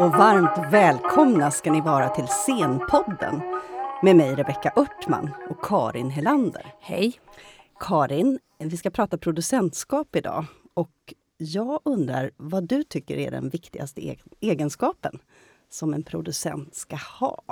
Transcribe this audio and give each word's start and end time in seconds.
Och 0.00 0.12
varmt 0.12 0.72
välkomna 0.72 1.50
ska 1.50 1.72
ni 1.72 1.80
vara 1.80 2.08
till 2.08 2.26
Scenpodden 2.26 3.40
med 4.02 4.16
mig 4.16 4.34
Rebecka 4.34 4.72
Örtman 4.76 5.30
och 5.50 5.64
Karin 5.64 6.10
Helander. 6.10 6.74
Hej! 6.80 7.20
Karin, 7.80 8.38
vi 8.58 8.76
ska 8.76 8.90
prata 8.90 9.18
producentskap 9.18 10.16
idag 10.16 10.44
och 10.74 11.14
jag 11.36 11.80
undrar 11.84 12.30
vad 12.36 12.64
du 12.68 12.82
tycker 12.84 13.16
är 13.16 13.30
den 13.30 13.48
viktigaste 13.48 14.16
egenskapen 14.40 15.18
som 15.70 15.94
en 15.94 16.02
producent 16.02 16.74
ska 16.74 16.96
ha? 16.96 17.42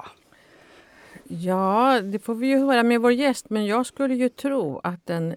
Ja, 1.25 2.01
det 2.01 2.19
får 2.19 2.35
vi 2.35 2.47
ju 2.47 2.59
höra 2.59 2.83
med 2.83 3.01
vår 3.01 3.13
gäst, 3.13 3.51
men 3.51 3.67
jag 3.67 3.87
skulle 3.87 4.15
ju 4.15 4.29
tro 4.29 4.81
att 4.83 5.07
den 5.07 5.35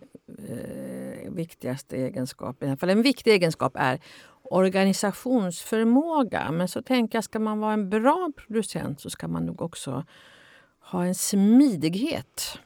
eh, 0.49 1.31
viktigaste 1.31 1.95
egenskapen, 1.95 2.67
i 2.67 2.71
alla 2.71 2.77
fall 2.77 2.89
en 2.89 3.01
viktig 3.01 3.31
egenskap 3.31 3.73
är 3.75 3.99
organisationsförmåga. 4.51 6.51
Men 6.51 6.67
så 6.67 6.81
tänker 6.81 7.17
jag, 7.17 7.23
ska 7.23 7.39
man 7.39 7.59
vara 7.59 7.73
en 7.73 7.89
bra 7.89 8.31
producent 8.35 9.01
så 9.01 9.09
ska 9.09 9.27
man 9.27 9.45
nog 9.45 9.61
också 9.61 10.05
ha 10.79 11.05
en 11.05 11.15
smidighet. 11.15 12.59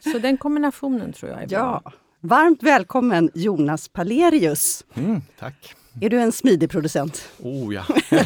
så 0.12 0.18
den 0.18 0.36
kombinationen 0.36 1.12
tror 1.12 1.30
jag 1.30 1.42
är 1.42 1.46
bra. 1.46 1.82
Ja. 1.84 1.92
Varmt 2.20 2.62
välkommen 2.62 3.30
Jonas 3.34 3.88
Palerius. 3.88 4.84
Mm, 4.94 5.22
tack. 5.38 5.74
Är 6.00 6.10
du 6.10 6.20
en 6.20 6.32
smidig 6.32 6.70
producent? 6.70 7.28
Oh 7.38 7.74
ja! 7.74 7.84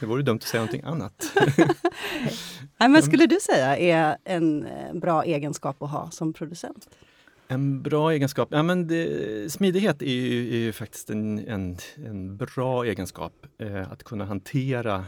det 0.00 0.06
vore 0.06 0.22
dumt 0.22 0.36
att 0.36 0.42
säga 0.42 0.60
någonting 0.60 0.82
annat. 0.84 1.32
Nej, 2.78 2.88
men 2.88 3.02
skulle 3.02 3.26
du 3.26 3.38
säga 3.40 3.76
är 3.76 4.16
en 4.24 4.66
eh, 4.66 4.94
bra 4.94 5.24
egenskap 5.24 5.82
att 5.82 5.90
ha 5.90 6.10
som 6.10 6.32
producent? 6.32 6.88
En 7.50 7.82
bra 7.82 8.12
egenskap? 8.12 8.48
Ja, 8.52 8.62
men 8.62 8.86
det, 8.86 9.52
smidighet 9.52 10.02
är 10.02 10.06
ju, 10.06 10.48
är 10.54 10.58
ju 10.58 10.72
faktiskt 10.72 11.10
en, 11.10 11.38
en, 11.38 11.76
en, 12.04 12.36
bra 12.36 12.84
egenskap. 12.84 13.46
Eh, 13.58 13.92
att 13.92 14.02
kunna 14.02 14.24
hantera 14.24 15.04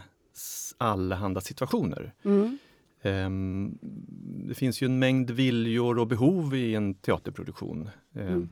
allehanda 0.79 1.41
situationer. 1.41 2.15
Mm. 2.25 2.59
Um, 3.03 3.79
det 4.49 4.55
finns 4.55 4.83
ju 4.83 4.85
en 4.85 4.99
mängd 4.99 5.31
viljor 5.31 5.99
och 5.99 6.07
behov 6.07 6.55
i 6.55 6.75
en 6.75 6.95
teaterproduktion. 6.95 7.91
Um, 8.13 8.27
mm. 8.27 8.49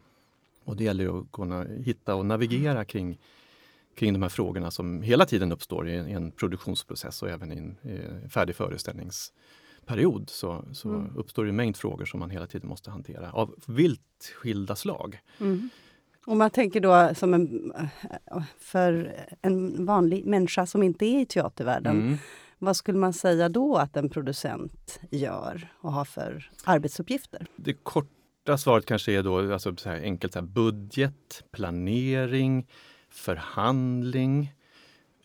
Och 0.64 0.76
det 0.76 0.84
gäller 0.84 1.20
att 1.20 1.32
kunna 1.32 1.64
hitta 1.64 2.14
och 2.14 2.26
navigera 2.26 2.84
kring, 2.84 3.18
kring 3.94 4.12
de 4.12 4.22
här 4.22 4.28
frågorna 4.28 4.70
som 4.70 5.02
hela 5.02 5.26
tiden 5.26 5.52
uppstår 5.52 5.88
i 5.88 5.94
en, 5.96 6.08
i 6.08 6.12
en 6.12 6.30
produktionsprocess 6.30 7.22
och 7.22 7.30
även 7.30 7.52
i 7.52 7.56
en, 7.56 7.76
i 7.82 7.96
en 8.22 8.30
färdig 8.30 8.56
föreställningsperiod 9.88 10.30
så, 10.30 10.64
så 10.72 10.88
mm. 10.88 11.16
uppstår 11.16 11.48
en 11.48 11.56
mängd 11.56 11.76
frågor 11.76 12.04
som 12.04 12.20
man 12.20 12.30
hela 12.30 12.46
tiden 12.46 12.68
måste 12.68 12.90
hantera 12.90 13.32
av 13.32 13.54
vilt 13.66 14.34
skilda 14.36 14.76
slag. 14.76 15.18
Mm. 15.40 15.70
Om 16.26 16.38
man 16.38 16.50
tänker 16.50 16.80
då 16.80 17.14
som 17.14 17.34
en, 17.34 17.72
för 18.58 19.12
en 19.42 19.86
vanlig 19.86 20.26
människa 20.26 20.66
som 20.66 20.82
inte 20.82 21.06
är 21.06 21.20
i 21.20 21.26
teatervärlden. 21.26 22.00
Mm. 22.00 22.16
Vad 22.60 22.76
skulle 22.76 22.98
man 22.98 23.12
säga 23.12 23.48
då 23.48 23.76
att 23.76 23.96
en 23.96 24.08
producent 24.08 25.00
gör 25.10 25.68
och 25.80 25.92
har 25.92 26.04
för 26.04 26.50
arbetsuppgifter? 26.64 27.46
Det 27.56 27.72
kort, 27.72 28.08
korta 28.48 28.58
svaret 28.58 28.86
kanske 28.86 29.12
är 29.12 29.22
då 29.22 29.52
alltså 29.52 29.76
så 29.76 29.88
här 29.88 30.00
enkelt 30.00 30.32
så 30.32 30.38
här, 30.38 30.46
budget, 30.46 31.44
planering, 31.52 32.66
förhandling 33.10 34.52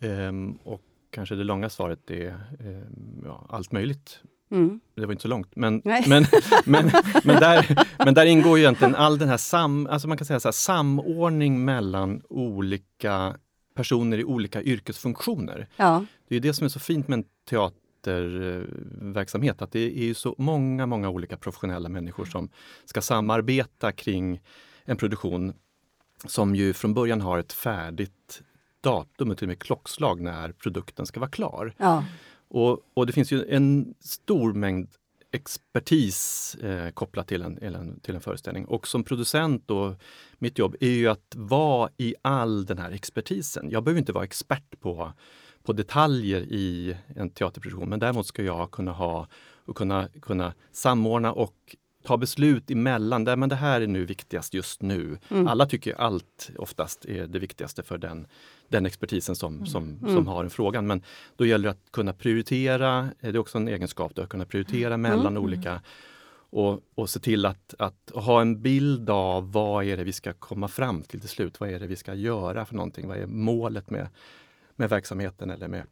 um, 0.02 0.60
och 0.64 0.82
kanske 1.12 1.36
det 1.36 1.44
långa 1.44 1.70
svaret 1.70 2.12
är 2.12 2.34
um, 2.60 3.24
ja, 3.26 3.46
allt 3.50 3.72
möjligt. 3.72 4.24
Mm. 4.54 4.80
Det 4.96 5.06
var 5.06 5.12
inte 5.12 5.22
så 5.22 5.28
långt, 5.28 5.56
men, 5.56 5.82
men, 5.86 6.04
men, 6.66 6.92
men, 7.24 7.40
där, 7.40 7.86
men 7.98 8.14
där 8.14 8.26
ingår 8.26 8.58
ju 8.58 8.64
egentligen 8.64 8.96
all 8.96 9.18
den 9.18 9.30
här 9.30 9.38
sam, 9.38 9.88
alltså 9.88 10.08
man 10.08 10.18
kan 10.18 10.26
säga 10.26 10.40
så 10.40 10.48
här, 10.48 10.54
samordning 10.54 11.66
mellan 11.66 12.22
olika 12.30 13.36
personer 13.76 14.18
i 14.18 14.24
olika 14.24 14.62
yrkesfunktioner. 14.62 15.68
Ja. 15.76 16.06
Det 16.28 16.36
är 16.36 16.40
det 16.40 16.54
som 16.54 16.66
är 16.66 16.70
så 16.70 16.80
fint 16.80 17.08
med 17.08 17.20
en 17.20 17.26
teater 17.50 17.78
teaterverksamhet. 18.04 19.62
Att 19.62 19.72
det 19.72 20.10
är 20.10 20.14
så 20.14 20.36
många, 20.38 20.86
många 20.86 21.10
olika 21.10 21.38
professionella 21.38 21.90
människor 21.90 22.26
som 22.26 22.50
ska 22.86 23.02
samarbeta 23.02 23.92
kring 23.92 24.42
en 24.86 24.98
produktion 24.98 25.54
som 26.26 26.56
ju 26.56 26.74
från 26.74 26.94
början 26.94 27.22
har 27.22 27.40
ett 27.40 27.54
färdigt 27.54 28.42
datum, 28.82 29.32
och 29.32 29.38
till 29.38 29.46
och 29.46 29.50
med 29.50 29.60
klockslag 29.60 30.22
när 30.22 30.52
produkten 30.52 31.06
ska 31.06 31.20
vara 31.20 31.30
klar. 31.30 31.74
Ja. 31.78 32.04
Och, 32.54 32.80
och, 32.94 33.06
det 33.06 33.14
finns 33.14 33.32
ju 33.32 33.46
en 33.50 33.94
stor 34.00 34.54
mängd 34.54 34.90
expertis 35.32 36.56
eh, 36.56 36.90
kopplat 36.90 37.28
till 37.28 37.42
en, 37.42 37.56
till, 37.56 37.76
en, 37.76 38.00
till 38.00 38.16
en 38.16 38.22
föreställning. 38.22 38.66
Och 38.66 38.88
som 38.88 39.04
producent 39.04 39.64
då, 39.66 39.96
mitt 40.38 40.60
jobb 40.60 40.76
är 40.80 40.90
ju 40.90 41.08
att 41.08 41.36
vara 41.36 41.90
i 41.98 42.16
all 42.22 42.66
den 42.66 42.78
här 42.78 42.92
expertisen. 42.92 43.70
Jag 43.70 43.84
behöver 43.84 44.00
inte 44.00 44.12
vara 44.12 44.24
expert 44.24 44.80
på 44.80 45.14
på 45.64 45.74
detaljer 45.74 46.42
i 46.42 46.98
en 47.16 47.30
teaterproduktion. 47.30 47.90
Men 47.90 48.00
däremot 48.00 48.26
ska 48.26 48.44
jag 48.44 48.72
kunna 48.72 48.92
ha 48.92 49.28
och 49.66 49.78
kunna, 49.78 50.08
kunna 50.22 50.54
samordna 50.72 51.34
och 51.34 51.76
ta 52.04 52.18
beslut 52.18 52.72
emellan. 52.72 53.24
Där, 53.24 53.36
men 53.36 53.50
det 53.50 53.56
här 53.56 53.82
är 53.82 53.88
nu 53.88 54.06
viktigast 54.06 54.54
just 54.54 54.82
nu. 54.82 55.18
Mm. 55.30 55.48
Alla 55.48 55.66
tycker 55.66 55.94
allt 55.94 56.52
oftast 56.58 57.06
är 57.06 57.28
det 57.28 57.40
viktigaste 57.40 57.84
för 57.84 57.98
den, 57.98 58.28
den 58.68 58.86
expertisen 58.86 59.36
som, 59.36 59.54
mm. 59.54 59.66
som, 59.66 59.84
mm. 59.84 60.16
som 60.16 60.28
har 60.28 60.44
en 60.44 60.50
frågan. 60.50 60.88
Men 60.88 61.02
då 61.36 61.46
gäller 61.46 61.64
det 61.64 61.72
att 61.72 61.92
kunna 61.92 62.14
prioritera. 62.14 63.10
Det 63.22 63.28
är 63.28 63.38
också 63.38 63.58
en 63.58 63.68
egenskap, 63.68 64.20
att 64.20 64.30
kunna 64.30 64.46
prioritera 64.46 64.98
mellan 64.98 65.28
mm. 65.28 65.44
olika 65.44 65.82
och, 66.50 66.82
och 66.96 67.10
se 67.10 67.20
till 67.20 67.46
att, 67.46 67.74
att 67.80 68.12
ha 68.14 68.42
en 68.42 68.62
bild 68.62 69.10
av 69.10 69.52
vad 69.52 69.86
är 69.86 69.98
det 69.98 70.04
vi 70.04 70.14
ska 70.14 70.34
komma 70.34 70.68
fram 70.68 71.02
till 71.02 71.20
till 71.20 71.30
slut. 71.30 71.60
Vad 71.60 71.70
är 71.70 71.80
det 71.80 71.88
vi 71.88 71.96
ska 71.96 72.14
göra 72.14 72.66
för 72.66 72.76
någonting? 72.76 73.08
Vad 73.08 73.18
är 73.18 73.28
målet 73.28 73.90
med 73.90 74.08
med 74.76 74.90
verksamheten 74.90 75.50
eller 75.50 75.68
med 75.68 75.84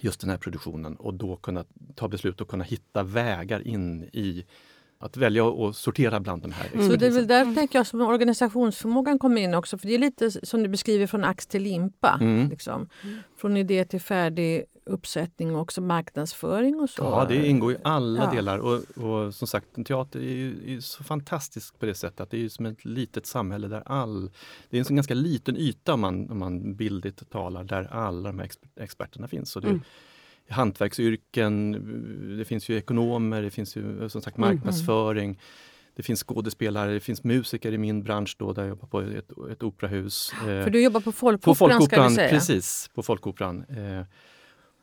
just 0.00 0.20
den 0.20 0.30
här 0.30 0.36
produktionen 0.36 0.96
och 0.96 1.14
då 1.14 1.36
kunna 1.36 1.64
ta 1.94 2.08
beslut 2.08 2.40
och 2.40 2.48
kunna 2.48 2.64
hitta 2.64 3.02
vägar 3.02 3.68
in 3.68 4.02
i 4.02 4.44
att 5.00 5.16
välja 5.16 5.44
och 5.44 5.76
sortera 5.76 6.20
bland 6.20 6.42
de 6.42 6.52
här. 6.52 6.70
Mm. 6.74 6.90
Så 6.90 6.96
det 6.96 7.06
är 7.06 7.10
väl 7.10 7.26
där 7.26 7.54
tänker 7.54 7.78
jag 7.78 7.86
som 7.86 8.00
organisationsförmågan 8.00 9.18
kommer 9.18 9.40
in 9.40 9.54
också. 9.54 9.78
För 9.78 9.86
det 9.88 9.94
är 9.94 9.98
lite 9.98 10.46
som 10.46 10.62
du 10.62 10.68
beskriver 10.68 11.06
från 11.06 11.24
ax 11.24 11.46
till 11.46 11.62
limpa. 11.62 12.18
Mm. 12.20 12.48
Liksom. 12.48 12.88
Från 13.36 13.56
idé 13.56 13.84
till 13.84 14.00
färdig 14.00 14.64
uppsättning 14.88 15.54
och 15.54 15.60
också 15.60 15.80
marknadsföring 15.80 16.80
och 16.80 16.90
så. 16.90 17.02
Ja, 17.02 17.26
det 17.28 17.46
ingår 17.46 17.72
i 17.72 17.76
alla 17.84 18.24
ja. 18.24 18.30
delar 18.30 18.58
och, 18.58 19.04
och, 19.04 19.34
som 19.34 19.48
sagt, 19.48 19.66
en 19.78 19.84
teater 19.84 20.18
är 20.18 20.34
ju, 20.34 20.76
är 20.76 20.80
så 20.80 21.04
fantastisk 21.04 21.78
på 21.78 21.86
det 21.86 21.94
sättet 21.94 22.20
att 22.20 22.30
det 22.30 22.44
är 22.44 22.48
som 22.48 22.66
ett 22.66 22.84
litet 22.84 23.26
samhälle 23.26 23.68
där 23.68 23.82
all... 23.86 24.30
Det 24.70 24.78
är 24.78 24.90
en 24.90 24.96
ganska 24.96 25.14
liten 25.14 25.56
yta 25.56 25.94
om 25.94 26.00
man, 26.00 26.30
om 26.30 26.38
man 26.38 26.74
bildligt 26.74 27.30
talar, 27.30 27.64
där 27.64 27.88
alla 27.92 28.28
de 28.28 28.38
här 28.38 28.50
experterna 28.80 29.28
finns. 29.28 29.50
Så 29.50 29.60
det, 29.60 29.68
mm. 29.68 29.82
Hantverksyrken, 30.48 31.72
det 32.38 32.44
finns 32.44 32.68
ju 32.68 32.76
ekonomer, 32.76 33.42
det 33.42 33.50
finns 33.50 33.76
ju 33.76 34.08
som 34.08 34.22
sagt 34.22 34.38
mm. 34.38 34.50
marknadsföring. 34.50 35.28
Mm. 35.28 35.40
Det 35.96 36.02
finns 36.02 36.22
skådespelare, 36.22 36.92
det 36.92 37.00
finns 37.00 37.24
musiker 37.24 37.72
i 37.72 37.78
min 37.78 38.02
bransch 38.02 38.36
då, 38.38 38.52
där 38.52 38.62
jag 38.62 38.68
jobbar 38.68 38.88
på 38.88 39.00
ett, 39.00 39.30
ett 39.52 39.62
operahus. 39.62 40.32
För 40.44 40.70
du 40.70 40.82
jobbar 40.82 41.00
på 41.00 41.12
Folkoperan, 41.12 41.40
på 41.40 41.54
folkoperan 41.54 41.88
ska 41.88 42.08
vi 42.08 42.14
säga. 42.14 42.30
Precis, 42.30 42.90
på 42.94 43.02
Folkoperan. 43.02 43.64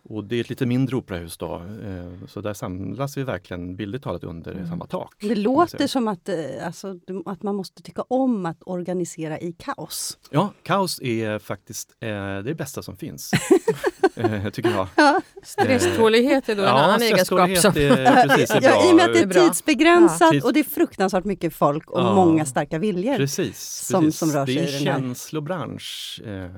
Och 0.09 0.23
det 0.23 0.35
är 0.35 0.41
ett 0.41 0.49
lite 0.49 0.65
mindre 0.65 0.95
operahus 0.95 1.37
då, 1.37 1.55
eh, 1.55 2.27
så 2.27 2.41
där 2.41 2.53
samlas 2.53 3.17
vi 3.17 3.23
verkligen 3.23 3.75
bildligt 3.75 4.03
talat 4.03 4.23
under 4.23 4.51
mm. 4.51 4.67
samma 4.67 4.85
tak. 4.85 5.15
Det 5.19 5.35
låter 5.35 5.87
som 5.87 6.07
att, 6.07 6.29
eh, 6.29 6.35
alltså, 6.65 6.99
att 7.25 7.43
man 7.43 7.55
måste 7.55 7.83
tycka 7.83 8.01
om 8.01 8.45
att 8.45 8.57
organisera 8.65 9.39
i 9.39 9.53
kaos. 9.53 10.17
Ja, 10.29 10.53
kaos 10.63 11.01
är 11.01 11.39
faktiskt 11.39 11.95
eh, 11.99 12.09
det 12.43 12.55
bästa 12.57 12.81
som 12.81 12.97
finns. 12.97 13.31
tycker 14.53 14.69
jag. 14.69 14.87
Ja. 14.95 15.21
Stresstålighet 15.43 16.49
är 16.49 16.55
då 16.55 16.61
en 16.61 16.67
ja, 16.67 16.83
annan 16.83 17.01
egenskap. 17.01 17.57
Som... 17.57 17.71
Är, 17.75 18.27
precis, 18.27 18.51
är 18.51 18.61
bra. 18.61 18.69
Ja, 18.69 18.89
I 18.89 18.91
och 18.91 18.95
med 18.95 19.05
att 19.05 19.13
det 19.13 19.19
är 19.19 19.47
tidsbegränsat 19.47 20.33
ja. 20.33 20.41
och 20.43 20.53
det 20.53 20.59
är 20.59 20.63
fruktansvärt 20.63 21.23
mycket 21.23 21.53
folk 21.53 21.91
och 21.91 21.99
ja. 21.99 22.15
många 22.15 22.45
starka 22.45 22.79
viljor 22.79 23.17
precis, 23.17 23.59
som, 23.61 24.03
precis. 24.03 24.19
som 24.19 24.31
rör 24.31 24.45
sig 24.45 24.55
Det 24.55 24.61
är 24.61 24.77
en 24.77 24.83
känslobransch, 24.83 26.21
eh, 26.25 26.49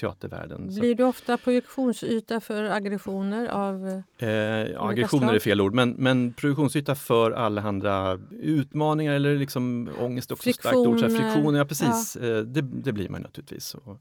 teatervärlden. 0.00 0.74
Blir 0.74 0.94
du 0.94 1.04
ofta 1.04 1.36
projektionsyta 1.36 2.40
för 2.40 2.64
aggressioner 2.86 3.48
av 3.48 4.02
eh, 4.18 4.28
ja, 4.28 4.90
Aggressioner 4.90 5.34
är 5.34 5.38
fel 5.38 5.60
ord, 5.60 5.74
men, 5.74 5.90
men 5.90 6.32
produktionsyta 6.32 6.94
för 6.94 7.30
allehanda 7.30 8.18
utmaningar 8.40 9.12
eller 9.12 9.36
liksom 9.36 9.88
ångest, 10.00 10.32
också 10.32 10.42
Friktioner. 10.42 10.72
starkt 10.72 10.88
ord. 10.88 11.00
Så 11.00 11.06
här, 11.06 11.30
friktioner, 11.30 11.58
ja 11.58 11.64
precis. 11.64 12.16
Ja. 12.20 12.26
Eh, 12.26 12.38
det, 12.38 12.60
det, 12.60 12.92
blir 12.92 13.08
man 13.08 13.22
naturligtvis. 13.22 13.74
Och, 13.74 14.00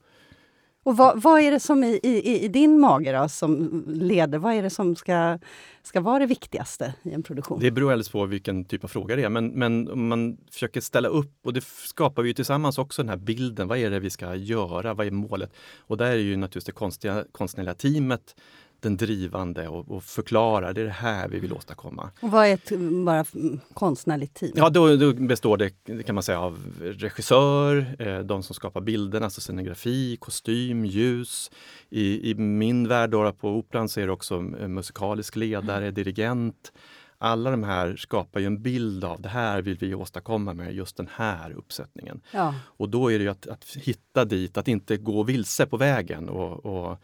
och 0.86 0.98
vad, 0.98 1.22
vad, 1.22 1.42
är 1.42 1.52
det 1.52 1.60
som 1.60 1.84
i, 1.84 2.00
i, 2.04 2.44
i, 2.44 2.48
din 2.48 2.80
mage 2.80 3.12
då, 3.12 3.30
som 3.30 3.84
leder? 3.88 4.38
Vad 4.38 4.54
är 4.54 4.64
det 4.64 4.70
som 4.70 4.96
ska, 4.96 5.40
ska 5.84 6.02
vara 6.02 6.20
det 6.20 6.26
viktigaste 6.26 6.94
i 7.04 7.14
en 7.14 7.24
produktion? 7.24 7.60
Det 7.60 7.72
beror 7.72 7.92
alldeles 7.92 8.10
på 8.10 8.26
vilken 8.26 8.66
typ 8.66 8.84
av 8.84 8.88
fråga 8.88 9.16
det 9.16 9.24
är. 9.24 9.30
Men, 9.30 9.48
men 9.48 9.90
om 9.90 10.08
man 10.08 10.38
försöker 10.52 10.82
ställa 10.82 11.08
upp, 11.08 11.32
och 11.44 11.54
det 11.54 11.64
skapar 11.64 12.24
vi 12.24 12.34
tillsammans 12.34 12.78
också 12.78 13.02
den 13.02 13.10
här 13.10 13.18
bilden. 13.18 13.68
Vad 13.68 13.78
är 13.78 13.90
det 13.90 14.00
vi 14.00 14.10
ska 14.10 14.36
göra? 14.36 14.94
Vad 14.94 15.08
är 15.08 15.12
målet? 15.12 15.54
Och 15.80 15.98
där 15.98 16.12
är 16.12 16.16
ju 16.16 16.36
naturligtvis 16.36 16.66
det 16.66 16.72
konstiga, 16.72 17.24
konstnärliga 17.32 17.74
teamet 17.74 18.36
den 18.80 18.98
drivande 18.98 19.68
och, 19.68 19.92
och 19.92 20.04
förklarar 20.04 20.74
det 20.74 20.82
är 20.82 20.86
det 20.86 20.92
här 20.92 21.28
vi 21.28 21.40
vill 21.40 21.54
åstadkomma. 21.54 22.10
Och 22.22 22.32
vad 22.32 22.48
är 22.48 22.54
ett 22.54 22.72
bara 23.06 23.26
konstnärligt 23.74 24.34
team? 24.34 24.52
Ja, 24.56 24.70
då, 24.70 24.96
då 24.96 25.14
består 25.14 25.58
det 25.58 26.04
kan 26.06 26.16
man 26.16 26.24
säga 26.24 26.40
av 26.40 26.60
regissör, 26.82 27.96
eh, 28.00 28.20
de 28.20 28.44
som 28.44 28.56
skapar 28.56 28.82
bilderna, 28.82 29.26
alltså 29.26 29.42
scenografi, 29.42 30.18
kostym, 30.18 30.86
ljus. 30.86 31.52
I, 31.90 32.32
i 32.32 32.36
min 32.36 32.88
värld 32.88 33.10
då, 33.10 33.32
på 33.32 33.50
Operan 33.50 33.90
så 33.90 34.00
är 34.00 34.06
det 34.06 34.12
också 34.12 34.42
musikalisk 34.42 35.36
ledare, 35.36 35.92
dirigent. 35.92 36.72
Alla 37.18 37.52
de 37.52 37.64
här 37.64 37.96
skapar 37.96 38.40
ju 38.40 38.46
en 38.46 38.62
bild 38.62 39.04
av 39.04 39.22
det 39.22 39.30
här 39.30 39.62
vill 39.62 39.78
vi 39.78 39.96
åstadkomma 39.96 40.54
med 40.54 40.76
just 40.76 40.98
den 40.98 41.10
här 41.12 41.52
uppsättningen. 41.52 42.22
Ja. 42.32 42.56
Och 42.66 42.90
då 42.90 43.12
är 43.12 43.20
det 43.20 43.28
att, 43.28 43.48
att 43.48 43.66
hitta 43.76 44.26
dit, 44.26 44.58
att 44.58 44.68
inte 44.68 44.98
gå 44.98 45.24
vilse 45.24 45.66
på 45.66 45.78
vägen 45.78 46.30
och, 46.30 46.66
och 46.66 46.98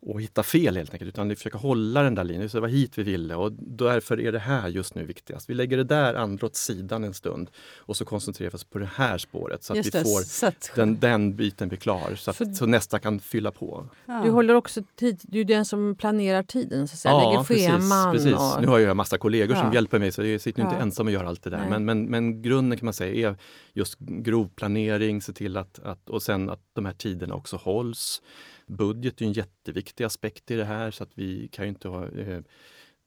och 0.00 0.22
hitta 0.22 0.42
fel 0.42 0.76
helt 0.76 0.92
enkelt, 0.92 1.08
utan 1.08 1.28
vi 1.28 1.36
försöker 1.36 1.58
hålla 1.58 2.02
den 2.02 2.14
där 2.14 2.24
linjen. 2.24 2.48
Så 2.50 2.56
det 2.56 2.60
var 2.60 2.68
hit 2.68 2.98
vi 2.98 3.02
ville 3.02 3.34
och 3.34 3.52
därför 3.52 4.20
är 4.20 4.32
det 4.32 4.38
här 4.38 4.68
just 4.68 4.94
nu 4.94 5.04
viktigast. 5.04 5.50
Vi 5.50 5.54
lägger 5.54 5.76
det 5.76 5.84
där 5.84 6.14
andra 6.14 6.46
åt 6.46 6.56
sidan 6.56 7.04
en 7.04 7.14
stund 7.14 7.50
och 7.78 7.96
så 7.96 8.04
koncentrerar 8.04 8.50
vi 8.50 8.56
oss 8.56 8.64
på 8.64 8.78
det 8.78 8.90
här 8.94 9.18
spåret 9.18 9.62
så 9.64 9.72
att 9.72 9.76
Just 9.76 9.94
vi 9.94 9.98
det, 9.98 10.04
får 10.04 10.20
så 10.22 10.46
att- 10.46 10.70
den, 10.74 10.98
den 10.98 11.36
biten 11.36 11.68
blir 11.68 11.78
klar 11.78 12.14
så, 12.16 12.30
att, 12.30 12.36
För- 12.36 12.44
så 12.44 12.66
nästa 12.66 12.98
kan 12.98 13.20
fylla 13.20 13.50
på. 13.50 13.88
Ja. 14.06 14.20
Du 14.24 14.30
håller 14.30 14.54
också 14.54 14.80
tid, 14.96 15.20
du 15.22 15.40
är 15.40 15.44
den 15.44 15.64
som 15.64 15.94
planerar 15.98 16.42
tiden, 16.42 16.88
så 16.88 16.92
att 16.94 16.98
säga. 16.98 17.14
lägger 17.18 17.44
scheman. 17.44 18.12
precis, 18.12 18.32
precis. 18.32 18.54
Och, 18.56 18.62
Nu 18.62 18.68
har 18.68 18.78
jag 18.78 18.90
en 18.90 18.96
massa 18.96 19.18
kollegor 19.18 19.54
som 19.54 19.66
Ja. 19.66 19.74
hjälper 19.74 19.98
mig 19.98 20.12
så 20.12 20.24
jag 20.24 20.40
sitter 20.40 20.62
inte 20.62 20.74
Ja. 20.74 20.82
ensam 20.82 21.06
och 21.06 21.12
gör 21.12 21.24
allt 21.24 21.42
det 21.42 21.50
där. 21.50 21.66
Men, 21.70 21.84
men, 21.84 22.04
men 22.06 22.42
grunden 22.42 22.78
kan 22.78 22.84
man 22.86 22.94
säga 22.94 23.30
är 23.30 23.36
just 23.72 23.98
grov 23.98 24.48
planering, 24.56 25.22
se 25.22 25.32
till 25.32 25.56
att, 25.56 25.78
att, 25.84 26.08
och 26.10 26.22
sen 26.22 26.50
att 26.50 26.60
de 26.74 26.84
här 26.86 26.92
tiderna 26.92 27.34
också 27.34 27.56
hålls. 27.56 28.22
Budget 28.68 29.20
är 29.20 29.24
en 29.24 29.32
jätteviktig 29.32 30.04
aspekt 30.04 30.50
i 30.50 30.54
det 30.56 30.64
här 30.64 30.90
så 30.90 31.02
att 31.02 31.10
vi 31.14 31.48
kan 31.48 31.64
ju 31.64 31.68
inte 31.68 31.88
ha, 31.88 32.08
eh, 32.08 32.40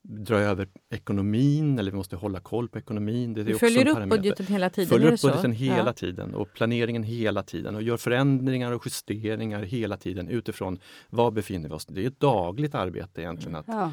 dra 0.03 0.37
över 0.39 0.67
ekonomin 0.89 1.79
eller 1.79 1.91
vi 1.91 1.97
måste 1.97 2.15
hålla 2.15 2.39
koll 2.39 2.69
på 2.69 2.77
ekonomin. 2.79 3.33
Det 3.33 3.41
är 3.41 3.45
också 3.45 3.59
följer 3.59 3.87
upp 3.87 3.93
parameter. 3.93 4.17
budgeten 4.17 4.45
hela 4.45 4.69
tiden? 4.69 4.89
Följer 4.89 5.11
upp 5.11 5.19
så? 5.19 5.27
budgeten 5.27 5.51
hela 5.51 5.77
Ja. 5.85 5.93
tiden 5.93 6.35
och 6.35 6.53
planeringen 6.53 7.03
hela 7.03 7.43
tiden 7.43 7.75
och 7.75 7.81
gör 7.83 7.97
förändringar 7.97 8.71
och 8.71 8.81
justeringar 8.85 9.63
hela 9.63 9.97
tiden 9.97 10.27
utifrån 10.27 10.79
var 11.09 11.31
befinner 11.31 11.69
vi 11.69 11.75
oss. 11.75 11.85
Det 11.85 12.03
är 12.03 12.07
ett 12.07 12.19
dagligt 12.19 12.75
arbete 12.75 13.21
egentligen 13.21 13.55
att, 13.55 13.65
Ja. 13.67 13.91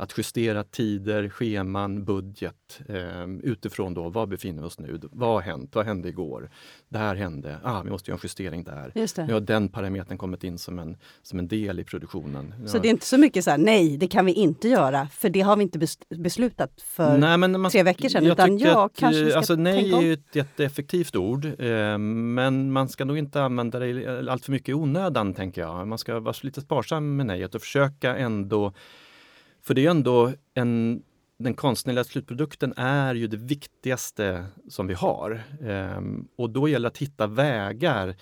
Att 0.00 0.18
justera 0.18 0.64
tider, 0.64 1.28
scheman, 1.28 2.04
budget 2.04 2.80
eh, 2.88 3.24
utifrån 3.42 3.94
då, 3.94 4.08
var 4.08 4.26
befinner 4.26 4.62
vi 4.62 4.68
oss 4.68 4.78
nu? 4.78 5.00
Vad 5.12 5.28
har 5.28 5.40
hänt? 5.40 5.74
Vad 5.74 5.86
hände 5.86 6.08
igår? 6.08 6.50
Det 6.88 6.98
här 6.98 7.14
hände. 7.14 7.58
Ah, 7.62 7.82
vi 7.82 7.90
måste 7.90 8.10
göra 8.10 8.16
en 8.16 8.20
justering 8.22 8.64
där. 8.64 8.92
Just 8.94 9.16
Nu 9.16 9.26
det. 9.26 9.32
har 9.32 9.40
den 9.40 9.68
parametern 9.68 10.18
kommit 10.18 10.44
in 10.44 10.58
som 10.58 10.78
en, 10.78 10.96
som 11.22 11.38
en 11.38 11.48
del 11.48 11.80
i 11.80 11.84
produktionen. 11.84 12.54
Så 12.68 12.78
det 12.78 12.88
är 12.88 12.90
inte 12.90 13.06
så 13.06 13.18
mycket 13.18 13.44
så 13.44 13.50
här, 13.50 13.58
nej 13.58 13.96
det 13.96 14.08
kan 14.08 14.26
vi 14.26 14.32
inte 14.32 14.68
göra 14.68 15.08
för 15.12 15.28
det 15.30 15.40
har 15.40 15.56
vi 15.56 15.62
inte 15.62 15.78
bes- 15.78 16.16
beslutat 16.22 16.80
för 16.82 17.18
Nej, 17.18 17.38
men 17.38 17.60
man, 17.60 17.70
tre 17.70 17.82
veckor 17.82 18.08
sedan, 18.08 18.24
jag 18.24 18.32
utan 18.32 18.58
ja, 18.58 18.84
att, 18.84 18.96
kanske 18.96 19.20
vi 19.20 19.26
eh, 19.26 19.30
ska 19.30 19.38
alltså, 19.38 19.54
Nej 19.54 19.74
tänka 19.82 19.96
är 19.96 19.98
om. 19.98 20.04
ju 20.04 20.12
ett 20.12 20.36
jätteeffektivt 20.36 21.16
ord, 21.16 21.44
eh, 21.44 21.98
men 21.98 22.72
man 22.72 22.88
ska 22.88 23.04
nog 23.04 23.18
inte 23.18 23.42
använda 23.42 23.78
det 23.78 24.30
allt 24.30 24.44
för 24.44 24.52
mycket 24.52 24.68
i 24.68 24.74
onödan, 24.74 25.34
tänker 25.34 25.60
jag. 25.60 25.88
Man 25.88 25.98
ska 25.98 26.20
vara 26.20 26.34
lite 26.42 26.60
sparsam 26.60 27.16
med 27.16 27.26
nejet 27.26 27.54
och 27.54 27.60
försöka 27.60 28.16
ändå... 28.16 28.72
För 29.62 29.74
det 29.74 29.80
är 29.80 29.82
ju 29.82 29.90
ändå 29.90 30.32
en... 30.54 31.02
Den 31.38 31.54
konstnärliga 31.54 32.04
slutprodukten 32.04 32.74
är 32.76 33.14
ju 33.14 33.26
det 33.26 33.36
viktigaste 33.36 34.46
som 34.68 34.86
vi 34.86 34.94
har. 34.94 35.42
Ehm, 35.62 36.28
och 36.36 36.50
då 36.50 36.68
gäller 36.68 36.82
det 36.82 36.88
att 36.88 36.98
hitta 36.98 37.26
vägar 37.26 38.16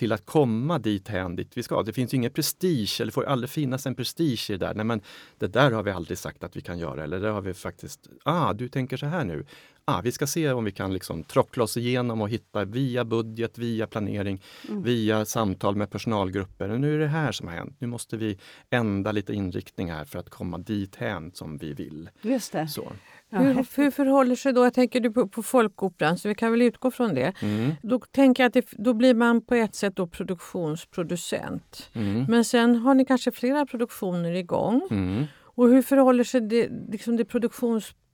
till 0.00 0.12
att 0.12 0.26
komma 0.26 0.78
dit 0.78 1.08
hän 1.08 1.36
dit 1.36 1.52
vi 1.54 1.62
ska. 1.62 1.82
Det 1.82 1.92
finns 1.92 2.14
ju 2.14 2.16
ingen 2.16 2.30
prestige, 2.30 3.00
eller 3.00 3.12
får 3.12 3.24
aldrig 3.24 3.50
finnas 3.50 3.86
en 3.86 3.94
prestige 3.94 4.50
i 4.50 4.52
det 4.56 4.66
där. 4.66 4.74
Nej, 4.74 4.84
men 4.84 5.00
det 5.38 5.46
där 5.46 5.70
har 5.70 5.82
vi 5.82 5.90
aldrig 5.90 6.18
sagt 6.18 6.44
att 6.44 6.56
vi 6.56 6.60
kan 6.60 6.78
göra. 6.78 7.04
Eller 7.04 7.20
det 7.20 7.28
har 7.28 7.40
vi 7.40 7.54
faktiskt, 7.54 8.08
ah, 8.24 8.52
du 8.52 8.68
tänker 8.68 8.96
så 8.96 9.06
här 9.06 9.24
nu. 9.24 9.46
Ah, 9.84 10.00
vi 10.00 10.12
ska 10.12 10.26
se 10.26 10.52
om 10.52 10.64
vi 10.64 10.72
kan 10.72 10.92
liksom 10.92 11.24
trockla 11.24 11.64
oss 11.64 11.76
igenom 11.76 12.20
och 12.20 12.28
hitta 12.28 12.64
via 12.64 13.04
budget, 13.04 13.58
via 13.58 13.86
planering, 13.86 14.42
via 14.68 15.24
samtal 15.24 15.76
med 15.76 15.90
personalgrupper. 15.90 16.68
Nu 16.68 16.94
är 16.94 16.98
det 16.98 17.06
här 17.06 17.32
som 17.32 17.48
har 17.48 17.54
hänt. 17.54 17.76
Nu 17.78 17.86
måste 17.86 18.16
vi 18.16 18.38
ändra 18.70 19.12
lite 19.12 19.32
inriktning 19.32 19.90
här 19.90 20.04
för 20.04 20.18
att 20.18 20.30
komma 20.30 20.58
dit 20.58 20.96
hän 20.96 21.32
som 21.34 21.58
vi 21.58 21.72
vill. 21.72 22.10
Just 22.22 22.52
det. 22.52 22.68
Så. 22.68 22.92
Ja, 23.32 23.38
Hur, 23.38 23.76
hur 23.76 23.90
förhåller 23.90 24.36
sig 24.36 24.52
då, 24.52 24.64
jag 24.64 24.74
tänker 24.74 25.00
du 25.00 25.10
på, 25.10 25.28
på 25.28 25.42
Folkoperan, 25.42 26.18
så 26.18 26.28
vi 26.28 26.34
kan 26.34 26.50
väl 26.50 26.62
utgå 26.62 26.90
från 26.90 27.14
det. 27.14 27.32
Mm. 27.42 27.72
Då 27.82 27.98
tänker 27.98 28.42
jag 28.42 28.48
att 28.48 28.54
det, 28.54 28.66
då 28.72 28.94
blir 28.94 29.14
man 29.14 29.40
på 29.40 29.54
ett 29.54 29.74
sätt 29.74 29.96
då 29.96 30.06
produktionsproducent. 30.06 31.90
Mm. 31.92 32.24
Men 32.28 32.44
sen 32.44 32.76
har 32.76 32.94
ni 32.94 33.04
kanske 33.04 33.30
flera 33.30 33.66
produktioner 33.66 34.32
igång. 34.32 34.88
Mm. 34.90 35.24
Och 35.60 35.68
hur 35.68 35.82
förhåller 35.82 36.24
sig 36.24 36.40
det, 36.40 36.68
liksom 36.90 37.16
det 37.16 37.24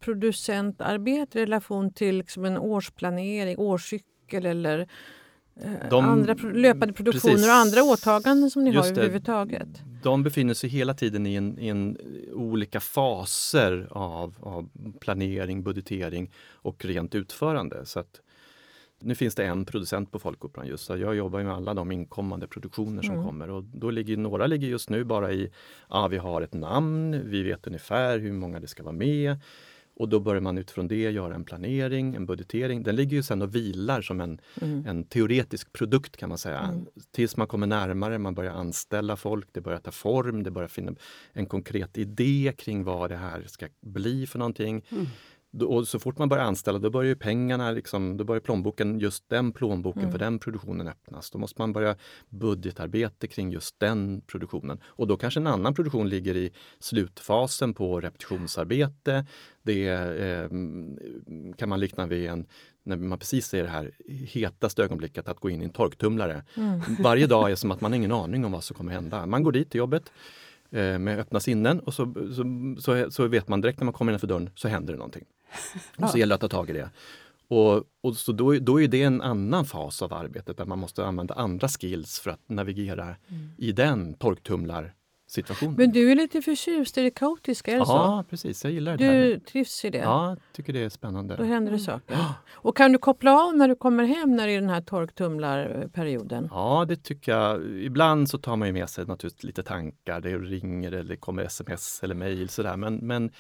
produktionsproducentarbetet 0.00 1.36
i 1.36 1.42
relation 1.42 1.90
till 1.92 2.16
liksom 2.18 2.44
en 2.44 2.58
årsplanering, 2.58 3.58
årscykel 3.58 4.46
eller 4.46 4.78
eh, 5.60 5.70
De- 5.90 6.04
andra 6.04 6.34
löpande 6.34 6.94
produktioner 6.94 7.34
precis. 7.34 7.48
och 7.48 7.54
andra 7.54 7.82
åtaganden 7.82 8.50
som 8.50 8.64
ni 8.64 8.70
har 8.74 8.84
överhuvudtaget? 8.86 9.68
De 10.02 10.22
befinner 10.22 10.54
sig 10.54 10.70
hela 10.70 10.94
tiden 10.94 11.26
i, 11.26 11.34
en, 11.34 11.58
i 11.58 11.68
en, 11.68 11.96
olika 12.32 12.80
faser 12.80 13.88
av, 13.90 14.34
av 14.40 14.68
planering, 15.00 15.62
budgetering 15.62 16.30
och 16.52 16.84
rent 16.84 17.14
utförande. 17.14 17.86
Så 17.86 18.00
att, 18.00 18.20
nu 19.00 19.14
finns 19.14 19.34
det 19.34 19.44
en 19.46 19.64
producent 19.64 20.12
på 20.12 20.18
Folkoperan 20.18 20.66
just 20.66 20.84
så 20.84 20.96
jag 20.96 21.16
jobbar 21.16 21.42
med 21.42 21.52
alla 21.54 21.74
de 21.74 21.92
inkommande 21.92 22.46
produktioner 22.46 23.02
som 23.02 23.14
Mm. 23.14 23.26
kommer 23.26 23.50
och 23.50 23.64
då 23.64 23.90
ligger 23.90 24.16
några 24.16 24.46
ligger 24.46 24.68
just 24.68 24.90
nu 24.90 25.04
bara 25.04 25.32
i, 25.32 25.50
ja 25.90 26.08
vi 26.08 26.16
har 26.16 26.42
ett 26.42 26.54
namn, 26.54 27.22
vi 27.30 27.42
vet 27.42 27.66
ungefär 27.66 28.18
hur 28.18 28.32
många 28.32 28.60
det 28.60 28.68
ska 28.68 28.82
vara 28.82 28.92
med 28.92 29.36
och 29.96 30.08
då 30.08 30.20
börjar 30.20 30.40
man 30.40 30.58
utifrån 30.58 30.88
det 30.88 30.96
göra 31.10 31.34
en 31.34 31.44
planering, 31.44 32.14
en 32.14 32.26
budgetering. 32.26 32.82
Den 32.82 32.96
ligger 32.96 33.16
ju 33.16 33.22
sen 33.22 33.42
och 33.42 33.54
vilar 33.54 34.02
som 34.02 34.20
en, 34.20 34.40
Mm. 34.60 34.86
en 34.86 35.04
teoretisk 35.04 35.72
produkt 35.72 36.16
kan 36.16 36.28
man 36.28 36.38
säga. 36.38 36.58
Mm. 36.60 36.86
Tills 37.10 37.36
man 37.36 37.46
kommer 37.46 37.66
närmare, 37.66 38.18
man 38.18 38.34
börjar 38.34 38.52
anställa 38.52 39.16
folk, 39.16 39.48
det 39.52 39.60
börjar 39.60 39.78
ta 39.78 39.90
form, 39.90 40.42
det 40.42 40.50
börjar 40.50 40.68
finna 40.68 40.92
en 41.32 41.46
konkret 41.46 41.98
idé 41.98 42.52
kring 42.58 42.84
vad 42.84 43.10
det 43.10 43.16
här 43.16 43.44
ska 43.46 43.66
bli 43.80 44.26
för 44.26 44.38
någonting. 44.38 44.84
Mm. 44.88 45.06
Och 45.62 45.88
så 45.88 45.98
fort 45.98 46.18
man 46.18 46.28
börjar 46.28 46.44
anställa, 46.44 46.78
då 46.78 46.90
börjar 46.90 47.14
pengarna, 47.14 47.70
liksom, 47.70 48.16
då 48.16 48.24
börjar 48.24 48.40
plånboken, 48.40 48.98
just 48.98 49.28
den 49.28 49.52
plånboken 49.52 50.02
Mm. 50.02 50.12
för 50.12 50.18
den 50.18 50.38
produktionen 50.38 50.88
öppnas. 50.88 51.30
Då 51.30 51.38
måste 51.38 51.60
man 51.62 51.72
börja 51.72 51.96
budgetarbete 52.28 53.26
kring 53.26 53.50
just 53.50 53.80
den 53.80 54.20
produktionen. 54.20 54.78
Och 54.86 55.06
då 55.06 55.16
kanske 55.16 55.40
en 55.40 55.46
annan 55.46 55.74
produktion 55.74 56.08
ligger 56.08 56.36
i 56.36 56.50
slutfasen 56.78 57.74
på 57.74 58.00
repetitionsarbete. 58.00 59.26
Det 59.62 59.88
eh, 59.88 60.48
kan 61.56 61.68
man 61.68 61.80
likna 61.80 62.06
vid 62.06 62.26
en, 62.28 62.46
när 62.82 62.96
man 62.96 63.18
precis 63.18 63.46
ser 63.46 63.62
det 63.62 63.68
här 63.68 63.92
hetaste 64.08 64.82
ögonblicket 64.82 65.28
att 65.28 65.40
gå 65.40 65.50
in 65.50 65.62
i 65.62 65.64
en 65.64 65.70
torktumlare. 65.70 66.44
Mm. 66.56 66.80
Varje 67.02 67.26
dag 67.26 67.50
är 67.50 67.54
som 67.54 67.70
att 67.70 67.80
man 67.80 67.92
har 67.92 67.96
ingen 67.96 68.12
aning 68.12 68.44
om 68.44 68.52
vad 68.52 68.64
som 68.64 68.76
kommer 68.76 68.92
hända. 68.92 69.26
Man 69.26 69.42
går 69.42 69.52
dit 69.52 69.70
till 69.70 69.78
jobbet 69.78 70.12
eh, 70.70 70.98
med 70.98 71.18
öppna 71.18 71.40
sinnen 71.40 71.80
och 71.80 71.94
så, 71.94 72.14
så, 72.34 72.44
så, 72.82 73.10
så 73.10 73.28
vet 73.28 73.48
man 73.48 73.60
direkt 73.60 73.80
när 73.80 73.84
man 73.84 73.94
kommer 73.94 74.12
innanför 74.12 74.26
dörren 74.26 74.50
så 74.54 74.68
händer 74.68 74.92
det 74.92 74.98
någonting. 74.98 75.24
Och 75.96 76.10
så 76.10 76.16
Ja. 76.16 76.20
gäller 76.20 76.30
det 76.38 76.44
att 76.44 76.50
ta 76.50 76.56
tag 76.58 76.70
i 76.70 76.72
det. 76.72 76.90
Och, 77.48 77.84
och 78.02 78.16
så 78.16 78.32
då, 78.32 78.52
då 78.52 78.80
är 78.80 78.88
det 78.88 79.02
en 79.02 79.22
annan 79.22 79.64
fas 79.64 80.02
av 80.02 80.12
arbetet 80.12 80.56
där 80.56 80.64
man 80.64 80.78
måste 80.78 81.04
använda 81.06 81.34
andra 81.34 81.68
skills 81.68 82.18
för 82.20 82.30
att 82.30 82.40
navigera 82.48 83.16
i 83.58 83.72
den 83.72 84.14
torktumlarsituationen. 84.14 85.74
Men 85.78 85.90
du 85.92 86.10
är 86.12 86.16
lite 86.16 86.42
förtjust 86.42 86.98
i 86.98 87.02
det 87.02 87.10
kaotiska, 87.10 87.72
är 87.72 87.78
det 87.78 87.86
så? 87.86 87.92
Ja, 87.92 88.24
precis. 88.30 88.64
Jag 88.64 88.72
gillar 88.72 88.96
det 88.96 89.04
här. 89.04 89.14
Du 89.24 89.38
trivs 89.40 89.84
i 89.84 89.90
det? 89.90 89.98
Ja, 89.98 90.36
tycker 90.52 90.72
det 90.72 90.84
är 90.84 90.88
spännande. 90.88 91.36
Då 91.36 91.44
händer 91.44 91.72
det 91.72 91.78
saker. 91.78 92.16
Och 92.54 92.76
kan 92.76 92.92
du 92.92 92.98
koppla 92.98 93.40
av 93.46 93.56
när 93.56 93.68
du 93.68 93.74
kommer 93.76 94.04
hem 94.04 94.36
när 94.36 94.46
det 94.46 94.52
är 94.52 94.60
den 94.60 94.70
här 94.70 94.80
torktumlarperioden? 94.82 96.48
Ja, 96.50 96.84
det 96.88 96.96
tycker 96.96 97.32
jag. 97.32 97.62
Ibland 97.82 98.28
så 98.30 98.38
tar 98.38 98.56
man 98.56 98.68
ju 98.68 98.72
med 98.74 98.90
sig 98.90 99.06
naturligtvis 99.06 99.44
lite 99.44 99.62
tankar. 99.62 100.20
Det 100.20 100.38
ringer 100.38 100.92
eller 100.92 101.16
kommer 101.16 101.42
sms 101.42 102.00
eller 102.02 102.14
mejl 102.14 102.48
sådär. 102.48 102.76
Men, 102.76 102.94
men 102.96 103.30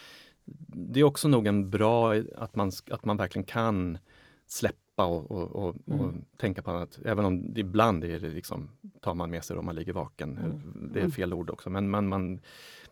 det 0.66 1.00
är 1.00 1.04
också 1.04 1.28
nog 1.28 1.46
en 1.46 1.70
bra 1.70 2.14
att 2.36 2.56
man, 2.56 2.72
att 2.90 3.04
man 3.04 3.16
verkligen 3.16 3.44
kan 3.44 3.98
släppa 4.46 5.04
och, 5.06 5.30
och, 5.30 5.56
och, 5.56 5.68
och 5.86 5.94
Mm. 6.08 6.24
tänka 6.36 6.62
på 6.62 6.70
annat. 6.70 6.98
Även 7.04 7.24
om 7.24 7.54
det 7.54 7.60
ibland 7.60 8.04
är 8.04 8.20
det 8.20 8.28
liksom, 8.28 8.70
tar 9.00 9.14
man 9.14 9.30
med 9.30 9.44
sig 9.44 9.56
om 9.56 9.64
man 9.64 9.74
ligger 9.74 9.92
vaken. 9.92 10.38
Mm. 10.38 10.90
Det 10.94 11.00
är 11.00 11.08
fel 11.08 11.32
ord 11.34 11.50
också, 11.50 11.70
men 11.70 11.90
man, 11.90 12.08
man, 12.08 12.40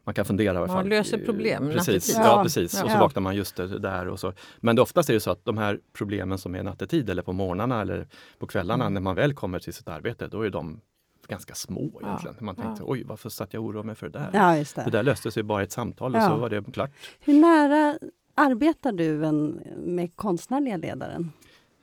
man 0.05 0.15
kan 0.15 0.25
fundera 0.25 0.59
Man 0.59 0.69
fall. 0.69 0.89
löser 0.89 1.19
problem 1.19 1.71
Precis, 1.71 2.15
ja, 2.15 2.23
Ja. 2.25 2.43
precis. 2.43 2.83
Och 2.83 2.91
så 2.91 2.97
Ja. 2.97 3.01
vaknar 3.01 3.23
man 3.23 3.37
just 3.37 3.57
det 3.57 3.79
där 3.79 4.09
och 4.09 4.21
så. 4.21 4.33
Men 4.61 4.77
det 4.77 4.83
oftast 4.83 5.11
är 5.11 5.15
det 5.15 5.21
så 5.21 5.31
att 5.31 5.45
de 5.45 5.59
här 5.59 5.81
problemen 5.93 6.39
som 6.39 6.55
är 6.55 6.63
nattetid 6.63 7.11
eller 7.11 7.23
på 7.23 7.33
morgnarna 7.33 7.81
eller 7.81 8.07
på 8.39 8.47
kvällarna 8.47 8.85
Mm. 8.85 8.95
när 8.95 9.01
man 9.01 9.15
väl 9.17 9.35
kommer 9.35 9.59
till 9.59 9.75
sitt 9.75 9.89
arbete, 9.89 10.27
då 10.29 10.43
är 10.43 10.51
de 10.51 10.81
ganska 11.27 11.55
små 11.55 11.99
Ja. 12.03 12.07
egentligen. 12.09 12.37
Man 12.41 12.57
tänkte, 12.57 12.83
Ja. 12.83 12.87
oj 12.89 13.05
varför 13.05 13.29
satt 13.29 13.55
jag 13.55 13.63
och 13.63 13.69
oroade 13.69 13.87
mig 13.87 13.95
för 13.97 14.09
det 14.09 14.19
där? 14.19 14.31
Ja, 14.33 14.57
just 14.59 14.77
Det 14.77 14.85
det. 14.85 14.91
där 14.91 15.03
löste 15.03 15.31
sig 15.31 15.43
bara 15.43 15.61
i 15.61 15.65
ett 15.65 15.73
samtal 15.73 16.15
och 16.15 16.21
Ja. 16.21 16.29
så 16.29 16.37
var 16.37 16.51
det 16.51 16.65
klart. 16.73 16.91
Hur 17.21 17.35
nära 17.41 17.99
arbetar 18.35 18.93
du 18.93 19.25
en, 19.27 19.61
med 19.77 20.17
konstnärliga 20.17 20.77
ledaren? 20.77 21.33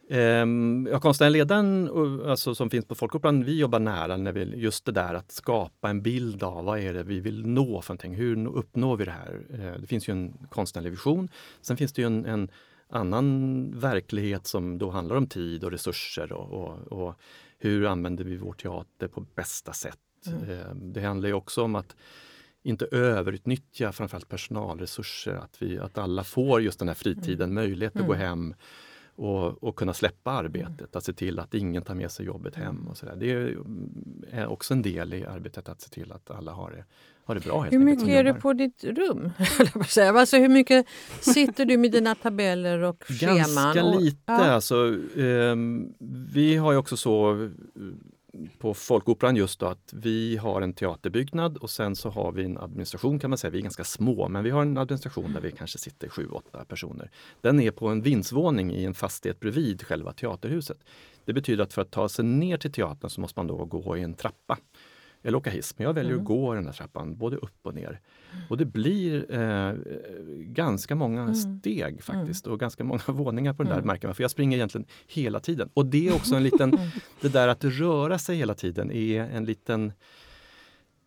Um, 0.10 0.88
ja, 0.92 1.00
konstnärliga 1.00 1.44
ledaren 1.44 1.90
alltså, 2.30 2.56
som 2.56 2.70
finns 2.70 2.86
på 2.86 2.96
Folkoperan, 2.96 3.44
vi 3.44 3.60
jobbar 3.60 3.80
nära 3.80 4.18
när 4.18 4.32
vi, 4.32 4.44
just 4.56 4.86
det 4.86 4.92
där 4.92 5.14
att 5.14 5.32
skapa 5.32 5.90
en 5.90 6.02
bild 6.02 6.44
av 6.44 6.66
vad 6.66 6.80
är 6.80 6.94
det 6.94 7.04
vi 7.04 7.20
vill 7.20 7.46
nå 7.48 7.82
för 7.82 7.94
någonting. 7.94 8.16
Hur 8.16 8.48
uppnår 8.48 8.98
vi 8.98 9.06
det 9.06 9.12
här? 9.12 9.42
Uh, 9.54 9.82
det 9.82 9.88
finns 9.88 10.10
ju 10.10 10.12
en 10.12 10.34
konstnärlig 10.50 10.92
vision. 10.92 11.30
Sen 11.62 11.78
finns 11.78 11.94
det 11.94 12.02
ju 12.02 12.06
en, 12.06 12.26
en 12.26 12.50
annan 12.90 13.72
verklighet 13.80 14.48
som 14.48 14.78
då 14.78 14.90
handlar 14.90 15.16
om 15.16 15.28
tid 15.28 15.64
och 15.64 15.72
resurser 15.72 16.32
och, 16.32 16.50
och, 16.64 17.00
och 17.08 17.16
hur 17.62 17.86
använder 17.86 18.24
vi 18.24 18.38
vår 18.38 18.54
teater 18.54 19.08
på 19.08 19.26
bästa 19.36 19.74
sätt? 19.74 20.00
Mm. 20.28 20.50
Uh, 20.50 20.76
det 20.76 21.02
handlar 21.02 21.30
ju 21.30 21.34
också 21.34 21.64
om 21.64 21.76
att 21.76 21.96
inte 22.64 22.86
överutnyttja 22.86 23.92
framförallt 23.92 24.30
personalresurser, 24.30 25.36
att, 25.36 25.62
vi, 25.62 25.80
att 25.80 25.98
alla 25.98 26.24
får 26.24 26.62
just 26.62 26.80
den 26.80 26.88
här 26.88 26.96
fritiden, 26.96 27.50
mm. 27.50 27.54
möjlighet 27.54 27.96
att 27.96 28.02
mm. 28.02 28.08
gå 28.08 28.14
hem 28.14 28.54
och, 29.16 29.64
och 29.64 29.76
kunna 29.76 29.94
släppa 29.94 30.32
arbetet, 30.32 30.80
mm. 30.80 30.90
att 30.92 31.04
se 31.04 31.14
till 31.14 31.40
att 31.40 31.54
ingen 31.54 31.84
tar 31.84 31.96
med 31.96 32.12
sig 32.12 32.26
jobbet 32.26 32.56
hem. 32.56 32.88
och 32.88 32.98
så 32.98 33.06
där. 33.06 33.16
Det 33.16 33.32
är 34.32 34.48
också 34.48 34.74
en 34.74 34.82
del 34.82 35.14
i 35.14 35.26
arbetet 35.26 35.70
att 35.70 35.82
se 35.82 35.90
till 35.90 36.12
att 36.12 36.32
alla 36.32 36.52
har 36.52 36.72
det, 36.72 36.86
har 37.32 37.36
det 37.36 37.46
bra. 37.46 37.62
Hur 37.62 37.80
mycket 37.80 38.08
är 38.08 38.24
du 38.24 38.34
på 38.34 38.54
ditt 38.54 38.84
rum? 38.84 39.32
alltså, 39.96 40.38
hur 40.38 40.50
mycket 40.50 40.86
sitter 41.20 41.66
du 41.66 41.78
med 41.78 41.92
dina 41.92 42.16
tabeller 42.16 42.80
och 42.84 43.04
scheman? 43.04 43.38
Ganska 43.38 43.84
lite. 43.84 44.34
Och, 44.34 44.40
ja. 44.40 44.52
alltså, 44.52 44.88
eh, 45.18 45.56
vi 46.34 46.56
har 46.56 46.72
ju 46.72 46.78
också 46.78 46.98
så 46.98 47.50
på 48.60 48.74
Folkoperan 48.74 49.36
just 49.36 49.60
då 49.60 49.66
att 49.66 49.94
vi 49.94 50.38
har 50.38 50.62
en 50.62 50.74
teaterbyggnad 50.74 51.58
och 51.58 51.70
sen 51.70 51.96
så 51.96 52.10
har 52.10 52.32
vi 52.32 52.44
en 52.44 52.58
administration 52.58 53.20
kan 53.20 53.30
man 53.30 53.38
säga. 53.38 53.52
Vi 53.52 53.58
är 53.58 53.62
ganska 53.62 53.84
små, 53.84 54.28
men 54.30 54.44
vi 54.44 54.50
har 54.50 54.62
en 54.62 54.78
administration 54.78 55.34
där 55.34 55.42
vi 55.42 55.52
kanske 55.52 55.78
sitter 55.78 56.10
sju, 56.10 56.28
åtta 56.32 56.66
personer. 56.66 57.12
Den 57.42 57.60
är 57.60 57.72
på 57.72 57.88
en 57.88 58.02
vindsvåning 58.02 58.72
i 58.72 58.86
en 58.86 58.94
fastighet 58.94 59.40
bredvid 59.40 59.84
själva 59.84 60.14
teaterhuset. 60.14 60.78
Det 61.26 61.34
betyder 61.34 61.64
att 61.64 61.74
för 61.74 61.82
att 61.82 61.92
ta 61.92 62.10
sig 62.10 62.26
ner 62.26 62.58
till 62.58 62.72
teatern 62.72 63.10
så 63.10 63.22
måste 63.22 63.40
man 63.40 63.48
då 63.48 63.66
gå 63.66 63.98
i 63.98 64.02
en 64.02 64.14
trappa 64.14 64.58
eller 65.24 65.38
åka 65.38 65.50
hiss. 65.50 65.78
Men 65.78 65.88
jag 65.88 65.94
väljer 65.94 66.12
mm. 66.12 66.22
att 66.22 66.28
gå 66.28 66.54
den 66.54 66.66
här 66.66 66.74
trappan, 66.74 67.18
både 67.18 67.38
upp 67.38 67.60
och 67.62 67.76
ner. 67.76 68.00
Och 68.50 68.58
det 68.58 68.66
blir 68.66 69.34
eh, 69.40 69.74
ganska 70.38 70.96
många 70.96 71.22
mm. 71.22 71.36
steg 71.36 72.04
faktiskt 72.04 72.48
och 72.48 72.60
ganska 72.60 72.84
många 72.84 73.02
våningar 73.08 73.54
på 73.54 73.64
den 73.64 73.70
där 73.70 73.78
mm. 73.78 73.88
märker 73.88 74.08
man. 74.08 74.16
För 74.16 74.24
jag 74.24 74.32
springer 74.32 74.58
egentligen 74.58 74.88
hela 75.08 75.40
tiden. 75.40 75.70
Och 75.74 75.86
det 75.86 76.08
är 76.08 76.16
också 76.16 76.36
en 76.36 76.44
liten, 76.44 76.74
mm. 76.74 76.88
det 77.22 77.30
där 77.30 77.48
att 77.48 77.64
röra 77.64 78.20
sig 78.20 78.36
hela 78.36 78.54
tiden 78.54 78.92
är 78.92 79.24
en 79.24 79.46
liten 79.46 79.94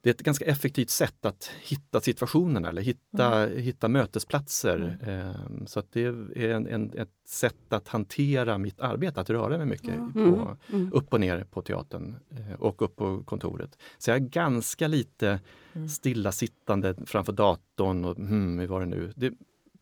det 0.04 0.10
är 0.10 0.14
ett 0.14 0.22
ganska 0.22 0.44
effektivt 0.44 0.90
sätt 0.90 1.24
att 1.26 1.50
hitta 1.60 2.00
situationerna 2.00 2.68
eller 2.68 2.82
hitta, 2.82 3.42
mm. 3.42 3.62
hitta 3.62 3.88
mötesplatser. 3.88 4.98
Mm. 5.02 5.28
Eh, 5.28 5.66
så 5.66 5.78
att 5.80 5.92
det 5.92 6.02
är 6.02 6.38
en, 6.38 6.66
en, 6.66 6.92
ett 6.98 7.10
sätt 7.26 7.72
att 7.72 7.88
hantera 7.88 8.58
mitt 8.58 8.80
arbete, 8.80 9.20
att 9.20 9.30
röra 9.30 9.58
mig 9.58 9.66
mycket 9.66 9.94
mm. 9.94 10.12
På, 10.12 10.56
mm. 10.72 10.92
upp 10.92 11.12
och 11.12 11.20
ner 11.20 11.44
på 11.44 11.62
teatern 11.62 12.16
eh, 12.30 12.60
och 12.60 12.82
upp 12.82 12.96
på 12.96 13.22
kontoret. 13.24 13.78
Så 13.98 14.10
jag 14.10 14.16
är 14.16 14.20
ganska 14.20 14.88
lite 14.88 15.40
mm. 15.72 15.88
stillasittande 15.88 16.94
framför 17.06 17.32
datorn 17.32 18.04
och 18.04 18.16
hmm, 18.16 18.58
hur 18.58 18.66
var 18.66 18.80
det 18.80 18.86
nu? 18.86 19.12
Det, 19.16 19.32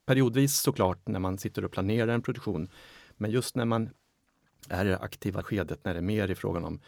periodvis 0.06 0.56
såklart 0.56 1.08
när 1.08 1.20
man 1.20 1.38
sitter 1.38 1.64
och 1.64 1.72
planerar 1.72 2.14
en 2.14 2.22
produktion. 2.22 2.68
Men 3.16 3.30
just 3.30 3.56
när 3.56 3.64
man 3.64 3.90
är 4.68 4.84
i 4.84 4.88
det 4.88 4.98
aktiva 4.98 5.42
skedet, 5.42 5.84
när 5.84 5.94
det 5.94 6.00
är 6.00 6.02
mer 6.02 6.30
i 6.30 6.34
frågan 6.34 6.64
om 6.64 6.80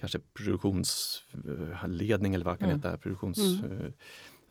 kanske 0.00 0.18
produktionsledning 0.34 2.34
eller 2.34 2.44
vad 2.44 2.58
kan 2.58 2.68
mm. 2.68 2.82
heta, 2.82 2.96
produktions... 2.96 3.38
Mm. 3.38 3.80
Eh, 3.80 3.86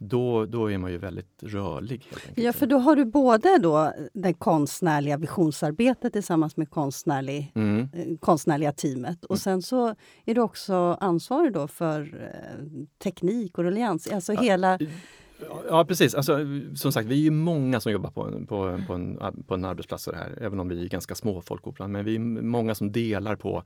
då, 0.01 0.46
då 0.46 0.72
är 0.72 0.77
man 0.77 0.91
ju 0.91 0.98
väldigt 0.98 1.44
rörlig. 1.44 2.03
Ja, 2.36 2.53
för 2.53 2.68
då 2.68 2.77
har 2.77 2.96
du 2.96 3.06
både 3.06 3.58
då 3.58 3.94
det 4.13 4.34
konstnärliga 4.34 5.18
visionsarbetet 5.18 6.13
tillsammans 6.13 6.58
med 6.58 6.70
konstnärlig, 6.70 7.51
mm. 7.56 7.89
Eh, 7.94 8.18
konstnärliga 8.20 8.72
teamet 8.72 9.25
och 9.25 9.36
mm. 9.36 9.39
sen 9.39 9.62
så 9.62 9.96
är 10.25 10.36
du 10.36 10.41
också 10.41 10.98
ansvarig 11.00 11.53
då 11.53 11.68
för 11.68 12.01
eh, 12.01 12.65
teknik 13.03 13.58
och 13.58 13.63
ruljans, 13.63 14.08
alltså 14.08 14.34
ja, 14.34 14.41
hela 14.41 14.79
Ja 15.70 15.84
preprecis, 15.84 16.15
alltså, 16.15 16.39
som 16.75 16.91
sagt 16.91 17.08
vi 17.08 17.27
är 17.27 17.32
många 17.32 17.79
som 17.79 17.91
jobbar 17.91 18.12
på, 18.12 18.46
på, 18.46 18.79
på, 18.88 18.94
en, 18.94 19.20
på 19.48 19.53
en 19.53 19.65
arbetsplats 19.65 20.08
här, 20.08 20.38
även 20.41 20.60
om 20.60 20.70
vi 20.70 20.84
är 20.84 20.89
ganska 20.89 21.15
små 21.15 21.41
Folkoperan, 21.41 21.91
men 21.91 22.06
vi 22.06 22.15
är 22.15 22.20
många 22.20 22.75
som 22.75 22.91
delar 22.91 23.36
på 23.36 23.63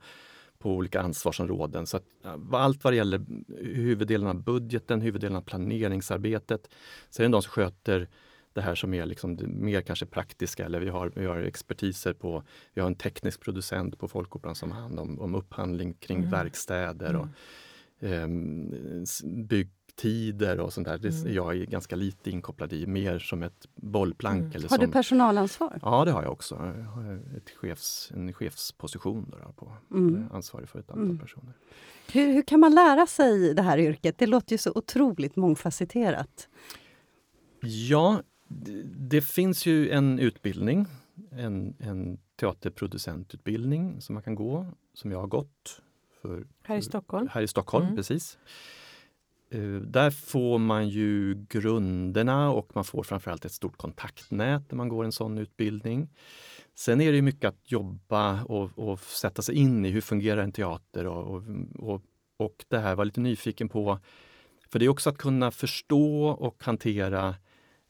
på 0.64 0.70
olika 0.70 1.00
ansvarsområden. 1.00 1.86
Så 1.86 1.96
att, 1.96 2.04
allt 2.52 2.84
vad 2.84 2.92
det 2.92 2.96
gäller 2.96 3.24
huvuddelen 3.58 4.26
av 4.26 4.42
budgeten, 4.42 5.00
huvuddelen 5.00 5.36
av 5.36 5.40
planeringsarbetet. 5.40 6.68
Sen 7.10 7.24
är 7.24 7.28
det 7.28 7.32
de 7.32 7.42
som 7.42 7.50
sköter 7.50 8.08
det 8.52 8.60
här 8.60 8.74
som 8.74 8.94
är 8.94 9.06
liksom 9.06 9.38
mer 9.46 9.80
kanske 9.80 10.06
praktiska 10.06 10.64
eller 10.64 10.80
vi 10.80 10.88
har, 10.88 11.12
vi 11.14 11.26
har 11.26 11.36
expertiser 11.36 12.12
på, 12.12 12.42
vi 12.74 12.80
har 12.80 12.88
en 12.88 12.94
teknisk 12.94 13.40
producent 13.40 13.98
på 13.98 14.08
Folkoperan 14.08 14.54
som 14.54 14.72
har 14.72 14.80
hand 14.80 15.00
om, 15.00 15.20
om 15.20 15.34
upphandling 15.34 15.94
kring 15.94 16.18
mm. 16.18 16.30
verkstäder 16.30 17.16
och 17.16 17.28
mm. 18.00 18.72
eh, 18.72 19.04
bygg 19.24 19.70
tider 19.96 20.60
och 20.60 20.72
sånt 20.72 20.86
där. 20.86 20.98
Det 20.98 21.08
mm. 21.08 21.34
jag 21.34 21.56
är 21.56 21.66
ganska 21.66 21.96
lite 21.96 22.30
inkopplad 22.30 22.72
i, 22.72 22.86
mer 22.86 23.18
som 23.18 23.42
ett 23.42 23.68
bollplank. 23.74 24.40
Mm. 24.40 24.52
Eller 24.54 24.68
har 24.68 24.76
som, 24.76 24.86
du 24.86 24.92
personalansvar? 24.92 25.78
Ja, 25.82 26.04
det 26.04 26.10
har 26.10 26.22
jag 26.22 26.32
också. 26.32 26.54
Jag 26.54 26.84
har 26.84 27.20
ett 27.36 27.50
chefs, 27.50 28.10
en 28.14 28.32
chefsposition 28.32 29.32
då, 29.32 29.52
på 29.52 29.72
mm. 29.90 30.28
ansvarig 30.32 30.68
för 30.68 30.78
ett 30.78 30.90
antal 30.90 31.04
mm. 31.04 31.18
personer. 31.18 31.52
Hur, 32.12 32.32
hur, 32.32 32.42
kan 32.42 32.60
man 32.60 32.74
lära 32.74 33.06
sig 33.06 33.54
det 33.54 33.62
här 33.62 33.78
yrket? 33.78 34.18
Det 34.18 34.26
låter 34.26 34.52
ju 34.52 34.58
så 34.58 34.72
otroligt 34.74 35.36
mångfacetterat. 35.36 36.48
Ja, 37.60 38.22
det, 38.48 38.82
det 38.82 39.20
finns 39.20 39.66
ju 39.66 39.90
en 39.90 40.18
utbildning, 40.18 40.86
en, 41.30 41.76
en 41.78 42.18
teaterproducentutbildning 42.36 44.00
som 44.00 44.14
man 44.14 44.22
kan 44.22 44.34
gå, 44.34 44.66
som 44.94 45.10
jag 45.10 45.20
har 45.20 45.26
gått. 45.26 45.82
För, 46.22 46.46
här 46.62 46.76
i 46.76 46.82
Stockholm? 46.82 47.28
Här 47.32 47.42
i 47.42 47.48
Stockholm, 47.48 47.84
mm. 47.84 47.96
precis. 47.96 48.38
Eh, 49.54 49.80
där 49.80 50.10
får 50.10 50.58
man 50.58 50.88
ju 50.88 51.34
grunderna 51.48 52.50
och 52.50 52.70
man 52.74 52.84
får 52.84 53.02
framförallt 53.02 53.44
ett 53.44 53.52
stort 53.52 53.76
kontaktnät 53.76 54.70
när 54.70 54.76
man 54.76 54.88
går 54.88 55.04
en 55.04 55.12
sån 55.12 55.38
utbildning. 55.38 56.08
Sen 56.74 57.00
är 57.00 57.12
det 57.12 57.22
mycket 57.22 57.48
att 57.48 57.70
jobba 57.70 58.44
och, 58.44 58.70
och 58.78 59.00
sätta 59.00 59.42
sig 59.42 59.54
in 59.54 59.84
i 59.84 59.90
hur 59.90 60.00
fungerar 60.00 60.42
en 60.42 60.52
teater 60.52 61.06
och, 61.06 61.42
och, 61.78 62.02
och 62.36 62.64
det 62.68 62.78
här 62.78 62.94
var 62.94 63.04
lite 63.04 63.20
nyfiken 63.20 63.68
på. 63.68 63.98
För 64.68 64.78
det 64.78 64.84
är 64.84 64.88
också 64.88 65.10
att 65.10 65.18
kunna 65.18 65.50
förstå 65.50 66.26
och 66.26 66.64
hantera 66.64 67.34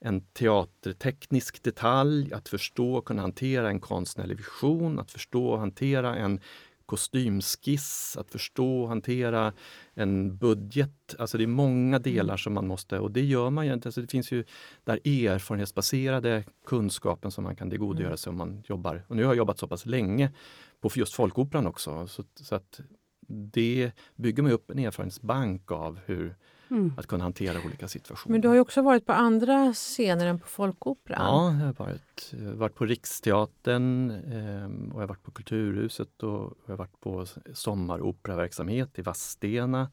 en 0.01 0.21
teaterteknisk 0.21 1.63
detalj, 1.63 2.33
att 2.33 2.49
förstå 2.49 2.95
och 2.95 3.05
kunna 3.05 3.23
hantera 3.23 3.69
en 3.69 3.81
konstnärlig 3.81 4.37
vision, 4.37 4.99
att 4.99 5.11
förstå 5.11 5.47
och 5.47 5.59
hantera 5.59 6.17
en 6.17 6.41
kostymskiss, 6.87 8.17
att 8.21 8.31
förstå 8.31 8.83
och 8.83 8.89
hantera 8.89 9.53
en 9.95 10.37
budget. 10.37 11.15
Alltså 11.19 11.39
det 11.39 11.45
är 11.45 11.49
många 11.49 11.97
mm. 11.97 12.03
delar 12.03 12.37
som 12.37 12.53
man 12.53 12.67
måste, 12.67 12.99
och 12.99 13.11
det 13.11 13.25
gör 13.25 13.51
man 13.51 13.67
ju 13.67 13.75
inte. 13.75 13.89
Alltså 13.89 14.01
det 14.01 14.11
finns 14.11 14.33
ju 14.33 14.45
där 14.85 14.97
erfarenhetsbaserade 15.05 16.45
kunskapen 16.67 17.31
som 17.31 17.45
man 17.45 17.57
kan 17.57 17.71
tillgodogöra 17.71 18.07
mm. 18.07 18.17
sig 18.17 18.31
om 18.31 18.37
man 18.37 18.63
jobbar. 18.67 19.05
Och 19.09 19.17
nu 19.17 19.23
har 19.23 19.31
jag 19.31 19.39
jobbat 19.39 19.59
så 19.59 19.69
pass 19.69 19.87
länge 19.87 20.33
på 20.81 20.91
just 20.95 21.15
Folkoperan 21.15 21.67
också, 21.67 22.07
så, 22.07 22.25
så 22.35 22.55
att 22.55 22.81
det 23.29 23.93
bygger 24.17 24.43
man 24.43 24.53
upp 24.53 24.71
en 24.71 24.79
erfarenhetsbank 24.79 25.71
av 25.71 26.01
hur 26.07 26.37
Mm. 26.71 26.93
Att 26.97 27.07
kunna 27.07 27.25
hantera 27.25 27.59
olika 27.67 27.89
situationer. 27.89 28.33
Men 28.33 28.41
du 28.41 28.49
har 28.49 28.55
ju 28.55 28.61
också 28.61 28.83
varit 28.83 29.07
på 29.07 29.13
andra 29.13 29.73
scener 29.73 30.27
än 30.27 30.41
på 30.41 30.47
Folkoperan. 30.47 31.21
Ja, 31.21 31.61
jag 31.61 31.67
har 31.67 31.73
varit, 31.73 32.35
har 32.47 32.55
varit 32.55 32.75
på 32.75 32.85
Riksteatern 32.85 34.11
eh, 34.11 34.95
och 34.95 35.03
jag 35.03 35.03
har 35.03 35.07
varit 35.07 35.23
på 35.23 35.31
Kulturhuset 35.31 36.23
och 36.23 36.59
jag 36.67 36.73
har 36.73 36.77
varit 36.77 37.01
på 37.01 37.27
sommaroperaverksamhet 37.53 38.99
i 38.99 39.03
Vadstena. 39.03 39.91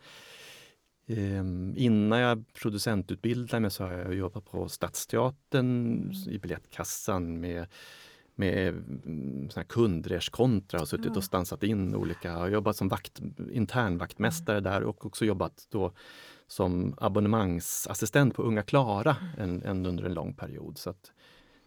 Eh, 1.07 1.43
innan 1.75 2.19
jag 2.19 2.43
producentutbildade 2.53 3.59
mig 3.59 3.71
så 3.71 3.83
har 3.83 3.93
jag 3.93 4.13
jobbat 4.13 4.45
på 4.45 4.69
Stadsteatern 4.69 5.93
mm. 5.97 6.29
i 6.29 6.39
biljettkassan 6.39 7.39
med 7.39 7.67
med 8.35 8.67
mm, 9.05 9.49
kundreshkontra 9.67 10.81
och 10.81 10.87
suttit 10.87 11.17
och 11.17 11.23
stansat 11.23 11.63
in 11.63 11.95
olika, 11.95 12.27
jag 12.27 12.37
har 12.37 12.49
jobbat 12.49 12.75
som 12.75 12.87
vakt, 12.87 13.21
internvaktmästare 13.51 14.57
mm. 14.57 14.71
där 14.71 14.83
och 14.83 15.05
också 15.05 15.25
jobbat 15.25 15.67
då 15.69 15.93
som 16.51 16.95
abonnemangsassistent 16.97 18.35
på 18.35 18.43
Unga 18.43 18.63
Klara 18.63 19.15
en, 19.37 19.63
en, 19.63 19.85
under 19.85 20.03
en 20.03 20.13
lång 20.13 20.33
period. 20.33 20.77
Så 20.77 20.89
att 20.89 21.11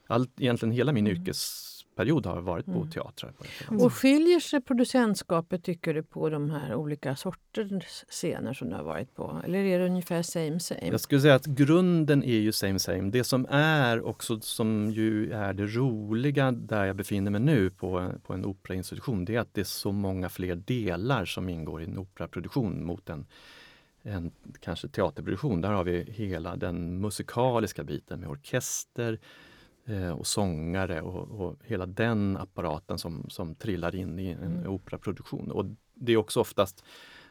allt, 0.07 0.41
egentligen 0.41 0.73
hela 0.73 0.93
min 0.93 1.07
mm. 1.07 1.17
yrkesperiod 1.17 2.27
har 2.27 2.41
varit 2.41 2.67
på 2.67 2.73
mm. 2.73 2.91
teatrar. 2.91 3.33
Och 3.69 3.93
skiljer 3.93 4.41
sig 4.41 4.61
producentskapet 4.61 5.65
tycker 5.65 5.95
du 5.95 6.03
på 6.03 6.29
de 6.31 6.51
här 6.51 6.75
olika 6.75 7.17
sorters 7.17 8.05
scener 8.09 8.53
som 8.53 8.69
du 8.69 8.77
har 8.77 8.83
varit 8.83 9.15
på? 9.15 9.41
Eller 9.45 9.59
är 9.59 9.79
det 9.79 9.87
ungefär 9.87 10.23
same 10.23 10.61
same? 10.61 10.87
Jag 10.87 11.01
skulle 11.01 11.21
säga 11.21 11.35
att 11.35 11.47
grunden 11.47 12.23
är 12.23 12.39
ju 12.39 12.53
same 12.53 12.79
same. 12.79 13.11
Det 13.11 13.25
som 13.25 13.47
är 13.51 14.07
också 14.07 14.41
som 14.41 14.91
ju 14.91 15.33
är 15.33 15.53
det 15.53 15.67
roliga 15.67 16.53
där 16.53 16.85
jag 16.85 16.97
befinner 16.97 17.31
mig 17.31 17.41
nu 17.41 17.71
på, 17.71 18.13
på 18.23 18.33
en 18.35 18.45
operainstitution, 18.45 19.25
det 19.25 19.37
är 19.37 19.41
att 19.41 19.55
det 19.55 19.61
är 19.61 19.65
så 19.65 19.93
många 19.93 20.29
fler 20.29 20.55
delar 20.55 21.25
som 21.25 21.49
ingår 21.49 21.83
i 21.83 21.85
en 21.85 21.99
operaproduktion 21.99 22.85
mot 22.85 23.09
en 23.11 23.27
en 24.05 24.31
kanske 24.61 24.89
teaterproduktion. 24.89 25.61
Där 25.61 25.73
har 25.73 25.85
vi 25.85 26.03
hela 26.03 26.57
den 26.57 27.01
musikaliska 27.01 27.85
biten 27.85 28.21
med 28.21 28.29
orkester, 28.29 29.19
eh, 29.85 30.11
och 30.11 30.27
sångare 30.27 31.03
och, 31.03 31.41
och, 31.41 31.57
hela 31.65 31.87
den 31.87 32.37
apparaten 32.37 32.99
som, 32.99 33.27
som 33.29 33.55
trillar 33.55 33.95
in 33.95 34.19
i 34.19 34.31
en 34.31 34.43
mm. 34.43 34.73
operaproduktion. 34.73 35.51
Och 35.51 35.65
det 35.95 36.13
är 36.13 36.17
också 36.17 36.41
oftast 36.41 36.85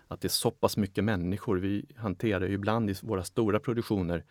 att 0.08 0.22
det 0.22 0.28
är 0.28 0.30
så 0.30 0.52
pass 0.52 0.78
mycket 0.78 1.04
människor. 1.04 1.58
Vi 1.58 1.86
hanterar 1.96 2.48
ju 2.48 2.54
ibland 2.54 2.90
i 2.90 2.96
våra 3.02 3.24
stora 3.24 3.60
produktioner 3.60 4.24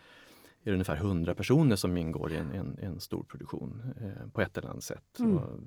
är 0.65 0.71
det 0.71 0.73
ungefär 0.73 0.97
100 0.97 1.35
personer 1.35 1.77
som 1.77 1.97
ingår 1.97 2.33
i 2.33 2.37
en, 2.37 2.53
en, 2.53 2.79
en 2.79 3.01
stor 3.01 3.23
produktion 3.23 3.95
eh, 4.01 4.29
på 4.33 4.41
ett 4.41 4.59
eller 4.59 4.69
annat 4.69 4.85
sätt. 4.85 5.19
Mm. 5.19 5.37
Och, 5.37 5.61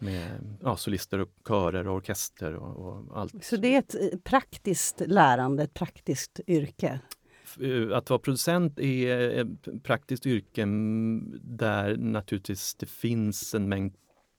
med 0.00 0.56
ja, 0.62 0.76
solister, 0.76 1.18
och 1.18 1.28
körer 1.48 1.88
och 1.88 1.96
orkester 1.96 2.54
och, 2.54 2.76
och, 2.76 3.18
allt. 3.18 3.44
Så 3.44 3.56
det 3.56 3.74
är 3.74 3.78
ett 3.78 3.94
eh, 3.94 4.18
praktiskt 4.18 5.02
lärande, 5.06 5.62
ett 5.62 5.74
praktiskt 5.74 6.40
yrke? 6.46 7.00
Eh, 7.60 7.96
att 7.96 8.10
vara 8.10 8.20
producent 8.20 8.78
är 8.80 9.30
ett 9.30 9.82
praktiskt 9.82 10.26
yrke 10.26 10.64
där 11.42 11.96
naturligtvis 11.96 12.74
det 12.74 12.86
finns 12.86 13.54
en 13.54 13.68
mängd 13.68 13.94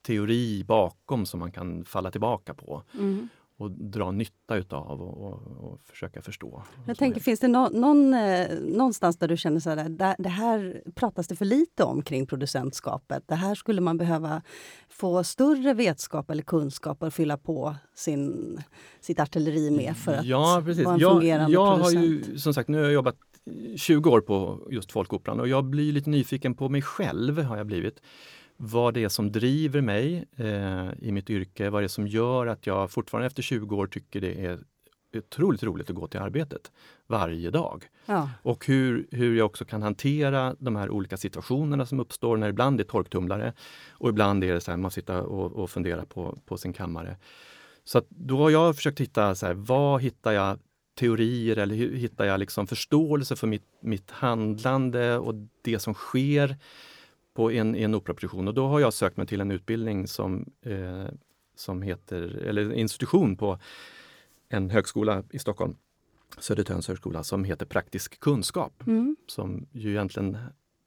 teori 0.05 0.63
bakom 0.63 1.25
som 1.25 1.39
man 1.39 1.51
kan 1.51 1.85
falla 1.85 2.11
tillbaka 2.11 2.53
på. 2.53 2.83
Mm 2.93 3.29
och 3.61 3.71
dra 3.71 4.11
nytta 4.11 4.55
utav 4.55 5.01
och, 5.01 5.25
och, 5.25 5.71
och 5.71 5.81
försöka 5.83 6.21
förstå. 6.21 6.63
Jag 6.87 6.97
tänker, 6.97 7.21
finns 7.21 7.39
det 7.39 7.47
no, 7.47 7.69
någon, 7.73 8.13
eh, 8.13 8.59
någonstans 8.59 9.17
där 9.17 9.27
du 9.27 9.37
känner 9.37 9.59
så 9.59 9.69
här, 9.69 9.89
det, 9.89 10.15
det 10.19 10.29
här 10.29 10.83
pratas 10.95 11.27
det 11.27 11.35
för 11.35 11.45
lite 11.45 11.83
om 11.83 12.01
kring 12.01 12.25
producentskapet. 12.25 13.23
Det 13.27 13.35
här 13.35 13.55
skulle 13.55 13.81
man 13.81 13.97
behöva 13.97 14.41
få 14.89 15.23
större 15.23 15.73
vetskap 15.73 16.29
eller 16.29 16.43
kunskap 16.43 17.03
att 17.03 17.13
fylla 17.13 17.37
på 17.37 17.75
sin, 17.95 18.57
sitt 19.01 19.19
artilleri 19.19 19.71
med 19.71 19.97
för 19.97 20.13
att 20.13 20.25
ja, 20.25 20.61
precis. 20.65 20.85
vara 20.85 20.95
en 20.95 21.01
jag, 21.01 21.11
fungerande 21.11 21.53
jag 21.53 21.77
producent. 21.77 21.97
Har 21.97 22.03
ju, 22.03 22.37
som 22.37 22.53
sagt, 22.53 22.69
nu 22.69 22.77
har 22.77 22.83
jag 22.83 22.93
jobbat 22.93 23.15
20 23.75 24.09
år 24.09 24.21
på 24.21 24.67
just 24.71 24.91
Folkoperan 24.91 25.39
och 25.39 25.47
jag 25.47 25.65
blir 25.65 25.93
lite 25.93 26.09
nyfiken 26.09 26.53
på 26.53 26.69
mig 26.69 26.81
själv 26.81 27.43
har 27.43 27.57
jag 27.57 27.67
blivit 27.67 28.01
vad 28.63 28.93
det 28.93 29.03
är 29.03 29.09
som 29.09 29.31
driver 29.31 29.81
mig 29.81 30.25
eh, 30.37 30.89
i 30.99 31.11
mitt 31.11 31.29
yrke, 31.29 31.69
vad 31.69 31.81
det 31.81 31.85
är 31.85 31.87
som 31.87 32.07
gör 32.07 32.47
att 32.47 32.67
jag 32.67 32.91
fortfarande 32.91 33.27
efter 33.27 33.43
20 33.43 33.75
år 33.75 33.87
tycker 33.87 34.21
det 34.21 34.45
är 34.45 34.59
otroligt 35.17 35.63
roligt 35.63 35.89
att 35.89 35.95
gå 35.95 36.07
till 36.07 36.19
arbetet 36.19 36.71
varje 37.07 37.49
dag. 37.49 37.85
Ja. 38.05 38.29
Och 38.41 38.65
hur, 38.65 39.07
hur 39.11 39.37
jag 39.37 39.45
också 39.45 39.65
kan 39.65 39.81
hantera 39.81 40.55
de 40.59 40.75
här 40.75 40.89
olika 40.89 41.17
situationerna 41.17 41.85
som 41.85 41.99
uppstår 41.99 42.37
när 42.37 42.49
ibland 42.49 42.77
det 42.77 42.81
är 42.81 42.85
torktumlare 42.85 43.53
och 43.89 44.09
ibland 44.09 44.43
är 44.43 44.53
det 44.53 44.61
så 44.61 44.71
här, 44.71 44.77
man 44.77 44.91
sitter 44.91 45.21
och, 45.21 45.51
och 45.51 45.69
funderar 45.69 46.05
på, 46.05 46.37
på 46.45 46.57
sin 46.57 46.73
kammare. 46.73 47.17
Så 47.83 48.01
då 48.09 48.37
har 48.37 48.49
jag 48.49 48.75
försökt 48.75 49.01
hitta, 49.01 49.35
så 49.35 49.45
här, 49.45 49.53
vad 49.53 50.01
hittar 50.01 50.31
jag 50.31 50.59
teorier 50.99 51.57
eller 51.57 51.75
hittar 51.75 52.25
jag 52.25 52.39
liksom 52.39 52.67
förståelse 52.67 53.35
för 53.35 53.47
mitt, 53.47 53.67
mitt 53.81 54.11
handlande 54.11 55.17
och 55.17 55.33
det 55.61 55.79
som 55.79 55.93
sker 55.93 56.57
på 57.33 57.51
en, 57.51 57.75
en 57.75 57.95
operaproduktion 57.95 58.47
och 58.47 58.53
då 58.53 58.67
har 58.67 58.79
jag 58.79 58.93
sökt 58.93 59.17
mig 59.17 59.27
till 59.27 59.41
en 59.41 59.51
utbildning 59.51 60.07
som, 60.07 60.51
eh, 60.61 61.07
som 61.55 61.81
heter, 61.81 62.21
eller 62.21 62.73
institution 62.73 63.35
på 63.35 63.59
en 64.49 64.69
högskola 64.69 65.23
i 65.29 65.39
Stockholm, 65.39 65.75
Södertörns 66.37 66.87
högskola, 66.87 67.23
som 67.23 67.43
heter 67.43 67.65
Praktisk 67.65 68.19
kunskap. 68.19 68.83
Mm. 68.87 69.15
Som 69.27 69.67
ju 69.71 69.89
egentligen, 69.89 70.37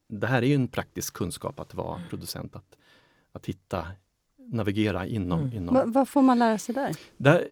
det 0.09 0.27
här 0.27 0.43
är 0.43 0.47
ju 0.47 0.55
en 0.55 0.69
praktisk 0.69 1.15
kunskap 1.15 1.61
att 1.61 1.75
vara 1.75 2.01
producent, 2.11 2.57
att, 2.57 2.77
att 3.33 3.47
hitta, 3.47 3.87
navigera 4.37 5.07
inom... 5.07 5.41
Mm. 5.41 5.53
inom. 5.53 5.75
Va, 5.75 5.85
vad 5.87 6.09
får 6.09 6.23
man 6.23 6.39
lära 6.39 6.59
sig 6.59 6.75
där? 6.75 6.97
där 7.17 7.49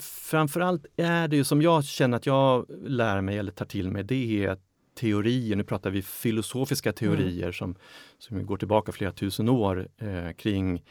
framförallt 0.00 0.86
är 0.96 1.28
det 1.28 1.36
ju 1.36 1.44
som 1.44 1.62
jag 1.62 1.84
känner 1.84 2.16
att 2.16 2.26
jag 2.26 2.66
lär 2.86 3.20
mig 3.20 3.38
eller 3.38 3.52
tar 3.52 3.66
till 3.66 3.90
mig, 3.90 4.04
det 4.04 4.44
är 4.44 4.58
teorier, 4.96 5.56
nu 5.56 5.64
pratar 5.64 5.90
vi 5.90 6.02
filosofiska 6.02 6.92
teorier 6.92 7.46
mm. 7.46 7.52
som, 7.52 7.74
som 8.18 8.46
går 8.46 8.56
tillbaka 8.56 8.92
flera 8.92 9.12
tusen 9.12 9.48
år 9.48 9.88
eh, 9.98 10.32
kring 10.32 10.82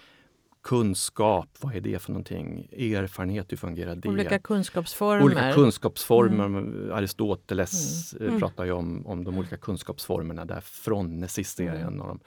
kunskap, 0.65 1.49
vad 1.59 1.75
är 1.75 1.81
det 1.81 1.99
för 1.99 2.11
någonting? 2.11 2.67
Erfarenhet, 2.71 3.51
hur 3.51 3.57
fungerar 3.57 3.95
det? 3.95 4.09
Olika 4.09 4.39
kunskapsformer. 4.39 5.23
Olika 5.23 5.53
kunskapsformer. 5.53 6.45
Mm. 6.45 6.91
Aristoteles 6.91 8.13
mm. 8.13 8.27
mm. 8.27 8.39
pratar 8.39 8.65
ju 8.65 8.71
om, 8.71 9.07
om 9.07 9.23
de 9.23 9.37
olika 9.37 9.57
kunskapsformerna 9.57 10.45
där 10.45 10.61
Fronesis 10.61 11.59
är 11.59 11.63
mm. 11.63 11.87
en 11.87 12.01
av 12.01 12.07
de 12.07 12.19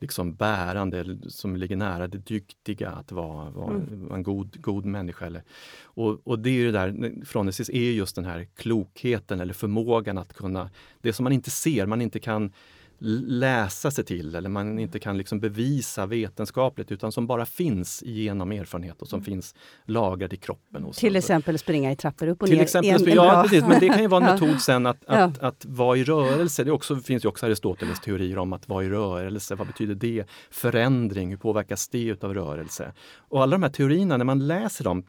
liksom 0.00 0.34
bärande, 0.34 1.18
som 1.28 1.56
ligger 1.56 1.76
nära 1.76 2.08
det 2.08 2.18
dyktiga, 2.18 2.90
att 2.90 3.12
vara, 3.12 3.50
vara 3.50 3.74
mm. 3.74 4.12
en 4.12 4.22
god, 4.22 4.62
god 4.62 4.84
människa. 4.84 5.26
Eller, 5.26 5.42
och, 5.84 6.26
och 6.26 6.38
det 6.38 6.50
är 6.50 6.54
ju 6.54 6.72
där, 6.72 7.24
Fronesis 7.24 7.68
är 7.68 7.90
just 7.90 8.16
den 8.16 8.24
här 8.24 8.46
klokheten 8.56 9.40
eller 9.40 9.54
förmågan 9.54 10.18
att 10.18 10.34
kunna, 10.34 10.70
det 11.00 11.12
som 11.12 11.24
man 11.24 11.32
inte 11.32 11.50
ser, 11.50 11.86
man 11.86 12.02
inte 12.02 12.20
kan 12.20 12.52
läsa 12.98 13.90
sig 13.90 14.04
till 14.04 14.34
eller 14.34 14.48
man 14.48 14.78
inte 14.78 14.98
kan 14.98 15.18
liksom 15.18 15.40
bevisa 15.40 16.06
vetenskapligt 16.06 16.92
utan 16.92 17.12
som 17.12 17.26
bara 17.26 17.46
finns 17.46 18.02
genom 18.06 18.52
erfarenhet 18.52 19.02
och 19.02 19.08
som 19.08 19.16
mm. 19.16 19.24
finns 19.24 19.54
lagrad 19.84 20.32
i 20.32 20.36
kroppen. 20.36 20.84
Och 20.84 20.94
till 20.94 21.16
exempel 21.16 21.58
springa 21.58 21.92
i 21.92 21.96
trappor 21.96 22.28
upp 22.28 22.42
och 22.42 22.48
till 22.48 22.56
ner. 22.56 22.64
Exempel, 22.64 23.08
en, 23.08 23.14
ja, 23.14 23.42
precis, 23.42 23.64
men 23.64 23.80
det 23.80 23.88
kan 23.88 24.00
ju 24.00 24.06
vara 24.06 24.26
en 24.26 24.32
metod 24.40 24.60
sen 24.60 24.86
att, 24.86 25.04
ja. 25.06 25.14
att, 25.14 25.38
att 25.38 25.64
vara 25.64 25.96
i 25.96 26.04
rörelse. 26.04 26.64
Det 26.64 26.70
också, 26.70 26.96
finns 26.96 27.24
ju 27.24 27.28
också 27.28 27.46
Aristoteles 27.46 28.00
teorier 28.00 28.38
om 28.38 28.52
att 28.52 28.68
vara 28.68 28.84
i 28.84 28.88
rörelse. 28.88 29.54
Vad 29.54 29.66
betyder 29.66 29.94
det? 29.94 30.24
Förändring, 30.50 31.30
hur 31.30 31.36
påverkas 31.36 31.88
det 31.88 32.04
utav 32.04 32.34
rörelse? 32.34 32.92
Och 33.18 33.42
alla 33.42 33.56
de 33.56 33.62
här 33.62 33.70
teorierna, 33.70 34.16
när 34.16 34.24
man 34.24 34.46
läser 34.46 34.84
dem 34.84 35.04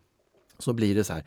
så 0.58 0.74
blir 0.74 0.96
det 0.96 1.04
så 1.04 1.14
här, 1.14 1.24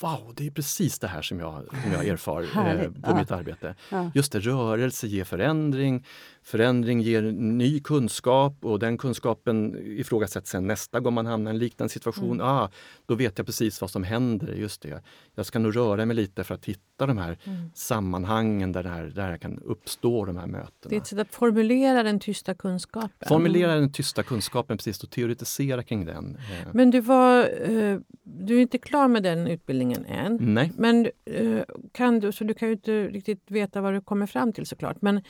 wow, 0.00 0.32
det 0.36 0.46
är 0.46 0.50
precis 0.50 0.98
det 0.98 1.08
här 1.08 1.22
som 1.22 1.40
jag, 1.40 1.64
som 1.82 1.92
jag 1.92 2.06
erfar 2.06 2.42
eh, 2.42 2.90
på 3.02 3.14
mitt 3.14 3.30
arbete. 3.30 3.74
Just 4.14 4.32
det, 4.32 4.40
rörelse 4.40 5.06
ger 5.06 5.24
förändring, 5.24 6.06
förändring 6.42 7.00
ger 7.00 7.22
ny 7.32 7.80
kunskap 7.80 8.64
och 8.64 8.78
den 8.78 8.98
kunskapen 8.98 9.76
ifrågasätts 9.86 10.50
sen 10.50 10.66
nästa 10.66 11.00
gång 11.00 11.14
man 11.14 11.26
hamnar 11.26 11.50
i 11.50 11.54
en 11.54 11.58
liknande 11.58 11.92
situation. 11.92 12.32
Mm. 12.32 12.46
Ah, 12.46 12.70
då 13.06 13.14
vet 13.14 13.38
jag 13.38 13.46
precis 13.46 13.80
vad 13.80 13.90
som 13.90 14.04
händer. 14.04 14.54
Just 14.54 14.82
det. 14.82 15.02
Jag 15.34 15.46
ska 15.46 15.58
nog 15.58 15.76
röra 15.76 16.06
mig 16.06 16.16
lite 16.16 16.44
för 16.44 16.54
att 16.54 16.64
hitta 16.64 17.06
de 17.06 17.18
här 17.18 17.38
mm. 17.44 17.70
sammanhangen 17.74 18.72
där 18.72 18.82
det, 18.82 18.88
här, 18.88 19.04
där 19.04 19.32
det 19.32 19.38
kan 19.38 19.58
uppstå 19.58 20.24
de 20.24 20.36
här 20.36 20.46
mötena. 20.46 20.70
Det 20.88 20.96
är 20.96 21.00
ett 21.00 21.06
sätt 21.06 21.18
att 21.18 21.34
formulera 21.34 22.02
den 22.02 22.20
tysta 22.20 22.54
kunskapen. 22.54 23.28
Formulera 23.28 23.74
den 23.74 23.92
tysta 23.92 24.22
kunskapen, 24.22 24.76
precis, 24.76 25.02
och 25.02 25.10
teoretisera 25.10 25.82
kring 25.82 26.04
den. 26.04 26.36
Eh. 26.36 26.68
Men 26.72 26.90
du, 26.90 27.00
var, 27.00 27.38
eh, 27.70 27.98
du 28.22 28.56
är 28.56 28.60
inte 28.60 28.78
klar 28.78 29.08
med 29.08 29.22
den 29.22 29.46
utbildningen 29.46 30.04
än. 30.04 30.38
Nej. 30.40 30.72
Men 30.76 31.08
eh, 31.24 31.62
kan 31.92 32.20
du, 32.20 32.32
så 32.32 32.44
du 32.44 32.54
kan 32.54 32.68
ju 32.68 32.74
inte 32.74 33.06
riktigt 33.08 33.50
veta 33.50 33.80
vad 33.80 33.94
du 33.94 34.00
kommer 34.00 34.26
fram 34.26 34.52
till 34.52 34.66
såklart. 34.66 35.02
Men 35.02 35.20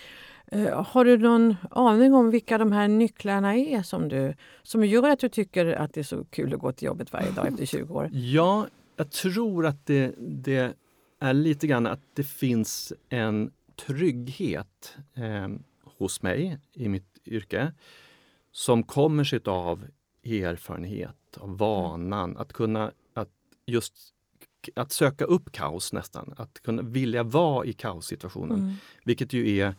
har 0.84 1.04
du 1.04 1.18
någon 1.18 1.56
aning 1.70 2.14
om 2.14 2.30
vilka 2.30 2.58
de 2.58 2.72
här 2.72 2.88
nycklarna 2.88 3.56
är 3.56 3.82
som, 3.82 4.08
du, 4.08 4.34
som 4.62 4.86
gör 4.86 5.08
att 5.10 5.18
du 5.18 5.28
tycker 5.28 5.66
att 5.66 5.94
det 5.94 6.00
är 6.00 6.04
så 6.04 6.24
kul 6.24 6.54
att 6.54 6.60
gå 6.60 6.72
till 6.72 6.86
jobbet 6.86 7.12
varje 7.12 7.30
dag 7.30 7.46
efter 7.46 7.66
20 7.78 7.94
år? 7.94 8.10
Ja, 8.12 8.66
jag 8.96 9.10
tror 9.10 9.66
att 9.66 9.86
det, 9.86 10.14
det 10.18 10.76
är 11.20 11.34
lite 11.34 11.66
grann 11.66 11.86
att 11.86 12.00
det 12.14 12.24
finns 12.24 12.92
en 13.08 13.50
trygghet 13.86 14.96
eh, 15.14 15.48
hos 15.98 16.22
mig 16.22 16.58
i 16.72 16.88
mitt 16.88 17.18
yrke 17.26 17.72
som 18.52 18.82
kommer 18.82 19.24
sig 19.24 19.40
av 19.44 19.84
erfarenhet, 20.24 21.16
av 21.36 21.58
vanan, 21.58 22.36
att 22.36 22.52
kunna 22.52 22.92
att 23.14 23.30
just 23.66 23.94
att 24.74 24.92
söka 24.92 25.24
upp 25.24 25.52
kaos 25.52 25.92
nästan, 25.92 26.34
att 26.36 26.62
kunna 26.62 26.82
vilja 26.82 27.22
vara 27.22 27.66
i 27.66 27.72
kaossituationen. 27.72 28.58
Mm. 28.58 28.74
Vilket 29.04 29.32
ju 29.32 29.58
är 29.58 29.74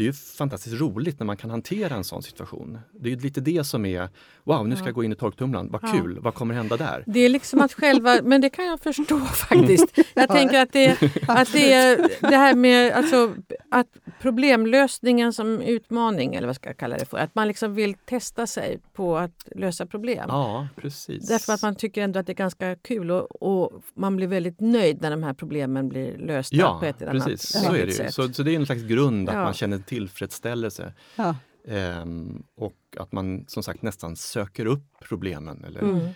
det 0.00 0.04
är 0.04 0.06
ju 0.06 0.12
fantastiskt 0.12 0.80
roligt 0.80 1.20
när 1.20 1.26
man 1.26 1.36
kan 1.36 1.50
hantera 1.50 1.94
en 1.94 2.04
sån 2.04 2.22
situation. 2.22 2.78
Det 2.92 3.12
är 3.12 3.16
lite 3.16 3.40
det 3.40 3.64
som 3.64 3.86
är, 3.86 4.08
wow 4.44 4.68
nu 4.68 4.76
ska 4.76 4.84
jag 4.84 4.94
gå 4.94 5.04
in 5.04 5.12
i 5.12 5.16
torktumlaren, 5.16 5.70
vad 5.70 5.80
kul, 5.80 6.12
ja. 6.16 6.20
vad 6.22 6.34
kommer 6.34 6.54
hända 6.54 6.76
där? 6.76 7.04
Det 7.06 7.20
är 7.20 7.28
liksom 7.28 7.60
att 7.60 7.72
själva, 7.72 8.18
men 8.22 8.40
det 8.40 8.50
kan 8.50 8.66
jag 8.66 8.80
förstå 8.80 9.18
faktiskt. 9.48 9.98
Jag 10.14 10.28
tänker 10.28 10.62
att 10.62 10.72
det, 10.72 11.02
att 11.28 11.52
det 11.52 11.72
är 11.72 12.08
det 12.20 12.36
här 12.36 12.54
med 12.54 12.92
alltså, 12.92 13.34
att 13.70 13.86
problemlösningen 14.20 15.32
som 15.32 15.60
utmaning, 15.60 16.34
eller 16.34 16.46
vad 16.46 16.56
ska 16.56 16.68
jag 16.68 16.76
kalla 16.76 16.96
det 16.98 17.04
för, 17.04 17.18
att 17.18 17.34
man 17.34 17.48
liksom 17.48 17.74
vill 17.74 17.94
testa 17.94 18.46
sig 18.46 18.78
på 18.92 19.18
att 19.18 19.48
lösa 19.56 19.86
problem. 19.86 20.24
Ja, 20.28 20.68
precis. 20.76 21.28
Därför 21.28 21.52
att 21.52 21.62
man 21.62 21.74
tycker 21.74 22.02
ändå 22.02 22.20
att 22.20 22.26
det 22.26 22.32
är 22.32 22.34
ganska 22.34 22.76
kul 22.76 23.10
och, 23.10 23.42
och 23.42 23.82
man 23.94 24.16
blir 24.16 24.26
väldigt 24.26 24.60
nöjd 24.60 25.02
när 25.02 25.10
de 25.10 25.22
här 25.22 25.34
problemen 25.34 25.88
blir 25.88 26.18
lösta 26.18 26.56
ja, 26.56 26.78
på 26.80 26.86
ett 26.86 27.02
eller 27.02 27.10
annat 27.10 27.26
precis. 27.26 27.62
Så 27.62 27.74
är 27.74 27.86
det 27.86 28.04
ju. 28.04 28.10
Så, 28.10 28.32
så 28.32 28.42
det 28.42 28.54
är 28.54 28.56
en 28.56 28.66
slags 28.66 28.82
grund 28.82 29.28
att 29.28 29.34
ja. 29.34 29.44
man 29.44 29.54
känner 29.54 29.78
tillfredsställelse. 29.90 30.92
Ja. 31.16 31.36
Ehm, 31.68 32.42
och 32.56 32.76
att 32.96 33.12
man 33.12 33.44
som 33.48 33.62
sagt 33.62 33.82
nästan 33.82 34.16
söker 34.16 34.66
upp 34.66 34.84
problemen. 35.08 35.64
Eller, 35.64 35.80
mm. 35.80 36.08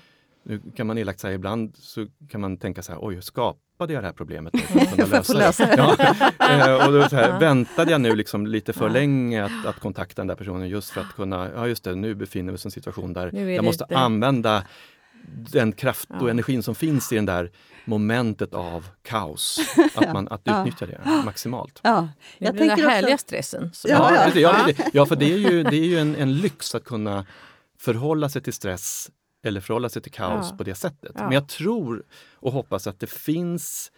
Nu 0.43 0.61
kan 0.77 0.87
man 0.87 0.99
elakt 0.99 1.21
säga 1.21 1.35
ibland 1.35 1.77
så 1.77 2.07
kan 2.31 2.41
man 2.41 2.57
tänka 2.57 2.83
så 2.83 2.93
här, 2.93 2.99
oj, 3.03 3.23
skapade 3.23 3.93
jag 3.93 4.03
det 4.03 4.07
här 4.07 4.13
problemet 4.15 4.61
för 4.61 4.81
att 4.81 4.91
kunna 4.91 5.07
lösa 5.07 5.67
det? 5.67 5.75
Ja. 5.77 5.97
Ehm, 6.49 6.87
och 6.87 6.93
då 6.93 7.09
så 7.09 7.17
här, 7.17 7.29
ja. 7.29 7.39
Väntade 7.39 7.91
jag 7.91 8.01
nu 8.01 8.17
liksom 8.17 8.47
lite 8.47 8.73
för 8.73 8.91
länge 8.91 9.45
att, 9.45 9.67
att 9.67 9.81
kontakta 9.81 10.23
den 10.23 10.27
där 10.27 10.35
personen 10.35 10.69
just 10.69 10.91
för 10.91 11.01
att 11.01 11.15
kunna, 11.15 11.51
ja 11.55 11.69
just 11.69 11.85
det, 11.85 11.95
nu 11.95 12.15
befinner 12.15 12.53
vi 12.53 12.57
oss 12.57 12.65
i 12.65 12.67
en 12.67 12.71
situation 12.71 13.13
där 13.13 13.35
jag 13.35 13.65
måste 13.65 13.85
lite... 13.85 13.99
använda 13.99 14.65
den 15.53 15.73
kraft 15.73 16.09
och 16.11 16.27
Ja. 16.27 16.31
energin 16.31 16.63
som 16.63 16.75
finns 16.75 17.13
i 17.13 17.15
den 17.17 17.27
där 17.27 17.51
momentet 17.85 18.55
av 18.55 18.87
kaos. 19.03 19.61
Att, 19.95 20.13
man, 20.13 20.29
att 20.29 20.41
Ja. 20.45 20.61
utnyttja 20.61 20.87
det 20.87 21.01
maximalt. 21.25 21.81
Ja, 21.83 22.09
Det 22.39 22.45
jag 22.45 22.55
blir 22.55 22.61
den 22.61 22.69
tänker 22.69 22.83
där 22.83 22.89
också- 22.89 22.95
härliga 22.97 23.19
stressen. 23.19 23.71
Ja, 23.85 23.91
Ja, 24.15 24.25
ja. 24.27 24.31
det- 24.35 24.41
ja, 24.41 24.57
det- 24.67 24.91
ja 24.93 25.07
för 25.07 25.17
det 25.17 25.33
är 25.33 25.39
ju, 25.39 25.63
det 25.63 25.77
är 25.77 25.85
ju 25.87 25.99
en, 25.99 26.17
en 26.17 26.37
lyx 26.37 26.75
att 26.75 26.85
kunna 26.85 27.27
förhålla 27.81 28.29
sig 28.29 28.43
till 28.43 28.53
stress 28.53 29.11
eller 29.45 29.61
förhålla 29.61 29.89
sig 29.89 30.03
till 30.03 30.13
kaos 30.13 30.49
Ja. 30.51 30.57
på 30.57 30.65
det 30.65 30.75
sättet. 30.75 31.13
Ja. 31.15 31.23
Men 31.23 31.33
jag 31.33 31.49
tror 31.49 32.05
och 32.35 32.53
hoppas 32.53 32.87
att 32.87 33.01
det 33.01 33.07
finns 33.11 33.93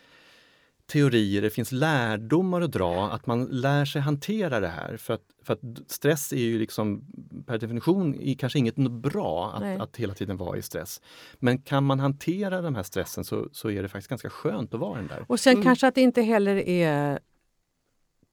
teorier, 0.87 1.43
det 1.43 1.51
finns 1.51 1.73
lärdomar 1.73 2.61
att 2.61 2.73
dra, 2.73 3.11
att 3.11 3.27
man 3.27 3.45
lär 3.45 3.85
sig 3.85 4.03
hantera 4.03 4.61
det 4.61 4.69
här. 4.69 4.97
För 4.97 5.15
att, 5.15 5.23
för 5.43 5.53
att 5.53 5.61
stress 5.87 6.33
är 6.33 6.37
ju 6.37 6.59
liksom 6.59 7.05
per 7.47 7.59
definition 7.59 8.15
i 8.15 8.35
kanske 8.35 8.59
inget 8.59 8.77
bra 8.77 9.53
att, 9.55 9.81
att 9.81 9.97
hela 9.97 10.15
tiden 10.15 10.37
vara 10.37 10.59
i 10.59 10.63
stress. 10.63 11.01
Men 11.39 11.59
kan 11.63 11.85
man 11.85 12.01
hantera 12.01 12.61
den 12.63 12.77
här 12.77 12.83
stressen 12.83 13.25
så, 13.25 13.49
så 13.53 13.71
är 13.71 13.83
det 13.83 13.89
faktiskt 13.89 14.09
ganska 14.09 14.31
skönt 14.31 14.75
att 14.75 14.81
vara 14.81 14.97
den 14.99 15.07
där. 15.07 15.25
Och 15.29 15.41
sen 15.41 15.53
Mm. 15.53 15.65
kanske 15.65 15.89
att 15.89 15.95
det 15.95 16.01
inte 16.01 16.23
heller 16.23 16.57
är 16.57 17.19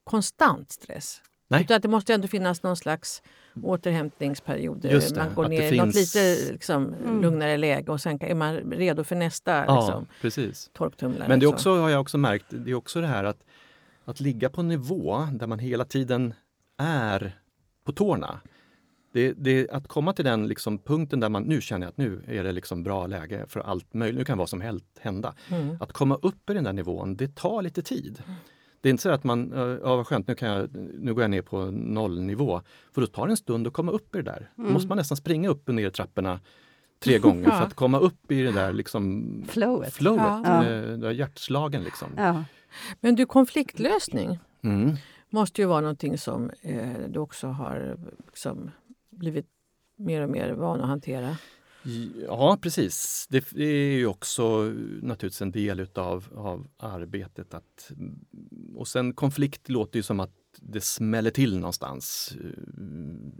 konstant 0.03 0.71
stress. 0.71 1.21
Nej. 1.53 1.61
Utan 1.63 1.75
att 1.77 1.81
det 1.81 1.87
måste 1.89 2.13
ändå 2.13 2.27
finnas 2.27 2.63
någon 2.63 2.75
slags 2.77 3.23
återhämtningsperiod. 3.63 4.77
Det, 4.81 5.15
man 5.17 5.33
går 5.35 5.47
ner 5.47 5.73
i 5.73 5.77
något 5.77 5.95
finns- 5.95 6.15
lite 6.15 6.51
liksom, 6.53 6.93
Mm. 6.93 7.21
lugnare 7.21 7.57
läge 7.57 7.91
och 7.91 8.01
sen 8.01 8.17
är 8.23 8.35
man 8.35 8.55
redo 8.55 9.03
för 9.03 9.15
nästa 9.15 9.65
Ja, 9.65 9.75
liksom, 9.85 10.05
precis. 10.21 10.69
torktumlare. 10.73 11.27
Men 11.29 11.39
det 11.39 11.45
är 11.45 11.47
så. 11.47 11.53
också, 11.53 11.75
har 11.81 11.89
jag 11.89 12.01
också 12.01 12.17
märkt, 12.17 12.45
det 12.49 12.71
är 12.71 12.75
också 12.75 13.01
det 13.01 13.07
här 13.07 13.23
att, 13.23 13.43
att 14.05 14.19
ligga 14.19 14.49
på 14.49 14.61
en 14.61 14.67
nivå 14.67 15.27
där 15.31 15.47
man 15.47 15.59
hela 15.59 15.85
tiden 15.85 16.33
är 16.77 17.37
på 17.85 17.91
tårna. 17.91 18.39
Det, 19.13 19.33
det, 19.37 19.69
att 19.69 19.87
komma 19.87 20.13
till 20.13 20.25
den 20.25 20.47
liksom 20.47 20.77
punkten 20.77 21.19
där 21.19 21.29
man 21.29 21.43
nu 21.43 21.61
känner 21.61 21.87
att 21.87 21.97
nu 21.97 22.21
är 22.27 22.43
det 22.43 22.51
liksom 22.51 22.83
bra 22.83 23.07
läge 23.07 23.45
för 23.47 23.59
allt 23.59 23.93
möjligt, 23.93 24.17
nu 24.17 24.25
kan 24.25 24.37
vad 24.37 24.49
som 24.49 24.61
helst 24.61 24.85
hända. 25.01 25.33
Mm. 25.49 25.77
Att 25.79 25.93
komma 25.93 26.19
upp 26.21 26.49
i 26.49 26.53
den 26.53 26.63
där 26.63 26.73
nivån, 26.73 27.15
det 27.15 27.35
tar 27.35 27.61
lite 27.61 27.81
tid. 27.81 28.23
Det 28.83 28.89
är 28.89 28.91
inte 28.91 29.03
så 29.03 29.09
att 29.09 29.23
man, 29.23 29.51
ja 29.83 29.95
vad 29.95 30.07
skönt, 30.07 30.27
nu, 30.27 30.35
kan 30.35 30.49
jag, 30.49 30.69
nu 30.99 31.13
går 31.13 31.23
jag 31.23 31.31
ner 31.31 31.41
på 31.41 31.65
nollnivå. 31.71 32.61
För 32.91 33.01
då 33.01 33.07
tar 33.07 33.27
det 33.27 33.33
en 33.33 33.37
stund 33.37 33.67
att 33.67 33.73
komma 33.73 33.91
upp 33.91 34.15
i 34.15 34.17
det 34.17 34.23
där. 34.23 34.49
Då 34.55 34.63
måste 34.63 34.87
man 34.87 34.97
nästan 34.97 35.17
springa 35.17 35.49
upp 35.49 35.69
och 35.69 35.75
ner 35.75 35.87
i 35.87 35.91
trapporna 35.91 36.39
tre 37.03 37.17
gånger 37.19 37.43
för 37.43 37.51
Ja. 37.57 37.63
att 37.63 37.73
komma 37.73 37.99
upp 37.99 38.31
i 38.31 38.41
det 38.41 38.51
där 38.51 38.73
liksom 38.73 39.25
Flowet. 39.47 39.93
flowet, 39.93 40.21
Ja. 40.43 40.65
eh, 40.65 40.97
där 40.97 41.11
hjärtslagen. 41.11 41.83
Liksom. 41.83 42.07
Ja. 42.17 42.43
Men 42.99 43.15
du, 43.15 43.25
konfliktlösning 43.25 44.39
Mm. 44.63 44.95
måste 45.29 45.61
ju 45.61 45.67
vara 45.67 45.81
någonting 45.81 46.17
som 46.17 46.51
eh, 46.61 46.89
du 47.07 47.19
också 47.19 47.47
har 47.47 47.97
liksom, 48.25 48.71
blivit 49.09 49.45
mer 49.97 50.21
och 50.21 50.29
mer 50.29 50.51
van 50.53 50.81
att 50.81 50.87
hantera. 50.87 51.37
Ja, 52.27 52.57
precis. 52.61 53.27
Det 53.29 53.45
det 53.51 53.63
är 53.65 53.97
ju 53.97 54.07
också 54.07 54.73
naturligtvis 55.01 55.41
en 55.41 55.51
del 55.51 55.79
utav 55.79 56.25
av 56.35 56.67
arbetet. 56.77 57.53
Att, 57.53 57.91
och 58.75 58.87
sen 58.87 59.13
konflikt 59.13 59.69
låter 59.69 59.99
ju 59.99 60.03
som 60.03 60.19
att 60.19 60.31
det 60.57 60.81
smäller 60.81 61.31
till 61.31 61.57
någonstans. 61.59 62.35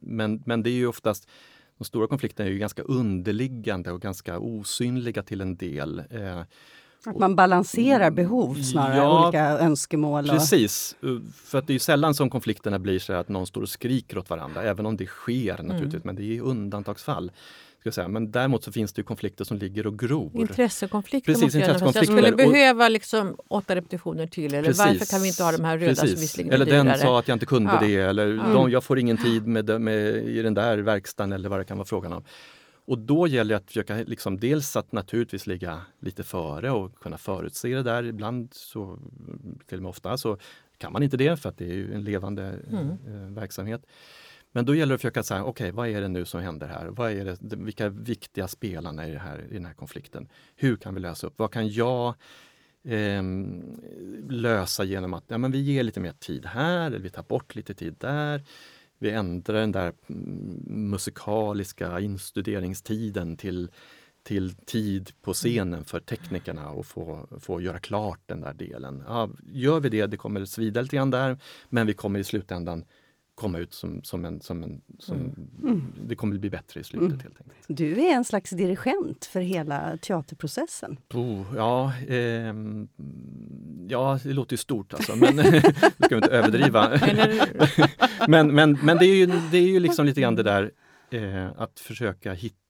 Men, 0.01 0.43
men 0.45 0.63
det 0.63 0.69
är 0.69 0.73
ju 0.73 0.87
oftast 0.87 1.29
de 1.77 1.83
stora 1.85 2.07
konflikterna 2.07 2.49
är 2.49 2.53
ju 2.53 2.59
ganska 2.59 2.81
underliggande 2.81 3.91
och 3.91 4.01
ganska 4.01 4.39
osynliga 4.39 5.23
till 5.23 5.41
en 5.41 5.55
del. 5.55 6.01
Eh, 6.09 6.39
Att 7.05 7.19
man 7.19 7.35
balanserar 7.35 8.11
behov 8.11 8.55
snarare, 8.55 8.97
Ja, 8.97 9.25
olika 9.27 9.41
önskemål. 9.43 10.23
Och, 10.23 10.29
Precis, 10.31 10.95
för 11.35 11.57
att 11.57 11.67
det 11.67 11.73
är 11.73 11.79
sällan 11.79 12.15
som 12.15 12.29
konflikterna 12.29 12.79
blir 12.79 12.99
så 12.99 13.13
att 13.13 13.29
någon 13.29 13.47
står 13.47 13.61
och 13.61 13.69
skriker 13.69 14.17
åt 14.17 14.29
varandra, 14.29 14.63
även 14.63 14.85
om 14.85 14.97
det 14.97 15.05
sker 15.07 15.63
naturligtvis, 15.63 16.03
men 16.03 16.15
det 16.15 16.37
är 16.37 16.41
undantagsfall. 16.41 17.31
Ska 17.83 17.91
säga. 17.91 18.07
Men 18.07 18.31
däremot 18.31 18.63
så 18.63 18.71
finns 18.71 18.93
det 18.93 18.99
ju 18.99 19.03
konflikter 19.03 19.45
som 19.45 19.57
ligger 19.57 19.87
och 19.87 19.99
gror. 19.99 20.31
Intressekonflikter 20.33 21.33
Precis, 21.33 21.53
jag 21.55 21.59
nästan 21.67 21.79
säga. 21.79 21.85
Jag 21.85 22.05
skulle 22.05 22.17
intressekonflikter. 22.19 22.51
Behöva 22.53 22.89
liksom 22.89 23.37
åtta 23.47 23.75
repetitioner 23.75 24.27
till. 24.27 24.53
Eller 24.53 24.73
varför 24.73 25.05
kan 25.11 25.21
vi 25.21 25.27
inte 25.27 25.43
ha 25.43 25.51
de 25.51 25.63
här 25.63 25.77
röda 25.77 25.95
som 25.95 26.01
Precis. 26.07 26.23
visserligen 26.23 26.53
Eller 26.53 26.65
den 26.65 26.97
sa 26.99 27.19
att 27.19 27.27
jag 27.27 27.35
inte 27.35 27.45
kunde 27.45 27.71
Ja. 27.73 27.87
det 27.87 27.95
eller 27.95 28.27
Ja. 28.27 28.43
de, 28.53 28.71
jag 28.71 28.83
får 28.83 28.99
ingen 28.99 29.17
tid 29.17 29.47
med, 29.47 29.81
med, 29.81 30.15
i 30.15 30.41
den 30.41 30.53
där 30.53 30.77
verkstaden 30.77 31.31
eller 31.31 31.49
vad 31.49 31.59
det 31.59 31.63
kan 31.65 31.77
vara 31.77 31.85
frågan 31.85 32.13
om. 32.13 32.23
Och 32.85 32.97
då 32.97 33.27
gäller 33.27 33.55
det 33.55 33.57
att 33.57 33.67
försöka 33.67 33.95
liksom 33.95 34.39
dels 34.39 34.75
att 34.75 34.91
naturligtvis 34.91 35.47
ligga 35.47 35.81
lite 35.99 36.23
före 36.23 36.71
och 36.71 36.99
kunna 36.99 37.17
förutse 37.17 37.75
det 37.75 37.83
där. 37.83 38.03
Ibland, 38.05 38.49
så, 38.53 38.99
till 39.67 39.77
och 39.77 39.83
med 39.83 39.89
ofta, 39.89 40.17
så 40.17 40.37
kan 40.77 40.93
man 40.93 41.03
inte 41.03 41.17
det 41.17 41.37
för 41.39 41.49
att 41.49 41.57
det 41.57 41.65
är 41.65 41.73
ju 41.73 41.93
en 41.93 42.03
levande 42.03 42.43
Mm. 42.71 42.89
eh, 42.89 43.33
verksamhet. 43.35 43.81
Men 44.55 44.65
då 44.65 44.75
gäller 44.75 44.89
det 44.89 44.95
att 44.95 45.01
försöka 45.01 45.23
säga, 45.23 45.43
okej, 45.43 45.71
vad 45.71 45.87
är 45.87 46.01
det 46.01 46.07
nu 46.07 46.25
som 46.25 46.41
händer 46.41 46.67
här? 46.67 46.87
Vad 46.87 47.11
är 47.11 47.25
det, 47.25 47.37
de- 47.41 47.65
vilka 47.65 47.89
viktiga 47.89 48.47
spelarna 48.47 49.07
i, 49.07 49.11
det 49.11 49.19
här, 49.19 49.47
i 49.49 49.53
den 49.53 49.65
här 49.65 49.73
konflikten? 49.73 50.29
Hur 50.55 50.75
kan 50.75 50.93
vi 50.93 50.99
lösa 50.99 51.27
upp? 51.27 51.33
Vad 51.37 51.51
kan 51.51 51.69
jag 51.69 52.13
ehm, 52.83 53.81
lösa 54.29 54.83
genom 54.83 55.13
att 55.13 55.23
ja, 55.27 55.37
men 55.37 55.51
vi 55.51 55.61
ger 55.61 55.83
lite 55.83 55.99
mer 55.99 56.13
tid 56.19 56.45
här, 56.45 56.87
eller 56.87 56.99
vi 56.99 57.09
tar 57.09 57.23
bort 57.23 57.55
lite 57.55 57.73
tid 57.73 57.95
där. 57.99 58.43
Vi 58.99 59.09
ändrar 59.09 59.59
den 59.59 59.71
där 59.71 59.93
mm, 60.09 60.63
musikaliska 60.91 61.99
instuderingstiden 61.99 63.37
till, 63.37 63.69
till 64.23 64.55
tid 64.55 65.11
på 65.21 65.33
scenen 65.33 65.85
för 65.85 65.99
teknikerna 65.99 66.69
och 66.69 66.85
få, 66.85 67.27
få 67.39 67.61
göra 67.61 67.79
klart 67.79 68.19
den 68.25 68.41
där 68.41 68.53
delen. 68.53 69.03
Ja, 69.07 69.29
gör 69.45 69.79
vi 69.79 69.89
det, 69.89 70.07
det 70.07 70.17
kommer 70.17 70.45
svida 70.45 70.81
lite 70.81 70.95
grann 70.95 71.11
där, 71.11 71.37
men 71.69 71.87
vi 71.87 71.93
kommer 71.93 72.19
i 72.19 72.23
slutändan 72.23 72.85
komma 73.35 73.59
ut 73.59 73.73
som, 73.73 74.03
som 74.03 74.25
en... 74.25 74.41
Som 74.41 74.63
en 74.63 74.81
som, 74.99 75.47
Det 76.07 76.15
kommer 76.15 76.37
bli 76.37 76.49
bättre 76.49 76.79
i 76.79 76.83
slutet 76.83 77.21
helt 77.21 77.37
enkelt. 77.37 77.65
Du 77.67 78.01
är 78.01 78.15
en 78.15 78.25
slags 78.25 78.49
dirigent 78.49 79.25
för 79.25 79.41
hela 79.41 79.97
teaterprocessen. 79.97 80.97
Oh, 81.13 81.45
ja, 81.55 81.93
ehm, 82.07 82.87
ja, 83.87 84.19
det 84.23 84.33
låter 84.33 84.53
ju 84.53 84.57
stort 84.57 84.93
alltså, 84.93 85.15
men 85.15 85.35
nu 85.35 85.61
ska 85.99 86.09
vi 86.09 86.15
inte 86.15 86.31
överdriva. 86.31 86.99
Men, 88.27 88.55
men, 88.55 88.79
men 88.83 88.97
det 88.97 89.05
är 89.05 89.15
ju, 89.15 89.25
det 89.25 89.57
är 89.57 89.67
ju 89.67 89.79
liksom 89.79 90.05
lite 90.05 90.21
grann 90.21 90.35
det 90.35 90.43
där 90.43 90.71
eh, 91.09 91.47
att 91.57 91.79
försöka 91.79 92.33
hitta 92.33 92.62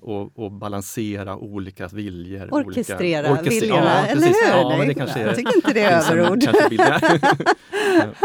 och, 0.00 0.38
och 0.38 0.52
balansera 0.52 1.36
olika 1.36 1.86
viljor. 1.88 2.48
Orkestrera 2.54 3.30
olika, 3.30 3.42
orkestra- 3.42 3.60
viljorna, 3.60 3.84
ja, 3.84 4.06
eller 4.06 4.22
precis. 4.22 4.42
hur? 4.44 4.48
Ja, 4.50 4.68
men 4.68 4.78
Nej, 4.78 4.88
det 4.88 4.94
kanske 4.94 5.20
är, 5.20 5.26
jag 5.26 5.36
tycker 5.36 5.56
inte 5.56 5.72
det 5.72 5.80
är 5.80 6.12
överord. 6.12 6.38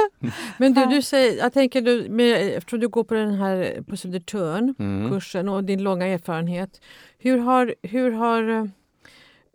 men 0.58 0.74
du, 0.74 0.86
du 0.86 1.02
säger, 1.02 1.38
jag 1.38 1.54
tänker 1.54 1.82
du, 1.82 2.08
med, 2.10 2.58
eftersom 2.58 2.80
du 2.80 2.88
går 2.88 3.04
på 3.04 3.14
den 3.14 3.34
här 3.34 3.84
på 3.90 3.98
Södertörn, 3.98 4.76
Mm. 4.80 5.12
kursen 5.12 5.50
och 5.50 5.64
din 5.64 5.84
långa 5.84 6.06
erfarenhet. 6.08 6.82
Hur 7.20 7.38
har, 7.38 7.76
hur 7.84 8.12
har 8.12 8.70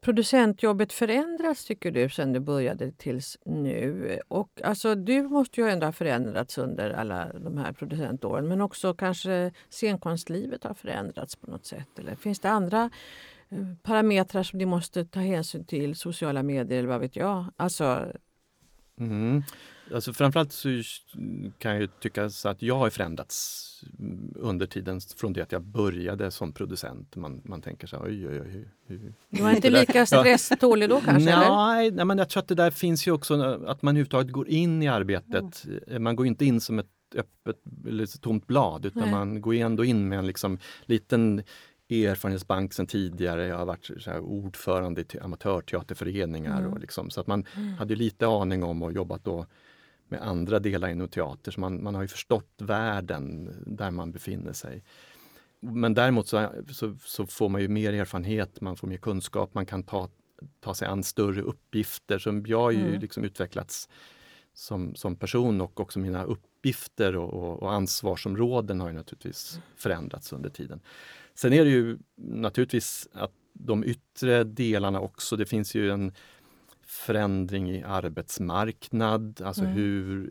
producentjobbet 0.00 0.92
förändrats 0.92 1.64
tycker 1.64 1.90
du 1.90 2.08
sen 2.08 2.32
du 2.32 2.40
började 2.40 2.92
tills 2.92 3.38
nu? 3.44 4.20
Och 4.28 4.60
alltså, 4.64 4.94
du 4.94 5.22
måste 5.22 5.60
ju 5.60 5.68
ändå 5.68 5.86
ha 5.86 5.92
förändrats 5.92 6.58
under 6.58 6.90
alla 6.90 7.32
de 7.32 7.58
här 7.58 7.72
producentåren 7.72 8.48
men 8.48 8.60
också 8.60 8.94
kanske 8.94 9.52
scenkonstlivet 9.68 10.64
har 10.64 10.74
förändrats 10.74 11.36
på 11.36 11.50
något 11.50 11.66
sätt. 11.66 11.98
Eller 11.98 12.14
finns 12.14 12.40
det 12.40 12.50
andra 12.50 12.90
eh, 13.48 13.58
parametrar 13.82 14.42
som 14.42 14.58
ni 14.58 14.66
måste 14.66 15.04
ta 15.04 15.20
hänsyn 15.20 15.64
till? 15.64 15.96
Sociala 15.96 16.42
medier 16.42 16.78
eller 16.78 16.88
vad 16.88 17.00
vet 17.00 17.16
jag? 17.16 17.44
Alltså, 17.56 18.12
Mm. 18.98 19.42
Alltså 19.94 20.12
framförallt 20.12 20.52
så 20.52 20.68
kan 21.58 21.72
jag 21.72 21.80
ju 21.80 21.88
tycka 22.00 22.30
så 22.30 22.48
att 22.48 22.62
jag 22.62 22.78
har 22.78 22.90
förändrats 22.90 23.62
under 24.34 24.66
tiden 24.66 25.00
från 25.16 25.32
det 25.32 25.42
att 25.42 25.52
jag 25.52 25.62
började 25.62 26.30
som 26.30 26.52
producent. 26.52 27.16
Man, 27.16 27.42
man 27.44 27.62
tänker 27.62 27.86
så 27.86 27.96
här, 27.96 28.04
oj, 28.04 28.28
oj, 28.28 28.40
oj. 28.40 28.68
Hur, 28.86 28.98
hur, 28.98 29.14
du 29.28 29.42
var 29.42 29.50
inte 29.50 29.70
lika 29.70 30.06
stresstålig 30.06 30.88
då 30.88 31.00
kanske? 31.00 31.36
Nej, 31.36 31.90
nej, 31.90 32.04
men 32.04 32.18
jag 32.18 32.28
tror 32.28 32.42
att 32.42 32.48
det 32.48 32.54
där 32.54 32.70
finns 32.70 33.06
ju 33.06 33.12
också 33.12 33.34
att 33.66 33.82
man 33.82 33.94
överhuvudtaget 33.94 34.32
går 34.32 34.48
in 34.48 34.82
i 34.82 34.88
arbetet. 34.88 35.66
Man 35.98 36.16
går 36.16 36.26
inte 36.26 36.44
in 36.44 36.60
som 36.60 36.78
ett 36.78 36.86
öppet 37.14 37.56
eller 37.86 38.20
tomt 38.20 38.46
blad 38.46 38.86
utan 38.86 39.02
Nej. 39.02 39.10
man 39.10 39.40
går 39.40 39.54
ändå 39.54 39.84
in 39.84 40.08
med 40.08 40.18
en 40.18 40.26
liksom 40.26 40.58
liten 40.84 41.42
erfarenhetsbank 41.90 42.72
sedan 42.72 42.86
tidigare. 42.86 43.46
Jag 43.46 43.56
har 43.56 43.66
varit 43.66 43.90
ordförande 44.20 45.00
i 45.00 45.04
te- 45.04 45.20
amatörteaterföreningar. 45.20 46.58
Mm. 46.58 46.72
Och 46.72 46.80
liksom, 46.80 47.10
så 47.10 47.20
att 47.20 47.26
man 47.26 47.44
hade 47.78 47.94
ju 47.94 47.98
lite 47.98 48.26
aning 48.26 48.62
om 48.62 48.82
och 48.82 48.92
jobbat 48.92 49.24
då 49.24 49.46
med 50.08 50.22
andra 50.22 50.58
delar 50.58 50.88
inom 50.88 51.08
teater. 51.08 51.52
Så 51.52 51.60
man, 51.60 51.82
man 51.82 51.94
har 51.94 52.02
ju 52.02 52.08
förstått 52.08 52.54
världen 52.58 53.54
där 53.66 53.90
man 53.90 54.12
befinner 54.12 54.52
sig. 54.52 54.84
Men 55.60 55.94
däremot 55.94 56.28
så, 56.28 56.50
så, 56.72 56.96
så 57.04 57.26
får 57.26 57.48
man 57.48 57.60
ju 57.60 57.68
mer 57.68 57.92
erfarenhet, 57.92 58.60
man 58.60 58.76
får 58.76 58.88
mer 58.88 58.96
kunskap, 58.96 59.54
man 59.54 59.66
kan 59.66 59.82
ta, 59.82 60.08
ta 60.60 60.74
sig 60.74 60.88
an 60.88 61.02
större 61.02 61.42
uppgifter. 61.42 62.18
Som 62.18 62.46
jag 62.46 62.60
har 62.60 62.70
ju 62.70 62.86
Mm. 62.88 63.00
liksom 63.00 63.24
utvecklats 63.24 63.88
som, 64.54 64.94
som 64.94 65.16
person 65.16 65.60
och 65.60 65.80
också 65.80 65.98
mina 65.98 66.24
uppgifter 66.24 67.16
och, 67.16 67.32
och, 67.34 67.62
och 67.62 67.72
ansvarsområden 67.72 68.80
har 68.80 68.88
ju 68.88 68.94
naturligtvis 68.94 69.60
förändrats 69.76 70.32
under 70.32 70.50
tiden. 70.50 70.80
Sen 71.34 71.52
är 71.52 71.64
det 71.64 71.70
ju 71.70 71.98
naturligtvis 72.16 73.08
att 73.12 73.32
de 73.52 73.84
yttre 73.84 74.44
delarna 74.44 75.00
också, 75.00 75.36
det 75.36 75.46
finns 75.46 75.74
ju 75.74 75.90
en 75.90 76.12
förändring 76.86 77.70
i 77.70 77.82
arbetsmarknad, 77.82 79.40
alltså 79.44 79.62
Mm. 79.62 79.74
hur 79.74 80.30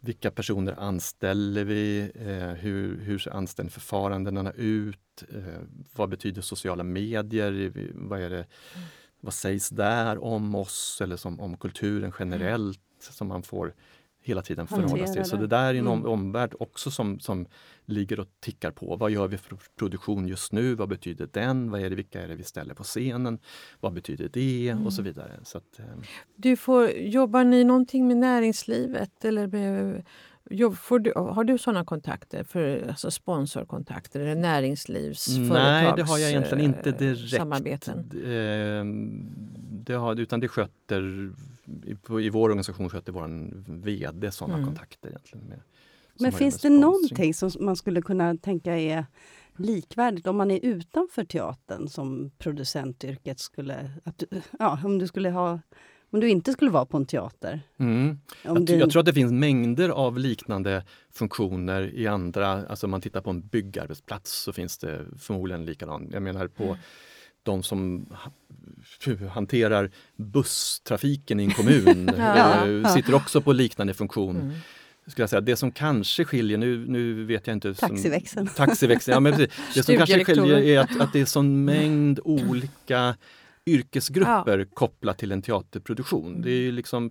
vilka 0.00 0.30
personer 0.30 0.74
anställer 0.80 1.64
vi? 1.64 2.10
Eh, 2.14 2.62
hur, 2.62 3.00
hur 3.00 3.18
ser 3.18 3.30
anställningsförfarandena 3.30 4.52
ut? 4.52 5.24
Eh, 5.34 5.60
vad 5.94 6.08
betyder 6.08 6.42
sociala 6.42 6.82
medier? 6.82 7.72
Vad, 7.94 8.20
är 8.20 8.30
det, 8.30 8.46
vad 9.20 9.34
sägs 9.34 9.68
där 9.68 10.24
om 10.24 10.54
oss 10.54 11.00
eller 11.00 11.16
som, 11.16 11.40
om 11.40 11.56
kulturen 11.56 12.12
generellt? 12.18 12.80
Som 13.00 13.28
man 13.28 13.42
får 13.42 13.74
hela 14.28 14.42
tiden 14.42 14.66
förhålla 14.66 15.06
sig. 15.06 15.24
Så 15.24 15.36
det 15.36 15.46
där 15.46 15.64
är 15.64 15.74
en 15.74 15.86
mm. 15.86 16.06
omvärld 16.06 16.54
också 16.58 16.90
som, 16.90 17.20
som 17.20 17.46
ligger 17.84 18.20
och 18.20 18.28
tickar 18.40 18.70
på. 18.70 18.96
Vad 18.96 19.10
gör 19.10 19.28
vi 19.28 19.38
för 19.38 19.56
produktion 19.78 20.28
just 20.28 20.52
nu? 20.52 20.74
Vad 20.74 20.88
betyder 20.88 21.28
den? 21.32 21.70
Vad 21.70 21.80
är 21.80 21.90
det, 21.90 21.96
vilka 21.96 22.22
är 22.22 22.28
det 22.28 22.34
vi 22.34 22.44
ställer 22.44 22.74
på 22.74 22.82
scenen? 22.82 23.38
Vad 23.80 23.92
betyder 23.92 24.28
det? 24.32 24.68
Mm. 24.68 24.86
Och 24.86 24.92
så 24.92 25.02
vidare. 25.02 25.32
Så 25.42 25.58
att, 25.58 25.78
eh. 25.78 25.84
du 26.36 26.56
får, 26.56 26.90
jobbar 26.90 27.44
ni 27.44 27.64
någonting 27.64 28.06
med 28.06 28.16
näringslivet? 28.16 29.24
Eller 29.24 29.46
med, 29.46 30.04
får 30.76 30.98
du, 30.98 31.12
har 31.16 31.44
du 31.44 31.58
sådana 31.58 31.84
kontakter? 31.84 32.44
För, 32.44 32.88
alltså 32.88 33.10
sponsorkontakter 33.10 34.20
eller 34.20 34.34
näringslivsföretags 34.34 35.84
Nej, 35.84 35.92
det 35.96 36.02
har 36.02 36.18
jag 36.18 36.30
egentligen 36.30 36.64
inte 36.64 36.90
direkt. 36.90 37.36
Samarbeten. 37.36 38.10
Det, 39.84 39.94
har, 39.94 40.20
utan 40.20 40.40
det 40.40 40.48
sköter 40.48 41.32
i, 41.86 41.96
i 42.20 42.30
vår 42.30 42.48
organisation 42.48 42.90
sköter 42.90 43.12
vår 43.12 43.50
VD 43.82 44.30
sådana 44.30 44.54
mm. 44.54 44.66
kontakter. 44.66 45.08
egentligen. 45.08 45.46
Med, 45.48 45.60
Men 46.20 46.32
finns 46.32 46.60
det 46.60 46.70
någonting 46.70 47.34
som 47.34 47.50
man 47.60 47.76
skulle 47.76 48.02
kunna 48.02 48.36
tänka 48.36 48.76
är 48.76 49.06
likvärdigt 49.56 50.26
om 50.26 50.36
man 50.36 50.50
är 50.50 50.60
utanför 50.62 51.24
teatern 51.24 51.88
som 51.88 52.30
producentyrket 52.38 53.40
skulle... 53.40 53.90
Att, 54.04 54.22
ja, 54.58 54.80
om 54.84 54.98
du 54.98 55.06
skulle 55.06 55.30
ha 55.30 55.60
om 56.10 56.20
du 56.20 56.28
inte 56.28 56.52
skulle 56.52 56.70
vara 56.70 56.86
på 56.86 56.96
en 56.96 57.06
teater? 57.06 57.60
Mm. 57.78 58.18
Jag, 58.42 58.66
du... 58.66 58.76
jag, 58.76 58.90
tror 58.90 59.00
att 59.00 59.06
det 59.06 59.12
finns 59.12 59.32
mängder 59.32 59.88
av 59.88 60.18
liknande 60.18 60.84
funktioner 61.10 61.94
i 61.94 62.06
andra, 62.06 62.66
alltså 62.66 62.86
om 62.86 62.90
man 62.90 63.00
tittar 63.00 63.20
på 63.20 63.30
en 63.30 63.40
byggarbetsplats 63.40 64.32
så 64.32 64.52
finns 64.52 64.78
det 64.78 65.06
förmodligen 65.18 65.64
likadant. 65.64 66.12
Jag 66.12 66.22
menar 66.22 66.48
på 66.48 66.64
mm 66.64 66.76
de 67.48 67.62
som 67.62 68.06
hanterar 69.30 69.90
busstrafiken 70.16 71.40
i 71.40 71.44
en 71.44 71.50
kommun 71.50 72.10
ja, 72.18 72.88
sitter 72.94 73.14
också 73.14 73.40
på 73.40 73.52
liknande 73.52 73.94
funktion. 73.94 74.36
Mm. 74.36 74.54
Skulle 75.06 75.22
jag 75.22 75.30
säga. 75.30 75.40
Det 75.40 75.56
som 75.56 75.70
kanske 75.70 76.24
skiljer, 76.24 76.58
nu, 76.58 76.86
nu 76.88 77.24
vet 77.24 77.46
jag 77.46 77.56
inte... 77.56 77.74
Taxiväxeln. 77.74 78.46
taxiväxeln 78.56 79.14
ja, 79.14 79.20
men 79.20 79.32
precis. 79.32 79.74
Det 79.74 79.82
som 79.82 79.96
kanske 79.96 80.24
skiljer 80.24 80.58
är 80.58 80.78
att, 80.78 81.00
att 81.00 81.12
det 81.12 81.20
är 81.20 81.24
sån 81.24 81.64
mängd 81.64 82.20
olika 82.24 83.16
yrkesgrupper 83.66 84.58
ja. 84.58 84.64
kopplat 84.74 85.18
till 85.18 85.32
en 85.32 85.42
teaterproduktion. 85.42 86.42
Det 86.42 86.50
är 86.50 86.72
liksom 86.72 87.10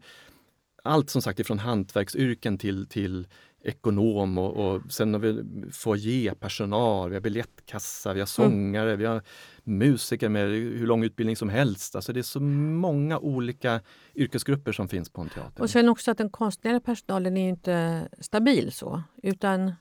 allt 0.84 1.10
som 1.10 1.22
sagt 1.22 1.40
ifrån 1.40 1.60
hantverksyrken 1.60 2.58
till, 2.58 2.88
till 2.88 3.28
ekonom 3.68 4.38
och, 4.38 4.58
och 4.58 4.92
sen 4.92 5.14
har 5.14 5.22
vi 5.22 5.44
foajépersonal, 5.72 7.10
vi 7.10 7.16
har 7.16 7.22
biljettkassa, 7.22 8.14
vi 8.14 8.20
har 8.20 8.28
sångare, 8.28 8.88
mm. 8.88 9.00
vi 9.00 9.06
har 9.06 9.22
musiker 9.64 10.30
med 10.30 10.48
hur 10.50 10.88
lång 10.88 11.04
utbildning 11.04 11.36
som 11.36 11.50
helst. 11.50 11.96
Alltså 11.96 12.14
det 12.14 12.20
är 12.20 12.24
så 12.24 12.40
många 12.40 13.20
olika 13.20 13.82
yrkesgrupper 14.16 14.72
som 14.72 14.88
finns 14.88 15.10
på 15.10 15.22
en 15.22 15.30
teater. 15.30 15.62
Och 15.62 15.70
sen 15.70 15.90
också 15.90 16.12
att 16.12 16.18
den 16.18 16.30
konstnärliga 16.30 16.82
personalen 16.82 17.38
är 17.38 17.50
inte 17.50 18.08
stabil 18.20 18.72
så, 18.72 19.04
utan 19.24 19.74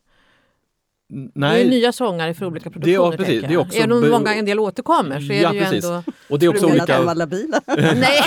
Nej, 1.08 1.64
det 1.64 1.68
är 1.68 1.70
nya 1.70 1.92
sångare 1.92 2.34
för 2.34 2.46
olika 2.46 2.70
produktioner. 2.70 3.10
Det, 3.10 3.16
precis, 3.16 3.42
det 3.42 3.54
är 3.54 3.56
också, 3.56 3.78
Även 3.78 3.92
om 3.92 4.10
många, 4.10 4.34
en 4.34 4.44
del 4.44 4.58
återkommer 4.58 5.20
så 5.20 5.32
är 5.32 5.42
ja, 5.42 5.48
det 5.48 5.54
ju 5.54 5.64
precis. 5.64 5.84
ändå... 5.84 6.02
Och 6.28 6.38
det 6.38 6.46
är 6.46 6.50
också 6.50 6.66
du 6.66 6.72
menar 6.72 6.84
olika... 6.84 7.02
var 7.02 7.14
labila? 7.14 7.60
Nej, 7.76 8.22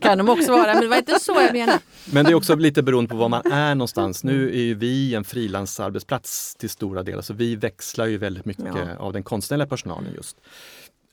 kan 0.00 0.18
de 0.18 0.28
också 0.28 0.52
vara, 0.52 0.72
men 0.72 0.82
det 0.82 0.88
var 0.88 0.96
inte 0.96 1.20
så 1.20 1.32
jag 1.32 1.52
menade. 1.52 1.78
Men 2.12 2.24
det 2.24 2.30
är 2.30 2.34
också 2.34 2.54
lite 2.54 2.82
beroende 2.82 3.10
på 3.10 3.16
var 3.16 3.28
man 3.28 3.52
är 3.52 3.74
någonstans. 3.74 4.24
Nu 4.24 4.48
är 4.48 4.62
ju 4.62 4.74
vi 4.74 5.14
en 5.14 5.24
frilansarbetsplats 5.24 6.54
till 6.54 6.70
stora 6.70 7.02
delar, 7.02 7.22
så 7.22 7.34
vi 7.34 7.56
växlar 7.56 8.06
ju 8.06 8.18
väldigt 8.18 8.44
mycket 8.44 8.64
ja. 8.64 8.96
av 8.98 9.12
den 9.12 9.22
konstnärliga 9.22 9.66
personalen 9.66 10.12
just. 10.16 10.36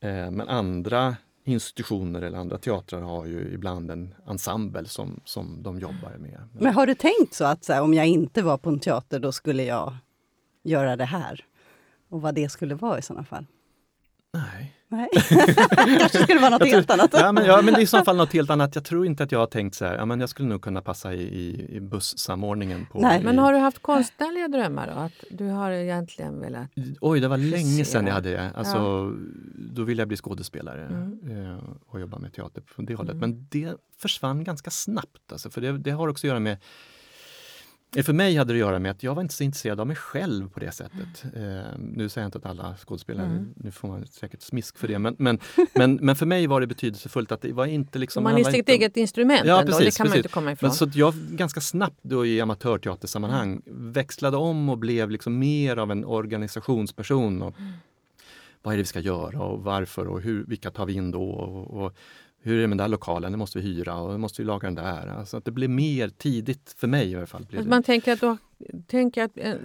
Eh, 0.03 0.31
men 0.31 0.41
andra 0.41 1.15
institutioner 1.45 2.21
eller 2.21 2.37
andra 2.37 2.57
teatrar 2.57 3.01
har 3.01 3.25
ju 3.25 3.51
ibland 3.53 3.91
en 3.91 4.13
ensemble 4.27 4.85
som, 4.85 5.19
som 5.25 5.63
de 5.63 5.79
jobbar 5.79 6.17
med. 6.19 6.39
Men 6.59 6.73
har 6.73 6.87
du 6.87 6.95
tänkt 6.95 7.33
så 7.33 7.45
att 7.45 7.65
så 7.65 7.73
här, 7.73 7.81
om 7.81 7.93
jag 7.93 8.07
inte 8.07 8.41
var 8.41 8.57
på 8.57 8.69
en 8.69 8.79
teater 8.79 9.19
då 9.19 9.31
skulle 9.31 9.63
jag 9.63 9.93
göra 10.63 10.95
det 10.95 11.05
här? 11.05 11.45
Och 12.09 12.21
vad 12.21 12.35
det 12.35 12.49
skulle 12.49 12.75
vara 12.75 12.99
i 12.99 13.01
sådana 13.01 13.23
fall? 13.23 13.45
Nej. 14.33 14.75
Nej. 14.91 15.09
kanske 15.99 16.23
skulle 16.23 16.39
vara 16.39 16.49
något 16.49 16.67
helt 16.67 16.91
annat. 16.91 17.09
ja, 17.13 17.31
men, 17.31 17.45
ja, 17.45 17.61
men 17.61 17.73
det 17.73 17.79
är 17.79 17.83
i 17.83 17.87
så 17.87 18.03
fall 18.03 18.17
något 18.17 18.33
helt 18.33 18.49
annat. 18.49 18.75
Jag 18.75 18.83
tror 18.83 19.05
inte 19.05 19.23
att 19.23 19.31
jag 19.31 19.39
har 19.39 19.47
tänkt 19.47 19.75
så 19.75 19.85
här, 19.85 19.95
ja, 19.95 20.05
men 20.05 20.19
jag 20.19 20.29
skulle 20.29 20.49
nog 20.49 20.61
kunna 20.61 20.81
passa 20.81 21.13
i, 21.13 21.21
i, 21.21 21.75
i 21.75 21.79
bussamordningen. 21.79 22.85
På, 22.91 22.99
Nej. 22.99 23.21
I, 23.21 23.23
men 23.23 23.39
har 23.39 23.53
du 23.53 23.59
haft 23.59 23.81
konstnärliga 23.81 24.47
drömmar 24.47 24.87
då? 24.87 24.93
Att 24.93 25.23
du 25.29 25.47
har 25.47 25.71
egentligen 25.71 26.39
velat... 26.39 26.69
Oj, 27.01 27.19
det 27.19 27.27
var 27.27 27.37
länge 27.37 27.85
sedan 27.85 28.07
jag 28.07 28.13
hade 28.13 28.31
det. 28.31 28.51
Alltså, 28.55 28.77
ja. 28.77 29.11
Då 29.55 29.83
ville 29.83 30.01
jag 30.01 30.07
bli 30.07 30.17
skådespelare 30.17 30.85
mm. 30.85 31.11
Eh, 31.31 31.59
och 31.87 31.99
jobba 31.99 32.17
med 32.17 32.33
teater 32.33 32.61
på 32.75 32.81
det 32.81 32.95
hållet. 32.95 33.15
Mm. 33.15 33.29
Men 33.29 33.47
det 33.49 33.75
försvann 33.97 34.43
ganska 34.43 34.69
snabbt. 34.69 35.31
Alltså, 35.31 35.49
för 35.49 35.61
det, 35.61 35.77
det 35.77 35.91
har 35.91 36.07
också 36.07 36.27
att 36.27 36.29
göra 36.29 36.39
med 36.39 36.57
för 38.03 38.13
mig 38.13 38.35
hade 38.35 38.53
det 38.53 38.57
att 38.57 38.59
göra 38.59 38.79
med 38.79 38.91
att 38.91 39.03
jag 39.03 39.15
var 39.15 39.21
inte 39.21 39.33
så 39.33 39.43
intresserad 39.43 39.79
av 39.79 39.87
mig 39.87 39.95
själv 39.95 40.49
på 40.49 40.59
det 40.59 40.71
sättet. 40.71 41.23
Eh, 41.23 41.41
nu 41.79 42.09
säger 42.09 42.23
jag 42.23 42.27
inte 42.27 42.37
att 42.37 42.45
alla 42.45 42.75
skådespelare, 42.77 43.25
mm. 43.25 43.53
nu 43.55 43.71
får 43.71 43.87
man 43.87 44.07
säkert 44.07 44.41
smisk 44.41 44.77
för 44.77 44.87
det, 44.87 44.99
men, 44.99 45.15
men, 45.19 45.39
men, 45.73 45.95
men 45.95 46.15
för 46.15 46.25
mig 46.25 46.47
var 46.47 46.61
det 46.61 46.67
betydelsefullt 46.67 47.31
att 47.31 47.41
det 47.41 47.53
var 47.53 47.65
inte 47.65 47.99
liksom... 47.99 48.23
Man 48.23 48.37
är 48.37 48.43
sitt 48.43 48.55
inte, 48.55 48.71
eget 48.71 48.97
instrument 48.97 49.41
ja, 49.45 49.59
ändå, 49.59 49.71
precis, 49.71 49.85
det 49.85 49.97
kan 49.97 50.03
precis. 50.03 50.09
man 50.09 50.17
inte 50.17 50.29
komma 50.29 50.51
ifrån. 50.51 50.67
Men 50.67 50.75
så 50.75 50.89
jag 50.93 51.13
ganska 51.13 51.61
snabbt 51.61 51.99
då 52.01 52.25
i 52.25 52.41
amatörteatersammanhang 52.41 53.61
mm. 53.67 53.91
växlade 53.91 54.37
om 54.37 54.69
och 54.69 54.77
blev 54.77 55.09
liksom 55.09 55.39
mer 55.39 55.77
av 55.77 55.91
en 55.91 56.05
organisationsperson. 56.05 57.41
Och, 57.41 57.59
mm. 57.59 57.71
vad 58.61 58.73
är 58.73 58.77
det 58.77 58.83
vi 58.83 58.87
ska 58.87 58.99
göra 58.99 59.41
och 59.41 59.63
varför 59.63 60.07
och 60.07 60.21
hur, 60.21 60.43
vilka 60.47 60.71
tar 60.71 60.85
vi 60.85 60.93
in 60.93 61.11
då? 61.11 61.23
Och, 61.23 61.83
och 61.83 61.95
hur 62.43 62.57
är 62.57 62.61
det 62.61 62.67
med 62.67 62.77
den 62.77 62.83
där 62.83 62.87
lokalen, 62.87 63.31
den 63.31 63.39
måste 63.39 63.59
vi 63.59 63.63
hyra 63.63 63.95
och 63.95 64.19
måste 64.19 64.41
vi 64.41 64.45
laga 64.45 64.67
den 64.67 64.75
där. 64.75 65.07
Alltså 65.07 65.37
att 65.37 65.45
det 65.45 65.51
blir 65.51 65.67
mer 65.67 66.09
tidigt, 66.09 66.75
för 66.77 66.87
mig 66.87 67.11
i 67.11 67.15
alla 67.15 67.27
fall. 67.27 67.47
Alltså 67.53 67.69
man 67.69 67.83
tänker 67.83 68.13
att, 68.13 68.21
då, 68.21 68.37
tänker 68.87 69.23
att 69.23 69.31
eh, 69.35 69.55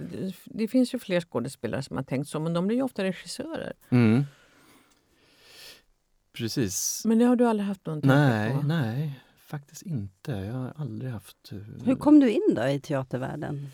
det 0.45 0.67
finns 0.67 0.93
ju 0.93 0.99
fler 0.99 1.21
skådespelare 1.21 1.83
som 1.83 1.97
har 1.97 2.03
tänkt 2.03 2.29
så, 2.29 2.39
men 2.39 2.53
de 2.53 2.67
blir 2.67 2.77
ju 2.77 2.83
ofta 2.83 3.03
regissörer. 3.03 3.73
Mm. 3.89 4.23
Precis. 6.33 7.01
Men 7.05 7.19
det 7.19 7.25
har 7.25 7.35
du 7.35 7.47
aldrig 7.47 7.67
haft 7.67 7.85
någon 7.85 8.01
Nej, 8.03 8.53
på? 8.53 8.61
nej, 8.61 9.19
faktiskt 9.37 9.81
inte. 9.81 10.31
Jag 10.31 10.53
har 10.53 10.73
aldrig 10.75 11.11
haft... 11.11 11.51
Eh, 11.51 11.57
hur 11.85 11.95
kom 11.95 12.19
du 12.19 12.31
in 12.31 12.53
då 12.55 12.67
i 12.67 12.79
teatervärlden? 12.79 13.69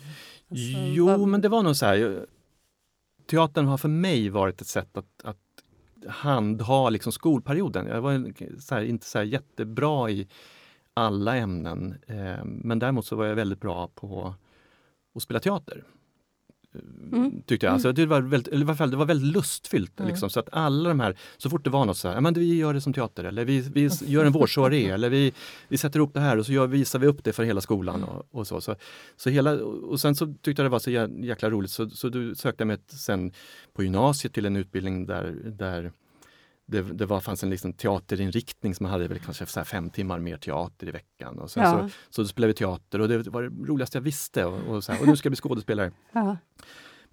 Alltså, 0.50 0.78
jo, 0.78 1.06
vad... 1.06 1.28
men 1.28 1.40
det 1.40 1.48
var 1.48 1.62
nog 1.62 1.76
så 1.76 1.86
här. 1.86 2.26
Teatern 3.30 3.66
har 3.66 3.78
för 3.78 3.88
mig 3.88 4.28
varit 4.28 4.60
ett 4.60 4.66
sätt 4.66 4.96
att, 4.96 5.24
att 5.24 5.38
handha 6.08 6.90
liksom 6.90 7.12
skolperioden. 7.12 7.86
Jag 7.86 8.00
var 8.00 8.32
så 8.60 8.74
här, 8.74 8.82
inte 8.82 9.06
så 9.06 9.22
jättebra 9.22 10.10
i 10.10 10.28
alla 10.94 11.36
ämnen. 11.36 11.94
Eh, 12.06 12.44
men 12.44 12.78
däremot 12.78 13.06
så 13.06 13.16
var 13.16 13.26
jag 13.26 13.34
väldigt 13.34 13.60
bra 13.60 13.88
på 13.88 14.34
att 15.14 15.22
spela 15.22 15.40
teater. 15.40 15.84
Mm. 17.12 17.42
Tyckte 17.46 17.66
jag. 17.66 17.72
Alltså, 17.72 17.92
det, 17.92 18.06
var 18.06 18.20
väldigt, 18.20 18.52
eller 18.52 18.66
i 18.66 18.68
alla 18.68 18.76
fall, 18.76 18.90
det 18.90 18.96
var 18.96 19.06
väldigt 19.06 19.36
lustfyllt. 19.36 20.00
Mm. 20.00 20.10
Liksom, 20.10 20.30
så 20.30 20.40
att 20.40 20.48
alla 20.52 20.88
de 20.88 21.00
här, 21.00 21.16
så 21.36 21.50
fort 21.50 21.64
det 21.64 21.70
var 21.70 21.84
något 21.84 21.96
så 21.96 22.08
här, 22.08 22.20
men 22.20 22.34
vi 22.34 22.54
gör 22.54 22.74
det 22.74 22.80
som 22.80 22.92
teater 22.92 23.24
eller 23.24 23.44
vi, 23.44 23.60
vi 23.60 23.90
gör 24.06 24.24
en 24.24 24.32
vårsoaré 24.32 24.90
eller 24.90 25.10
vi, 25.10 25.32
vi 25.68 25.78
sätter 25.78 25.98
ihop 25.98 26.14
det 26.14 26.20
här 26.20 26.38
och 26.38 26.46
så 26.46 26.52
gör, 26.52 26.66
visar 26.66 26.98
vi 26.98 27.06
upp 27.06 27.24
det 27.24 27.32
för 27.32 27.44
hela 27.44 27.60
skolan. 27.60 28.04
Och, 28.04 28.26
och 28.30 28.46
så. 28.46 28.60
Så, 28.60 28.76
så 29.16 29.30
hela, 29.30 29.52
och 29.64 30.00
sen 30.00 30.14
så 30.14 30.26
tyckte 30.26 30.62
jag 30.62 30.66
det 30.66 30.68
var 30.72 30.78
så 30.78 30.90
jäkla 30.90 31.50
roligt 31.50 31.70
så, 31.70 31.90
så 31.90 32.08
du 32.08 32.34
sökte 32.34 32.62
jag 32.62 32.68
mig 32.68 32.78
sen 32.88 33.32
på 33.74 33.82
gymnasiet 33.82 34.34
till 34.34 34.46
en 34.46 34.56
utbildning 34.56 35.06
där, 35.06 35.36
där 35.44 35.92
det, 36.66 36.82
det 36.82 37.06
var, 37.06 37.20
fanns 37.20 37.42
en 37.42 37.50
liksom 37.50 37.72
teaterinriktning 37.72 38.74
som 38.74 38.86
hade 38.86 39.08
väl 39.08 39.18
kanske 39.18 39.46
så 39.46 39.64
fem 39.64 39.90
timmar 39.90 40.18
mer 40.18 40.36
teater 40.36 40.88
i 40.88 40.90
veckan. 40.90 41.38
Och 41.38 41.50
sen 41.50 41.62
ja. 41.62 41.88
så, 42.10 42.24
så 42.24 42.28
spelade 42.28 42.48
vi 42.48 42.54
teater 42.54 43.00
och 43.00 43.08
det 43.08 43.18
var 43.18 43.42
det 43.42 43.48
roligaste 43.48 43.98
jag 43.98 44.02
visste. 44.02 44.44
Och, 44.44 44.74
och, 44.74 44.84
så 44.84 44.92
här, 44.92 45.00
och 45.00 45.06
nu 45.06 45.16
ska 45.16 45.26
jag 45.26 45.30
bli 45.30 45.40
skådespelare. 45.40 45.92
Ja. 46.12 46.36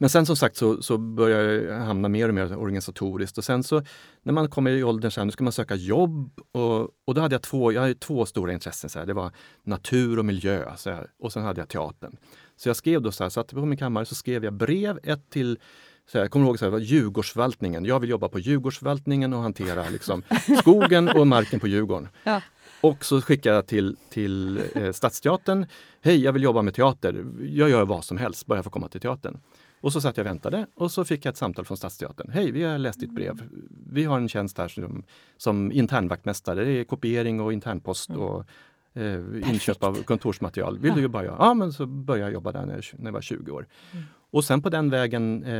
Men 0.02 0.10
sen 0.10 0.26
som 0.26 0.36
sagt 0.36 0.58
så, 0.58 0.82
så 0.82 0.98
började 0.98 1.54
jag 1.54 1.80
hamna 1.80 2.10
mer 2.10 2.28
och 2.28 2.34
mer 2.34 2.58
organisatoriskt 2.58 3.38
och 3.38 3.44
sen 3.44 3.64
så 3.64 3.84
när 4.24 4.34
man 4.34 4.50
kommer 4.50 4.72
i 4.72 4.84
åldern 4.84 5.12
så 5.12 5.20
här, 5.20 5.26
nu 5.26 5.32
ska 5.32 5.44
man 5.44 5.54
söka 5.54 5.76
jobb 5.76 6.40
och, 6.52 6.82
och 7.06 7.14
då 7.14 7.22
hade 7.22 7.36
jag 7.36 7.42
två, 7.42 7.72
jag 7.72 7.82
hade 7.82 7.96
två 7.96 8.26
stora 8.26 8.54
intressen. 8.54 8.90
Så 8.90 9.00
här, 9.00 9.06
det 9.06 9.14
var 9.14 9.32
natur 9.64 10.20
och 10.20 10.26
miljö 10.26 10.74
så 10.78 10.90
här, 10.90 11.08
och 11.20 11.34
sen 11.34 11.44
hade 11.44 11.62
jag 11.62 11.70
teatern. 11.70 12.18
Så 12.56 12.70
jag 12.70 12.76
skrev 12.76 13.02
då 13.02 13.12
så 13.12 13.24
här, 13.24 13.30
satt 13.30 13.48
på 13.48 13.66
min 13.66 13.78
kammare 13.78 14.06
så 14.06 14.16
skrev 14.16 14.44
jag 14.44 14.54
brev, 14.54 15.00
ett 15.04 15.30
till 15.30 15.60
så 16.08 16.18
jag 16.18 16.32
kommer 16.32 16.46
ihåg 16.46 16.60
så 16.60 16.72
här, 16.72 16.78
Djurgårdsförvaltningen. 16.78 17.86
Jag 17.86 18.00
vill 18.00 18.10
jobba 18.10 18.30
på 18.30 18.40
Djurgårdsförvaltningen 18.40 19.34
och 19.34 19.42
hantera 19.42 19.90
liksom, 19.90 20.24
skogen 20.60 21.10
och 21.10 21.28
marken 21.28 21.60
på 21.60 21.68
Djurgården. 21.68 22.10
Ja. 22.24 22.42
Och 22.82 23.06
så 23.06 23.22
skickade 23.22 23.56
jag 23.56 23.68
till, 23.68 23.98
till 24.10 24.62
eh, 24.76 24.92
Stadsteatern. 24.92 25.66
Hej, 26.02 26.24
jag 26.24 26.34
vill 26.34 26.44
jobba 26.44 26.62
med 26.62 26.74
teater. 26.74 27.26
Jag 27.40 27.70
gör 27.70 27.86
vad 27.86 28.04
som 28.04 28.18
helst, 28.18 28.46
bara 28.46 28.58
jag 28.58 28.64
får 28.64 28.72
komma 28.72 28.88
till 28.88 29.02
teatern. 29.02 29.38
Och 29.82 29.94
så 29.94 30.02
satt 30.02 30.18
jag 30.18 30.24
och 30.24 30.30
väntade 30.30 30.66
och 30.76 30.92
så 30.92 31.06
fick 31.06 31.26
jag 31.26 31.32
ett 31.32 31.38
samtal 31.38 31.66
från 31.66 31.78
Stadsteatern. 31.78 32.32
Hej, 32.32 32.52
vi 32.52 32.64
har 32.64 32.78
läst 32.78 33.00
ditt 33.00 33.12
brev. 33.12 33.50
Vi 33.92 34.04
har 34.04 34.18
en 34.18 34.30
tjänst 34.30 34.58
här 34.58 34.68
som, 34.68 35.04
som 35.38 35.72
internvaktmästare. 35.72 36.64
Det 36.66 36.72
är 36.72 36.84
kopiering 36.84 37.42
och 37.42 37.54
internpost 37.54 38.10
mm. 38.10 38.22
och 38.22 38.46
eh, 38.94 39.50
inköp 39.52 39.84
av 39.84 40.04
kontorsmaterial. 40.04 40.80
Vill 40.80 40.90
ja. 40.90 40.96
du 40.96 41.02
jobba? 41.02 41.24
Ja, 41.24 41.54
men 41.54 41.74
så 41.74 41.86
började 41.86 42.26
jag 42.26 42.34
jobba 42.34 42.52
där 42.52 42.66
när 42.66 42.76
jag, 42.76 42.84
när 42.94 43.06
jag 43.06 43.14
var 43.14 43.22
20 43.22 43.52
år. 43.52 43.68
Mm. 43.92 44.06
Och 44.32 44.44
sen 44.44 44.62
på 44.62 44.70
den 44.70 44.90
vägen 44.90 45.44
eh, 45.44 45.52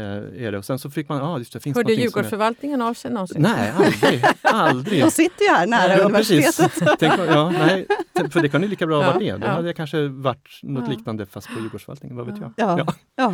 är 0.46 0.52
det. 0.52 0.58
Och 0.58 0.66
sen 0.66 0.80
så 0.80 0.90
fick 0.90 1.10
man, 1.10 1.18
ja 1.18 1.24
ah, 1.24 1.38
just 1.38 1.54
det, 1.54 1.60
finns 1.60 1.78
Hörde 1.78 1.94
Djurgårdsförvaltningen 1.94 2.82
av 2.82 2.94
sig 2.94 3.12
någonsin? 3.12 3.42
Nej, 3.42 3.72
aldrig. 3.72 4.24
aldrig. 4.42 5.04
De 5.04 5.12
sitter 5.12 5.44
ju 5.44 5.52
här 5.52 5.68
nära 5.68 5.98
ja, 5.98 6.04
universitetet. 6.04 6.80
Precis. 6.80 6.96
Tänk, 7.00 7.14
ja, 7.28 7.50
nej, 7.50 7.88
för 8.30 8.42
det 8.42 8.50
kan 8.50 8.62
ju 8.62 8.68
lika 8.68 8.88
bra 8.88 8.98
ha 8.98 9.06
Ja, 9.06 9.14
varit 9.14 9.28
det. 9.28 9.38
Då 9.38 9.48
ja. 9.48 9.52
hade 9.52 9.68
det 9.68 9.74
kanske 9.74 10.08
varit 10.08 10.60
något 10.64 10.84
Ja. 10.84 10.90
liknande 10.90 11.26
fast 11.26 11.48
på 11.48 11.60
Djurgårdsförvaltningen, 11.60 12.18
vad 12.18 12.26
vet 12.26 12.38
jag. 12.38 12.54
Ja. 12.58 12.94
Ja. 13.16 13.34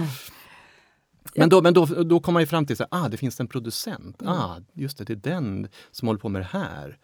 Men, 1.35 1.49
då, 1.49 1.61
men 1.61 1.73
då, 1.73 1.85
då 1.85 2.19
kom 2.19 2.33
man 2.33 2.43
ju 2.43 2.47
fram 2.47 2.65
till 2.65 2.81
att 2.81 2.87
ah, 2.91 3.09
det 3.09 3.17
finns 3.17 3.39
en 3.39 3.47
producent. 3.47 4.21
Mm. 4.21 4.33
Ah, 4.33 4.57
just 4.73 4.97
det, 4.97 5.03
det 5.03 5.13
är 5.13 5.39
den 5.39 5.67
som 5.91 6.07
håller 6.07 6.19
på 6.19 6.29
med 6.29 6.41
det 6.41 6.49
här. 6.51 6.97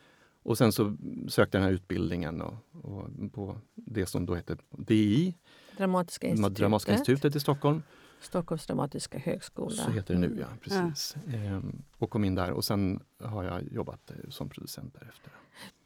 Och 0.44 0.58
sen 0.58 0.72
så 0.72 0.98
sökte 1.28 1.58
jag 1.58 1.62
den 1.62 1.70
här 1.70 1.72
utbildningen 1.76 2.42
och, 2.42 2.56
och 2.84 3.34
på 3.34 3.58
det 3.76 4.06
som 4.06 4.26
då 4.26 4.36
heter 4.36 4.58
DI, 4.78 5.36
Dramatiska 5.78 6.28
institutet. 6.28 6.58
Dramatiska 6.58 6.94
institutet 6.94 7.36
i 7.36 7.40
Stockholm. 7.40 7.82
Stockholms 8.24 8.66
dramatiska 8.66 9.18
högskola. 9.18 9.76
Så 9.76 9.92
heter 9.92 10.14
det 10.14 10.20
nu, 10.20 10.38
ja. 10.40 10.48
Precis. 10.62 11.16
Ehm, 11.34 11.84
och 11.98 12.10
kom 12.10 12.24
in 12.24 12.36
där 12.36 12.52
och 12.52 12.66
sen 12.66 13.00
har 13.24 13.44
jag 13.44 13.64
jobbat 13.72 14.12
eh, 14.12 14.30
som 14.30 14.50
producent 14.50 14.96
därefter. 15.00 15.32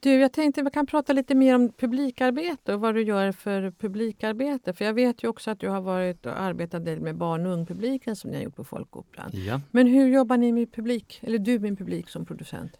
Du, 0.00 0.10
jag 0.10 0.32
tänkte 0.32 0.62
vi 0.62 0.70
kan 0.70 0.86
prata 0.86 1.12
lite 1.12 1.34
mer 1.34 1.54
om 1.54 1.72
publikarbete 1.72 2.74
och 2.74 2.80
vad 2.80 2.94
du 2.94 3.02
gör 3.02 3.32
för 3.32 3.70
publikarbete. 3.70 4.72
För 4.72 4.84
jag 4.84 4.94
vet 4.94 5.24
ju 5.24 5.28
också 5.28 5.50
att 5.50 5.60
du 5.60 5.68
har 5.68 5.80
varit 5.80 6.26
och 6.26 6.40
arbetat 6.40 6.84
del 6.84 7.00
med 7.00 7.16
barn 7.16 7.46
och 7.46 7.52
ungpubliken 7.52 8.16
som 8.16 8.30
ni 8.30 8.36
har 8.36 8.44
gjort 8.44 8.56
på 8.56 8.64
Folkoperan. 8.64 9.30
Ja. 9.32 9.60
Men 9.70 9.86
hur 9.86 10.06
jobbar 10.06 10.36
ni 10.36 10.52
med 10.52 10.72
publik, 10.72 11.20
eller 11.22 11.38
du 11.38 11.58
med 11.58 11.78
publik 11.78 12.08
som 12.08 12.26
producent? 12.26 12.72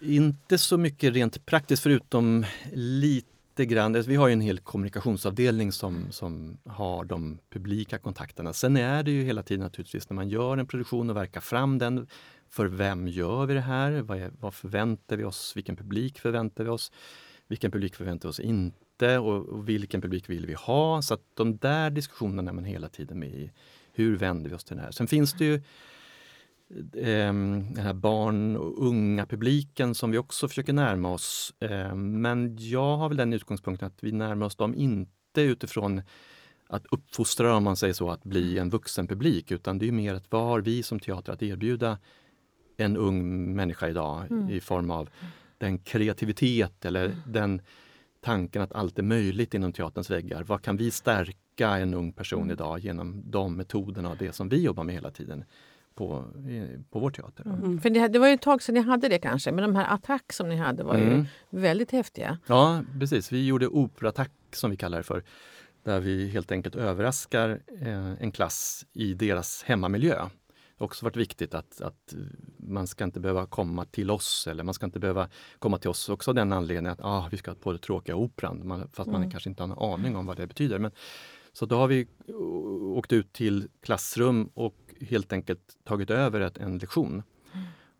Inte 0.00 0.58
så 0.58 0.78
mycket 0.78 1.14
rent 1.14 1.46
praktiskt 1.46 1.82
förutom 1.82 2.44
lite 2.72 3.29
grann. 3.64 3.92
Vi 3.92 4.16
har 4.16 4.28
ju 4.28 4.32
en 4.32 4.40
hel 4.40 4.58
kommunikationsavdelning 4.58 5.72
som, 5.72 6.12
som 6.12 6.58
har 6.64 7.04
de 7.04 7.38
publika 7.50 7.98
kontakterna. 7.98 8.52
Sen 8.52 8.76
är 8.76 9.02
det 9.02 9.10
ju 9.10 9.24
hela 9.24 9.42
tiden 9.42 9.64
naturligtvis 9.64 10.10
när 10.10 10.14
man 10.14 10.28
gör 10.28 10.56
en 10.56 10.66
produktion 10.66 11.10
och 11.10 11.16
verkar 11.16 11.40
fram 11.40 11.78
den. 11.78 12.06
För 12.48 12.66
vem 12.66 13.08
gör 13.08 13.46
vi 13.46 13.54
det 13.54 13.60
här? 13.60 14.02
Vad, 14.02 14.18
är, 14.18 14.30
vad 14.40 14.54
förväntar 14.54 15.16
vi 15.16 15.24
oss? 15.24 15.52
Vilken 15.56 15.76
publik 15.76 16.18
förväntar 16.18 16.64
vi 16.64 16.70
oss? 16.70 16.92
Vilken 17.48 17.70
publik 17.70 17.94
förväntar 17.94 18.28
vi 18.28 18.30
oss 18.30 18.40
inte? 18.40 19.18
Och, 19.18 19.48
och 19.48 19.68
vilken 19.68 20.00
publik 20.00 20.30
vill 20.30 20.46
vi 20.46 20.54
ha? 20.54 21.02
Så 21.02 21.14
att 21.14 21.22
de 21.34 21.56
där 21.56 21.90
diskussionerna 21.90 22.50
är 22.50 22.54
man 22.54 22.64
hela 22.64 22.88
tiden 22.88 23.18
med 23.18 23.28
i. 23.28 23.50
Hur 23.92 24.16
vänder 24.16 24.50
vi 24.50 24.56
oss 24.56 24.64
till 24.64 24.76
det 24.76 24.82
här? 24.82 24.90
Sen 24.90 25.06
finns 25.06 25.32
det 25.32 25.44
ju 25.44 25.62
den 26.74 27.76
här 27.76 27.92
barn 27.92 28.56
och 28.56 28.86
unga 28.86 29.26
publiken 29.26 29.94
som 29.94 30.10
vi 30.10 30.18
också 30.18 30.48
försöker 30.48 30.72
närma 30.72 31.12
oss. 31.12 31.54
Ehm, 31.60 32.20
Men 32.20 32.56
jag 32.60 32.96
har 32.96 33.08
väl 33.08 33.16
den 33.16 33.32
utgångspunkten 33.32 33.86
att 33.86 34.04
vi 34.04 34.12
närmar 34.12 34.46
oss 34.46 34.56
dem 34.56 34.74
inte 34.74 35.40
utifrån 35.40 36.02
att 36.66 36.86
uppfostra 36.90 37.54
om 37.56 37.64
man 37.64 37.76
säger 37.76 37.94
så, 37.94 38.10
att 38.10 38.24
bli 38.24 38.58
en 38.58 38.70
vuxen 38.70 39.06
publik 39.06 39.50
utan 39.50 39.78
det 39.78 39.88
är 39.88 39.92
mer 39.92 40.14
att 40.14 40.32
vad 40.32 40.42
har 40.42 40.60
vi 40.60 40.82
som 40.82 41.00
teater 41.00 41.32
att 41.32 41.42
erbjuda 41.42 41.98
en 42.76 42.96
ung 42.96 43.54
människa 43.54 43.88
idag 43.88 44.24
Mm. 44.30 44.50
i 44.50 44.60
form 44.60 44.90
av 44.90 45.10
den 45.58 45.78
kreativitet 45.78 46.84
eller 46.84 47.16
den 47.26 47.62
tanken 48.20 48.62
att 48.62 48.72
allt 48.72 48.98
är 48.98 49.02
möjligt 49.02 49.54
inom 49.54 49.72
teaterns 49.72 50.10
väggar. 50.10 50.42
Vad 50.42 50.62
kan 50.62 50.76
vi 50.76 50.90
stärka 50.90 51.68
en 51.76 51.94
ung 51.94 52.12
person 52.12 52.42
Mm. 52.42 52.52
idag 52.52 52.78
genom 52.78 53.22
de 53.30 53.56
metoderna 53.56 54.10
och 54.10 54.16
det 54.16 54.32
som 54.32 54.48
vi 54.48 54.62
jobbar 54.62 54.84
med 54.84 54.94
hela 54.94 55.10
tiden 55.10 55.44
på, 55.94 56.24
på 56.90 56.98
vår 56.98 57.10
teater. 57.10 57.44
Mm. 57.46 57.80
För 57.80 57.90
det, 57.90 58.08
det 58.08 58.18
var 58.18 58.28
ju 58.28 58.34
ett 58.34 58.42
tag 58.42 58.62
sedan 58.62 58.74
ni 58.74 58.80
hade 58.80 59.08
det 59.08 59.18
kanske, 59.18 59.52
men 59.52 59.62
de 59.62 59.76
här 59.76 59.94
attack 59.94 60.32
som 60.32 60.48
ni 60.48 60.56
hade 60.56 60.82
var 60.82 60.94
Mm. 60.94 61.08
ju 61.18 61.26
väldigt 61.50 61.90
häftiga. 61.90 62.38
Ja, 62.46 62.82
precis. 63.00 63.32
Vi 63.32 63.46
gjorde 63.46 63.66
operattack 63.68 64.30
som 64.52 64.70
vi 64.70 64.76
kallar 64.76 64.98
det 64.98 65.04
för. 65.04 65.22
Där 65.82 66.00
vi 66.00 66.28
helt 66.28 66.52
enkelt 66.52 66.74
överraskar 66.76 67.60
eh, 67.80 68.12
en 68.22 68.32
klass 68.32 68.86
i 68.92 69.14
deras 69.14 69.62
hemmamiljö. 69.62 70.14
Det 70.14 70.82
har 70.82 70.86
också 70.86 71.04
varit 71.06 71.16
viktigt 71.16 71.54
att, 71.54 71.80
att 71.80 72.14
man 72.56 72.86
ska 72.86 73.04
inte 73.04 73.20
behöva 73.20 73.46
komma 73.46 73.84
till 73.84 74.10
oss 74.10 74.46
eller 74.50 74.64
man 74.64 74.74
ska 74.74 74.86
inte 74.86 74.98
behöva 75.00 75.28
komma 75.58 75.78
till 75.78 75.90
oss 75.90 76.08
också 76.08 76.30
av 76.30 76.34
den 76.34 76.52
anledningen 76.52 76.92
att 76.92 77.00
ah, 77.02 77.28
vi 77.30 77.36
ska 77.36 77.54
på 77.54 77.72
det 77.72 77.78
tråkiga 77.78 78.16
operan, 78.16 78.68
man, 78.68 78.88
fast 78.92 79.10
man 79.10 79.20
Mm. 79.20 79.30
kanske 79.30 79.50
inte 79.50 79.62
har 79.62 79.68
en 79.68 79.92
aning 79.92 80.16
om 80.16 80.26
vad 80.26 80.36
det 80.36 80.46
betyder. 80.46 80.78
Men, 80.78 80.90
så 81.60 81.66
då 81.66 81.76
har 81.76 81.88
vi 81.88 82.06
åkt 82.96 83.12
ut 83.12 83.32
till 83.32 83.68
klassrum 83.82 84.50
och 84.54 84.76
helt 85.10 85.32
enkelt 85.32 85.60
tagit 85.88 86.10
över 86.10 86.40
ett, 86.40 86.58
en 86.58 86.78
lektion 86.78 87.22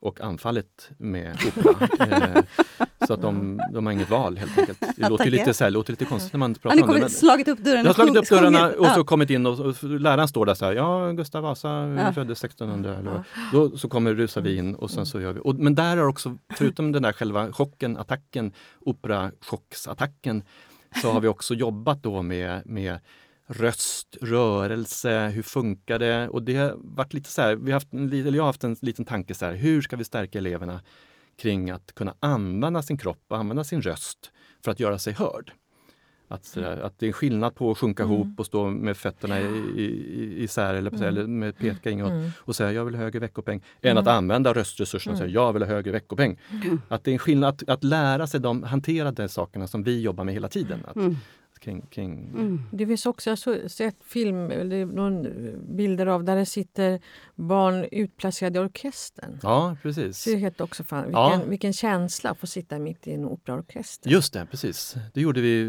och 0.01 0.20
anfallit 0.20 0.90
med 0.99 1.37
opera. 1.49 1.88
eh, 2.37 2.42
så 3.07 3.14
att 3.14 3.23
de, 3.23 3.61
de 3.73 3.87
har 3.87 3.92
inget 3.92 4.11
val 4.11 4.37
helt 4.37 4.59
enkelt. 4.59 4.81
Det 4.96 5.09
låter, 5.09 5.25
ju 5.25 5.31
lite, 5.31 5.55
så 5.55 5.64
här, 5.64 5.70
låter 5.70 5.92
lite 5.92 6.05
konstigt 6.05 6.33
när 6.33 6.38
man 6.38 6.55
pratar 6.55 6.77
ni 6.77 6.83
om 6.83 6.94
det. 6.94 7.01
Men, 7.01 7.11
slagit 7.11 7.49
upp 7.49 7.59
dörren 7.59 7.79
jag 7.79 7.87
har 7.87 7.94
slagit 7.94 8.16
upp 8.16 8.29
dörrarna 8.29 8.66
och 8.68 8.87
så 8.87 9.01
Ja. 9.01 9.05
kommit 9.05 9.31
in 9.31 9.46
och, 9.46 9.61
och 9.61 9.85
läraren 9.85 10.29
står 10.29 10.46
där 10.46 10.55
så 10.55 10.64
här, 10.64 10.73
ja 10.73 11.12
Gustav 11.12 11.42
Vasa 11.42 11.68
Ja. 11.68 12.12
föddes 12.12 12.44
1600. 12.44 12.99
Eller, 12.99 13.25
då, 13.53 13.77
så 13.79 13.88
kommer 13.88 14.14
rusar 14.14 14.40
vi 14.40 14.57
in 14.57 14.75
och 14.75 14.90
sen 14.90 15.07
så 15.07 15.20
gör 15.20 15.33
vi. 15.33 15.40
Och, 15.44 15.55
men 15.55 15.75
där 15.75 15.96
har 15.96 16.07
också, 16.07 16.38
förutom 16.55 16.92
den 16.92 17.03
där 17.03 17.12
själva 17.12 17.53
chocken, 17.53 17.96
attacken, 17.96 18.53
operachocksattacken, 18.81 20.42
så 21.03 21.12
har 21.12 21.20
vi 21.20 21.29
också 21.29 21.55
jobbat 21.55 22.03
då 22.03 22.23
med, 22.23 22.66
med 22.66 22.99
röst, 23.51 24.17
rörelse, 24.21 25.29
hur 25.29 25.43
funkar 25.43 25.99
det? 25.99 26.29
Och 26.29 26.43
det 26.43 26.57
har 26.57 26.75
varit 26.77 27.13
lite 27.15 27.31
så 27.31 27.43
här, 27.43 27.57
vi 27.57 27.71
har 27.71 27.77
haft 27.77 27.93
en, 27.93 28.13
eller 28.13 28.33
jag 28.37 28.43
har 28.43 28.47
haft 28.49 28.65
en 28.65 28.77
liten 28.81 29.05
tanke 29.05 29.35
så 29.35 29.45
här, 29.47 29.55
hur 29.55 29.83
ska 29.83 29.97
vi 29.97 30.05
stärka 30.05 30.39
eleverna 30.39 30.81
kring 31.39 31.71
att 31.71 31.95
kunna 31.95 32.15
använda 32.21 32.83
sin 32.83 32.99
kropp 32.99 33.25
och 33.29 33.37
använda 33.39 33.65
sin 33.65 33.83
röst 33.83 34.31
för 34.65 34.71
att 34.71 34.81
göra 34.81 34.99
sig 34.99 35.13
hörd? 35.13 35.53
Att, 36.29 36.55
där, 36.55 36.77
att 36.81 36.99
det 36.99 37.07
är 37.07 37.09
en 37.09 37.13
skillnad 37.13 37.55
på 37.55 37.71
att 37.71 37.79
sjunka 37.79 38.03
Mm. 38.03 38.15
ihop 38.15 38.41
och 38.41 38.47
stå 38.47 38.71
med 38.71 38.97
fötterna 38.97 39.41
i, 39.41 39.45
i, 39.77 40.43
isär 40.43 40.75
eller, 40.75 40.91
här, 40.91 41.05
eller 41.07 41.27
med 41.27 41.59
peka 41.59 41.91
inåt 41.91 42.11
Mm. 42.11 42.31
och 42.39 42.57
säga 42.57 42.73
jag 42.73 42.85
vill 42.85 42.95
ha 42.95 43.03
högre 43.03 43.19
veckopeng, 43.19 43.63
än 43.83 43.91
Mm. 43.91 44.01
att 44.03 44.09
använda 44.09 44.53
röstresurserna 44.55 45.13
och 45.13 45.19
säga 45.19 45.31
jag 45.31 45.53
vill 45.53 45.63
ha 45.63 45.69
högre 45.69 45.91
veckopeng. 45.93 46.39
Att 46.89 47.05
det 47.05 47.11
är 47.11 47.13
en 47.13 47.19
skillnad 47.19 47.49
att, 47.63 47.69
att 47.69 47.85
lära 47.85 48.27
sig 48.27 48.41
de, 48.41 48.63
hantera 48.63 49.13
de 49.13 49.29
sakerna 49.29 49.67
som 49.67 49.83
vi 49.83 50.01
jobbar 50.01 50.25
med 50.25 50.35
hela 50.35 50.49
tiden. 50.49 50.85
Att, 50.87 50.97
Mm. 50.97 51.17
Kring, 51.61 51.81
kring, 51.90 52.29
Mm. 52.35 52.62
Det 52.73 52.87
finns 52.87 53.07
också, 53.07 53.31
jag 53.31 53.37
har 53.37 53.68
sett 53.68 53.96
film, 54.05 54.51
eller 54.51 54.87
någon 54.87 55.27
bilder 55.77 56.07
av 56.07 56.25
där 56.25 56.37
det 56.37 56.46
sitter 56.46 57.01
barn 57.35 57.87
utplacerade 57.92 58.59
i 58.59 58.62
orkestern. 58.62 59.38
Ja, 59.42 59.77
precis. 59.83 60.25
Det 60.25 60.33
är 60.33 60.37
helt 60.37 60.61
också 60.61 60.85
fan, 60.85 61.05
vilken, 61.05 61.20
Ja. 61.20 61.40
vilken 61.46 61.73
känsla 61.73 62.31
att 62.31 62.38
få 62.38 62.46
sitta 62.46 62.79
mitt 62.79 63.07
i 63.07 63.12
en 63.12 63.25
operaorkester. 63.25 64.11
Just 64.11 64.33
det, 64.33 64.46
precis. 64.51 64.94
Det 65.14 65.20
gjorde 65.20 65.40
vi 65.40 65.62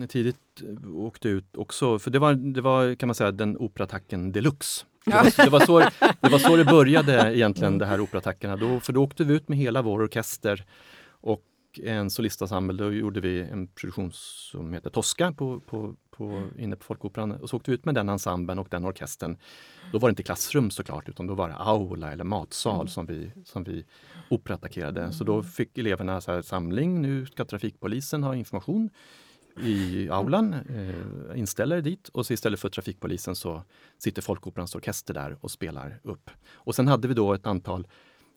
eh, 0.00 0.06
tidigt, 0.06 0.36
eh, 0.62 0.94
åkte 0.96 1.28
ut 1.28 1.56
också. 1.56 1.98
För 1.98 2.10
det 2.10 2.18
var, 2.18 2.34
det 2.34 2.60
var 2.60 2.94
kan 2.94 3.06
man 3.06 3.14
säga 3.14 3.30
den 3.30 3.56
operattacken 3.58 4.32
deluxe. 4.32 4.84
Det 5.04 5.10
var, 5.10 5.44
det, 5.44 5.50
var 5.50 5.60
så, 5.60 5.78
det 6.20 6.28
var 6.28 6.38
så 6.38 6.56
det 6.56 6.64
började 6.64 7.36
egentligen, 7.36 7.78
de 7.78 7.84
här 7.84 8.00
operattackerna. 8.00 8.56
Då, 8.56 8.80
för 8.80 8.92
då 8.92 9.02
åkte 9.04 9.24
vi 9.24 9.34
ut 9.34 9.48
med 9.48 9.58
hela 9.58 9.82
vår 9.82 10.02
orkester 10.02 10.64
och 11.10 11.42
en 11.78 12.10
solistensemble. 12.10 12.84
Då 12.84 12.92
gjorde 12.92 13.20
vi 13.20 13.40
en 13.40 13.68
produktion 13.68 14.10
som 14.12 14.72
heter 14.72 14.90
Tosca 14.90 15.32
på, 15.32 15.60
på, 15.60 15.94
på, 16.10 16.48
inne 16.58 16.76
på 16.76 16.84
Folkoperan. 16.84 17.32
Och 17.32 17.50
så 17.50 17.56
åkte 17.56 17.70
vi 17.70 17.74
ut 17.74 17.84
med 17.84 17.94
den 17.94 18.08
ensemblen 18.08 18.58
och 18.58 18.68
den 18.70 18.84
orkestern. 18.84 19.36
Då 19.92 19.98
var 19.98 20.08
det 20.08 20.10
inte 20.10 20.22
klassrum 20.22 20.70
såklart, 20.70 21.08
utan 21.08 21.26
då 21.26 21.34
var 21.34 21.48
det 21.48 21.54
aula 21.54 22.12
eller 22.12 22.24
matsal 22.24 22.88
som 22.88 23.06
vi, 23.06 23.32
som 23.44 23.64
vi 23.64 23.84
operaattackerade. 24.28 25.12
Så 25.12 25.24
då 25.24 25.42
fick 25.42 25.78
eleverna 25.78 26.20
så 26.20 26.32
här, 26.32 26.42
samling, 26.42 27.02
nu 27.02 27.26
ska 27.26 27.44
trafikpolisen 27.44 28.22
ha 28.22 28.36
information 28.36 28.90
i 29.60 30.08
aulan, 30.10 30.54
eh, 30.54 31.38
inställer 31.38 31.80
dit 31.80 32.08
och 32.08 32.26
så 32.26 32.32
istället 32.32 32.60
för 32.60 32.68
trafikpolisen 32.68 33.36
så 33.36 33.62
sitter 33.98 34.22
Folkoperans 34.22 34.74
orkester 34.74 35.14
där 35.14 35.36
och 35.40 35.50
spelar 35.50 36.00
upp. 36.02 36.30
Och 36.52 36.74
sen 36.74 36.88
hade 36.88 37.08
vi 37.08 37.14
då 37.14 37.34
ett 37.34 37.46
antal 37.46 37.86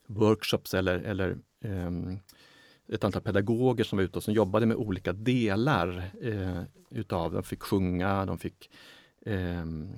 workshops 0.08 0.74
eller, 0.74 1.00
eller 1.00 1.38
ehm, 1.62 2.19
ett 2.88 3.04
antal 3.04 3.21
pedagoger 3.21 3.84
som 3.84 3.98
var 3.98 4.04
ute 4.04 4.17
och 4.17 4.24
som 4.24 4.34
jobbade 4.34 4.65
med 4.65 4.78
olika 4.78 5.13
delar 5.13 6.10
eh, 6.21 6.62
utav, 6.89 7.34
de 7.34 7.43
fick 7.43 7.62
sjunga, 7.63 8.26
de 8.26 8.38
fick 8.38 8.69
ehm, 9.26 9.89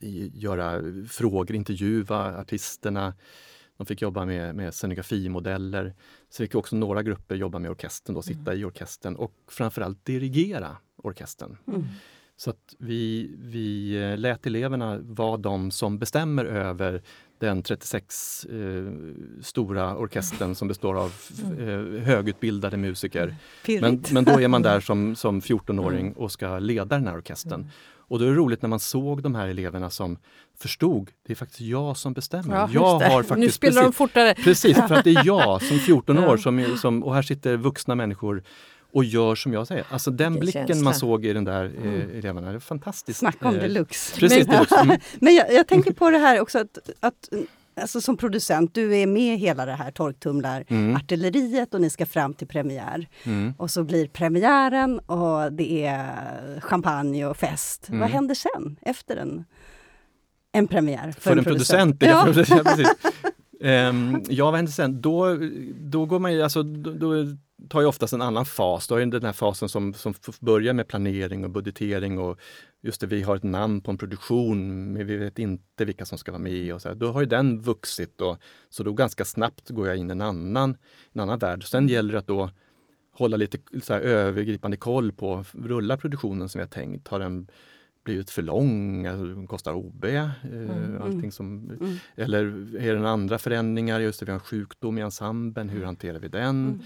i- 0.00 0.30
göra 0.34 0.80
frågor, 1.08 1.56
intervjua 1.56 2.38
artisterna. 2.40 3.14
De 3.76 3.86
fick 3.86 4.02
jobba 4.02 4.24
med, 4.24 4.54
med 4.54 4.74
scenografimodeller. 4.74 5.94
Så 6.30 6.42
fick 6.42 6.54
också 6.54 6.76
några 6.76 7.02
grupper 7.02 7.34
jobba 7.34 7.58
med 7.58 7.70
orkestern, 7.70 8.14
då, 8.14 8.22
sitta 8.22 8.54
i 8.54 8.64
orkestern 8.64 9.16
och 9.16 9.32
framförallt 9.48 10.04
dirigera 10.04 10.76
orkestern. 10.96 11.56
Mm. 11.66 11.84
Så 12.36 12.50
att 12.50 12.74
vi, 12.78 13.30
vi 13.38 13.96
eh, 14.02 14.18
lät 14.18 14.46
eleverna 14.46 14.98
vara 15.02 15.36
de 15.36 15.70
som 15.70 15.98
bestämmer 15.98 16.44
över 16.44 17.02
den 17.38 17.62
36 17.62 18.44
eh, 18.44 18.52
stora 19.42 19.96
orkestern 19.96 20.54
som 20.54 20.68
består 20.68 20.94
av 20.98 21.12
eh, 21.58 22.02
högutbildade 22.04 22.76
musiker. 22.76 23.34
Men, 23.80 24.04
men 24.10 24.24
då 24.24 24.40
är 24.40 24.48
man 24.48 24.62
där 24.62 24.80
som, 24.80 25.16
som 25.16 25.40
14-åring 25.40 26.12
och 26.12 26.32
ska 26.32 26.58
leda 26.58 26.96
den 26.96 27.06
här 27.06 27.16
orkestern. 27.16 27.70
Och 28.08 28.18
då 28.18 28.24
är 28.24 28.28
det 28.28 28.34
roligt 28.36 28.62
när 28.62 28.68
man 28.68 28.80
såg 28.80 29.22
de 29.22 29.34
här 29.34 29.48
eleverna 29.48 29.90
som 29.90 30.18
förstod, 30.58 31.10
det 31.26 31.32
är 31.32 31.34
faktiskt 31.34 31.60
jag 31.60 31.96
som 31.96 32.12
bestämmer. 32.12 32.54
Ja, 32.56 32.68
jag 32.72 32.98
har 33.10 33.18
nu 33.18 33.24
faktiskt 33.28 33.54
spelar 33.54 33.82
de 33.82 33.86
precis, 33.86 33.96
fortare. 33.96 34.34
Precis, 34.34 34.76
för 34.76 34.94
att 34.94 35.04
det 35.04 35.10
är 35.10 35.26
jag 35.26 35.62
som 35.62 35.78
14 35.86 36.16
Ja. 36.16 36.32
år 36.32 36.36
som, 36.36 36.76
som, 36.78 37.02
och 37.02 37.14
här 37.14 37.22
sitter 37.22 37.56
vuxna 37.56 37.94
människor 37.94 38.42
och 38.96 39.04
gör 39.04 39.34
som 39.34 39.52
jag 39.52 39.66
säger. 39.66 39.84
Alltså 39.90 40.10
den 40.10 40.32
Vilken 40.32 40.40
blicken 40.40 40.66
känsla. 40.66 40.84
man 40.84 40.94
såg 40.94 41.24
i 41.26 41.32
den 41.32 41.44
där 41.44 41.64
eh, 41.84 42.18
eleverna, 42.18 42.48
det 42.50 42.54
är 42.56 42.58
fantastiskt. 42.58 43.18
Snacka 43.18 43.48
om 43.48 43.54
Eh, 43.54 43.60
deluxe. 43.60 44.20
Precis, 44.20 44.46
Men- 44.46 44.56
deluxe. 44.56 44.76
Mm. 44.80 44.98
Men 45.20 45.34
jag, 45.34 45.52
jag 45.52 45.66
tänker 45.66 45.92
på 45.92 46.10
det 46.10 46.18
här 46.18 46.40
också 46.40 46.58
att, 46.58 46.78
att 47.00 47.28
alltså 47.80 48.00
som 48.00 48.16
producent, 48.16 48.74
du 48.74 48.96
är 48.96 49.06
med 49.06 49.34
i 49.34 49.36
hela 49.36 49.66
det 49.66 49.72
här 49.72 49.90
torktumlar-artilleriet 49.90 51.74
och 51.74 51.80
ni 51.80 51.90
ska 51.90 52.06
fram 52.06 52.34
till 52.34 52.46
premiär. 52.46 53.08
Mm. 53.24 53.54
Och 53.58 53.70
så 53.70 53.84
blir 53.84 54.08
premiären 54.08 54.98
och 54.98 55.52
det 55.52 55.84
är 55.86 56.60
champagne 56.60 57.26
och 57.26 57.36
fest. 57.36 57.88
Mm. 57.88 58.00
Vad 58.00 58.10
händer 58.10 58.34
sen 58.34 58.76
efter 58.82 59.16
en, 59.16 59.44
en 60.52 60.68
premiär? 60.68 61.12
För, 61.12 61.20
För 61.20 61.36
en 61.36 61.44
producent. 61.44 62.02
är 62.02 62.06
det 62.06 62.12
Ja. 62.12 62.22
producent, 62.24 62.64
precis. 62.64 62.88
Ehm, 63.60 64.22
ja, 64.28 64.44
vad 64.44 64.54
händer 64.54 64.72
sen? 64.72 65.00
Då, 65.00 65.38
då 65.80 66.06
går 66.06 66.18
man 66.18 66.32
ju, 66.32 66.42
alltså, 66.42 66.62
då, 66.62 66.92
då 66.92 67.12
tar 67.68 67.80
ju 67.80 67.86
oftast 67.86 68.12
en 68.12 68.22
annan 68.22 68.46
fas. 68.46 68.86
Du 68.86 68.94
har 68.94 68.98
ju 68.98 69.06
den 69.06 69.24
här 69.24 69.32
fasen 69.32 69.68
som, 69.68 69.94
som 69.94 70.14
börjar 70.40 70.72
med 70.72 70.88
planering 70.88 71.44
och 71.44 71.50
budgetering 71.50 72.18
och 72.18 72.38
just 72.80 73.00
det, 73.00 73.06
vi 73.06 73.22
har 73.22 73.36
ett 73.36 73.42
namn 73.42 73.80
på 73.80 73.90
en 73.90 73.98
produktion, 73.98 74.92
men 74.92 75.06
vi 75.06 75.16
vet 75.16 75.38
inte 75.38 75.84
vilka 75.84 76.04
som 76.04 76.18
ska 76.18 76.32
vara 76.32 76.42
med. 76.42 76.74
Och 76.74 76.82
så 76.82 76.88
här. 76.88 76.94
Då 76.94 77.12
har 77.12 77.20
ju 77.20 77.26
den 77.26 77.60
vuxit 77.60 78.20
och, 78.20 78.38
så 78.68 78.82
då 78.82 78.92
ganska 78.92 79.24
snabbt 79.24 79.70
går 79.70 79.88
jag 79.88 79.96
in 79.96 80.10
i 80.10 80.12
en 80.12 80.20
annan, 80.20 80.76
en 81.12 81.20
annan 81.20 81.38
värld. 81.38 81.64
Sen 81.64 81.88
gäller 81.88 82.12
det 82.12 82.18
att 82.18 82.26
då 82.26 82.50
hålla 83.12 83.36
lite 83.36 83.58
så 83.82 83.92
här, 83.92 84.00
övergripande 84.00 84.76
koll 84.76 85.12
på, 85.12 85.44
rullar 85.52 85.96
produktionen 85.96 86.48
som 86.48 86.58
vi 86.58 86.62
har 86.62 86.70
tänkt? 86.70 87.08
Har 87.08 87.18
den 87.18 87.48
blivit 88.06 88.30
för 88.30 88.42
lång? 88.42 89.06
Alltså, 89.06 89.46
kostar 89.46 89.72
OB? 89.74 90.04
Eh, 90.04 91.02
allting 91.02 91.32
som, 91.32 91.70
Mm. 91.80 91.96
eller 92.16 92.44
är 92.80 92.94
det 92.94 93.08
andra 93.10 93.38
förändringar? 93.38 94.00
Just 94.00 94.20
det, 94.20 94.26
vi 94.26 94.32
har 94.32 94.38
en 94.38 94.44
sjukdom 94.44 94.98
i 94.98 95.00
ensemblen, 95.00 95.68
hur 95.68 95.84
hanterar 95.84 96.18
vi 96.18 96.28
den? 96.28 96.82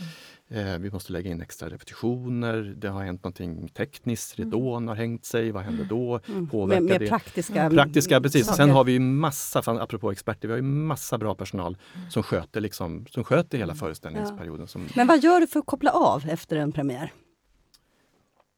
Eh, 0.48 0.78
vi 0.78 0.90
måste 0.90 1.12
lägga 1.12 1.30
in 1.30 1.42
extra 1.42 1.68
repetitioner. 1.68 2.74
Det 2.76 2.88
har 2.88 3.04
hänt 3.04 3.24
någonting 3.24 3.68
tekniskt, 3.68 4.38
ridån 4.38 4.88
har 4.88 4.94
hängt 4.94 5.24
sig, 5.24 5.50
vad 5.50 5.62
händer 5.62 5.84
då? 5.84 6.20
Påverkar 6.50 6.80
Med, 6.80 6.90
med 6.90 7.00
det? 7.00 7.06
praktiska, 7.08 7.70
Praktiska, 7.70 8.20
precis. 8.20 8.46
saker. 8.46 8.56
Sen 8.56 8.70
har 8.70 8.84
vi 8.84 8.92
ju 8.92 9.00
massa, 9.00 9.62
fan, 9.62 9.78
apropå 9.78 10.10
experter, 10.12 10.48
vi 10.48 10.52
har 10.52 10.58
ju 10.58 10.62
massa 10.62 11.18
bra 11.18 11.34
personal 11.34 11.76
som 12.10 12.22
sköter, 12.22 12.60
liksom, 12.60 13.06
som 13.10 13.24
sköter 13.24 13.58
hela 13.58 13.74
föreställningsperioden. 13.74 14.66
Som, 14.66 14.86
Men 14.96 15.06
vad 15.06 15.22
gör 15.22 15.40
du 15.40 15.46
för 15.46 15.60
att 15.60 15.66
koppla 15.66 15.90
av 15.90 16.24
efter 16.28 16.56
en 16.56 16.72
premiär? 16.72 17.12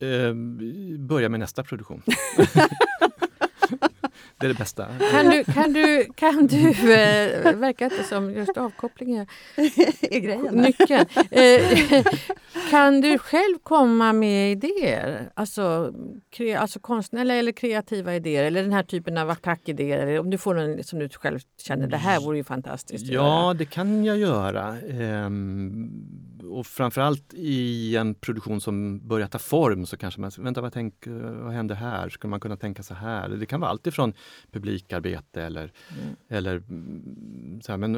Eh, 0.02 0.34
börja 0.98 1.28
med 1.28 1.40
nästa 1.40 1.62
produktion. 1.64 2.02
det 4.40 4.46
är 4.46 4.48
det 4.48 4.54
bästa. 4.58 4.86
Kan 5.10 5.30
du, 5.30 5.44
kan 5.44 5.72
du, 5.72 6.06
kan 6.14 6.46
du 6.46 6.68
eh, 6.70 7.56
verkar 7.56 7.84
inte 7.86 8.04
som 8.04 8.30
just 8.34 8.56
avkoppling 8.56 9.16
är 9.16 10.20
grejen? 10.20 10.54
nyckeln. 10.54 11.06
Eh, 11.30 12.04
kan 12.70 13.00
du 13.00 13.18
själv 13.18 13.58
komma 13.62 14.12
med 14.12 14.52
idéer? 14.52 15.30
Alltså, 15.34 15.92
kre, 16.30 16.54
alltså 16.58 16.80
konstnärliga 16.80 17.36
eller 17.36 17.52
kreativa 17.52 18.16
idéer 18.16 18.44
eller 18.44 18.62
den 18.62 18.72
här 18.72 18.82
typen 18.82 19.18
av 19.18 19.30
attackidéer? 19.30 19.98
Eller 19.98 20.18
om 20.20 20.30
du 20.30 20.38
får 20.38 20.54
någon 20.54 20.84
som 20.84 20.98
du 20.98 21.08
själv 21.08 21.38
känner, 21.58 21.86
det 21.86 21.96
här 21.96 22.20
vore 22.20 22.36
ju 22.36 22.44
fantastiskt 22.44 23.06
Ja, 23.06 23.12
göra. 23.44 23.54
det 23.54 23.64
kan 23.64 24.04
jag 24.04 24.18
göra. 24.18 24.76
Ehm, 24.80 25.90
och 26.50 26.66
framförallt 26.66 27.34
i 27.34 27.96
en 27.96 28.14
produktion 28.14 28.60
som 28.60 29.08
börjar 29.08 29.26
ta 29.26 29.38
form 29.38 29.86
så 29.86 29.96
kanske 29.96 30.20
man, 30.20 30.30
vänta 30.38 30.60
vad, 30.60 30.72
tänk, 30.72 31.06
vad 31.06 31.52
händer 31.52 31.74
här? 31.74 32.08
Skulle 32.08 32.30
man 32.30 32.40
kunna 32.40 32.56
tänka 32.56 32.82
så 32.82 32.94
här? 32.94 33.28
Det 33.28 33.46
kan 33.46 33.60
vara 33.60 33.70
allt 33.70 33.86
ifrån 33.86 34.12
publikarbete 34.50 35.42
eller, 35.42 35.72
eller 36.28 36.56
mm, 36.56 37.60
så 37.62 37.72
här, 37.72 37.76
men 37.76 37.96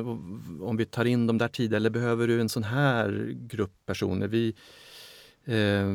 om 0.63 0.77
vi 0.77 0.85
tar 0.85 1.05
in 1.05 1.27
de 1.27 1.39
där 1.39 1.49
tiderna 1.49 1.77
eller 1.77 1.91
behöver 1.91 2.27
du 2.27 2.41
en 2.41 2.49
sån 2.49 2.65
här 2.65 3.35
grupp 3.37 3.87
personer? 3.87 4.29
Vi, 4.29 4.49
eh, 5.45 5.87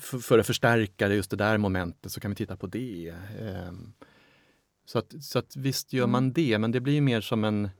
för, 0.00 0.18
för 0.18 0.38
att 0.38 0.46
förstärka 0.46 1.08
just 1.08 1.30
det 1.30 1.36
där 1.36 1.58
momentet 1.58 2.12
så 2.12 2.20
kan 2.20 2.30
vi 2.30 2.34
titta 2.34 2.56
på 2.56 2.66
det. 2.66 3.14
Ehm, 3.40 3.92
så 4.84 4.98
att, 4.98 5.24
så 5.24 5.38
att 5.38 5.56
visst 5.56 5.92
gör 5.92 6.06
man 6.06 6.32
det, 6.32 6.58
men 6.58 6.72
det 6.72 6.80
blir 6.80 7.00
mer 7.00 7.20
som 7.20 7.44
en... 7.44 7.70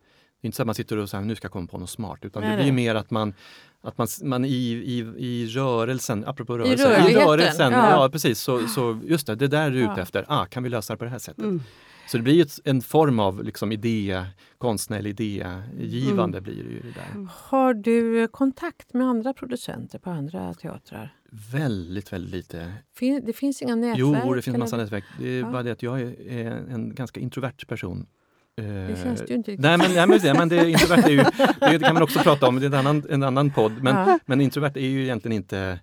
Det 0.43 0.47
är 0.47 0.49
inte 0.49 0.57
så 0.57 0.63
att 0.63 0.67
man 0.67 0.75
sitter 0.75 0.97
och 0.99 1.11
säger 1.11 1.25
nu 1.25 1.35
ska 1.37 1.45
jag 1.45 1.53
komma 1.53 1.67
på 1.67 1.79
något 1.79 1.91
smart, 1.91 2.19
utan 2.23 2.43
Nej, 2.43 2.51
det 2.51 2.57
blir 2.57 2.73
nej. 2.73 2.85
mer 2.85 2.95
att 2.95 3.11
man, 3.11 3.35
att 3.83 3.99
man, 3.99 4.09
man 4.23 4.45
i, 4.45 4.49
i, 4.49 4.99
i 5.19 5.47
rörelsen, 5.47 6.25
apropå 6.27 6.59
rörelsen, 6.59 6.91
rörligheten, 6.91 7.27
rörelsen 7.29 7.73
ja. 7.73 7.91
ja. 8.03 8.09
precis, 8.13 8.41
så, 8.41 8.69
så 8.69 9.01
just 9.07 9.27
det, 9.27 9.35
det 9.35 9.49
där 9.49 9.67
är 9.67 9.71
du 9.71 9.79
ute 9.81 9.93
Ja. 9.97 10.03
efter, 10.03 10.25
ah, 10.29 10.45
kan 10.47 10.63
vi 10.63 10.69
lösa 10.69 10.93
det 10.93 10.97
på 10.99 11.05
det 11.05 11.11
här 11.11 11.19
sättet? 11.19 11.45
Mm. 11.45 11.61
Så 12.09 12.17
det 12.17 12.23
blir 12.23 12.43
ett, 12.43 12.59
en 12.65 12.81
form 12.81 13.19
av 13.21 13.45
liksom 13.45 13.73
idé, 13.73 14.25
konstnärlig 14.59 15.11
idégivande 15.21 16.39
Mm. 16.39 16.43
blir 16.53 16.65
det 16.65 16.71
ju 16.71 16.81
det 16.81 16.89
där. 16.93 17.27
Har 17.33 17.75
du 17.75 18.29
kontakt 18.29 18.95
med 18.95 19.07
andra 19.07 19.33
producenter 19.35 19.99
på 19.99 20.11
andra 20.11 20.55
teatrar? 20.55 21.15
Väldigt, 21.53 22.13
väldigt 22.13 22.33
lite. 22.35 22.73
Fin, 22.95 23.23
det 23.27 23.33
finns 23.33 23.63
inga 23.63 23.75
nätverk? 23.75 23.99
Jo, 23.99 24.35
det 24.35 24.43
finns 24.43 24.55
eller? 24.55 24.59
massa 24.59 24.77
nätverk. 24.77 25.05
Det 25.19 25.29
är 25.29 25.41
Ja. 25.41 25.51
bara 25.51 25.63
det 25.63 25.73
att 25.73 25.83
jag 25.83 26.01
är 26.27 26.51
en 26.71 26.95
ganska 26.95 27.21
introvert 27.21 27.67
person. 27.69 28.07
Det 28.63 28.97
känns 29.03 29.21
det 29.21 29.27
ju 29.29 29.35
inte 29.35 29.51
riktigt. 29.51 29.63
Nej 29.65 29.79
men, 29.79 29.95
nej, 30.23 30.35
men, 30.35 30.49
det, 30.49 30.71
introvert 30.71 31.05
är 31.05 31.11
ju, 31.11 31.25
det 31.61 31.79
kan 31.79 31.95
man 31.95 32.03
också 32.03 32.19
prata 32.19 32.47
om, 32.49 32.61
det 32.61 32.67
är 32.67 32.69
en 32.69 32.75
annan, 32.75 33.03
en 33.11 33.23
annan 33.23 33.51
podd. 33.51 33.73
Men, 33.83 33.97
Ja. 33.97 34.19
men 34.27 34.41
introvert 34.41 34.73
är 34.77 34.81
ju 34.89 35.03
egentligen 35.03 35.37
inte 35.37 35.79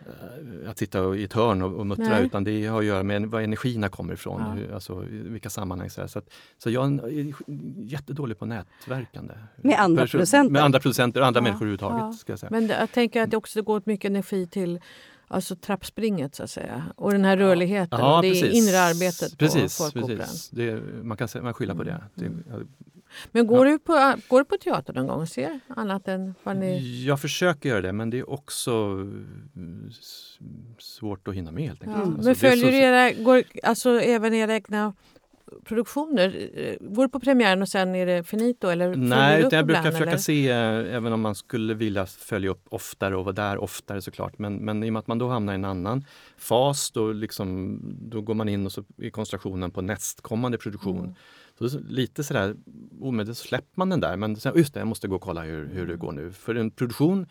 eh, 0.00 0.70
att 0.70 0.78
sitta 0.78 1.16
i 1.16 1.24
ett 1.24 1.32
hörn 1.32 1.62
och, 1.62 1.72
och 1.72 1.86
muttra 1.86 2.04
Nej. 2.08 2.26
utan 2.26 2.44
det 2.44 2.66
har 2.66 2.78
att 2.78 2.84
göra 2.84 3.02
med 3.02 3.26
var 3.26 3.40
energierna 3.40 3.88
kommer 3.88 4.14
ifrån, 4.14 4.40
Ja. 4.46 4.52
hur, 4.52 4.74
alltså, 4.74 5.04
vilka 5.10 5.50
sammanhang. 5.50 5.90
Så, 5.90 6.08
så, 6.08 6.18
att, 6.18 6.30
så 6.58 6.70
jag 6.70 6.86
är 6.86 7.32
jättedålig 7.78 8.38
på 8.38 8.46
nätverkande. 8.46 9.34
Med 9.56 9.78
andra 9.80 10.02
Person- 10.02 10.10
producenter? 10.10 10.52
Med 10.52 10.62
andra 10.62 10.80
producenter 10.80 11.20
och 11.20 11.26
andra 11.26 11.38
Ja, 11.38 11.42
människor 11.42 11.58
överhuvudtaget. 11.58 11.98
ja. 12.00 12.12
Ska 12.12 12.32
jag 12.32 12.38
säga. 12.38 12.50
Men 12.50 12.66
jag 12.68 12.92
tänker 12.92 13.22
att 13.22 13.30
det 13.30 13.36
också 13.36 13.62
går 13.62 13.76
åt 13.76 13.86
mycket 13.86 14.08
energi 14.08 14.46
till 14.46 14.80
alltså 15.28 15.56
trappspringet 15.56 16.34
så 16.34 16.42
att 16.42 16.50
säga. 16.50 16.84
Och 16.96 17.12
den 17.12 17.24
här 17.24 17.36
rörligheten 17.36 18.00
och 18.00 18.22
det 18.22 18.28
inre 18.56 18.80
arbetet 18.80 19.38
precis, 19.38 19.78
på 19.78 19.84
Folkoperan. 19.84 20.18
precis. 20.18 20.52
Man 21.02 21.16
kan 21.16 21.28
man 21.42 21.54
skylla 21.54 21.74
på 21.74 21.82
det. 21.82 22.04
det 22.14 22.30
Men 23.32 23.46
går, 23.46 23.64
du 23.64 23.78
på, 23.78 24.14
går 24.28 24.38
du 24.38 24.44
på 24.44 24.56
teater 24.56 24.92
någon 24.94 25.06
gång 25.06 25.20
och 25.20 25.28
ser 25.28 25.60
annat 25.68 26.08
än 26.08 26.34
vad 26.42 26.56
ni... 26.56 27.04
Jag 27.04 27.20
försöker 27.20 27.68
göra 27.68 27.80
det 27.80 27.92
men 27.92 28.10
det 28.10 28.18
är 28.18 28.30
också 28.30 28.72
mm, 29.56 29.90
svårt 30.78 31.28
att 31.28 31.34
hinna 31.34 31.52
med 31.52 31.64
helt 31.64 31.82
Ja. 31.84 31.90
enkelt. 31.90 32.06
Alltså, 32.14 32.24
Men 32.28 32.34
följer 32.34 32.64
så- 32.64 32.70
du 32.70 32.76
era, 32.76 33.12
går, 33.12 33.42
alltså 33.62 34.00
även 34.00 34.34
era 34.34 34.54
egna 34.54 34.92
produktioner? 35.64 36.50
Eh, 36.54 36.76
Går 36.80 37.02
du 37.02 37.08
på 37.08 37.20
premiären 37.20 37.62
och 37.62 37.68
sen 37.68 37.94
är 37.94 38.06
det 38.06 38.24
finito? 38.24 38.68
Eller 38.68 38.96
Nej, 38.96 39.40
utan 39.40 39.56
jag 39.56 39.66
brukar 39.66 39.80
ibland, 39.80 39.94
försöka 39.94 40.10
eller? 40.10 40.18
se, 40.18 40.48
eh, 40.48 40.96
även 40.96 41.12
om 41.12 41.20
man 41.20 41.34
skulle 41.34 41.74
vilja 41.74 42.06
följa 42.06 42.50
upp 42.50 42.66
oftare 42.68 43.16
och 43.16 43.24
vara 43.24 43.34
där 43.34 43.58
oftare 43.58 44.02
såklart. 44.02 44.38
Men, 44.38 44.56
men 44.56 44.84
i 44.84 44.88
och 44.88 44.92
med 44.92 45.00
att 45.00 45.06
man 45.06 45.18
då 45.18 45.28
hamnar 45.28 45.52
i 45.52 45.54
en 45.54 45.64
annan 45.64 46.04
fas, 46.36 46.90
då, 46.90 47.12
liksom, 47.12 47.78
då 48.00 48.20
går 48.20 48.34
man 48.34 48.48
in 48.48 48.66
och 48.66 48.72
så 48.72 48.84
är 49.02 49.10
koncentrationen 49.10 49.70
på 49.70 49.80
nästkommande 49.82 50.58
produktion. 50.58 50.98
Mm. 50.98 51.14
Så 51.58 51.78
lite 51.88 52.24
sådär, 52.24 52.56
omedelbart 53.00 53.36
släpper 53.36 53.72
man 53.74 53.88
den 53.88 54.00
där. 54.00 54.16
Men 54.16 54.36
sen, 54.36 54.52
just 54.56 54.74
det, 54.74 54.80
jag 54.80 54.88
måste 54.88 55.08
gå 55.08 55.16
och 55.16 55.22
kolla 55.22 55.42
hur, 55.42 55.68
hur 55.68 55.86
det 55.86 55.96
går 55.96 56.12
nu. 56.12 56.32
För 56.32 56.54
en 56.54 56.70
produktion 56.70 57.26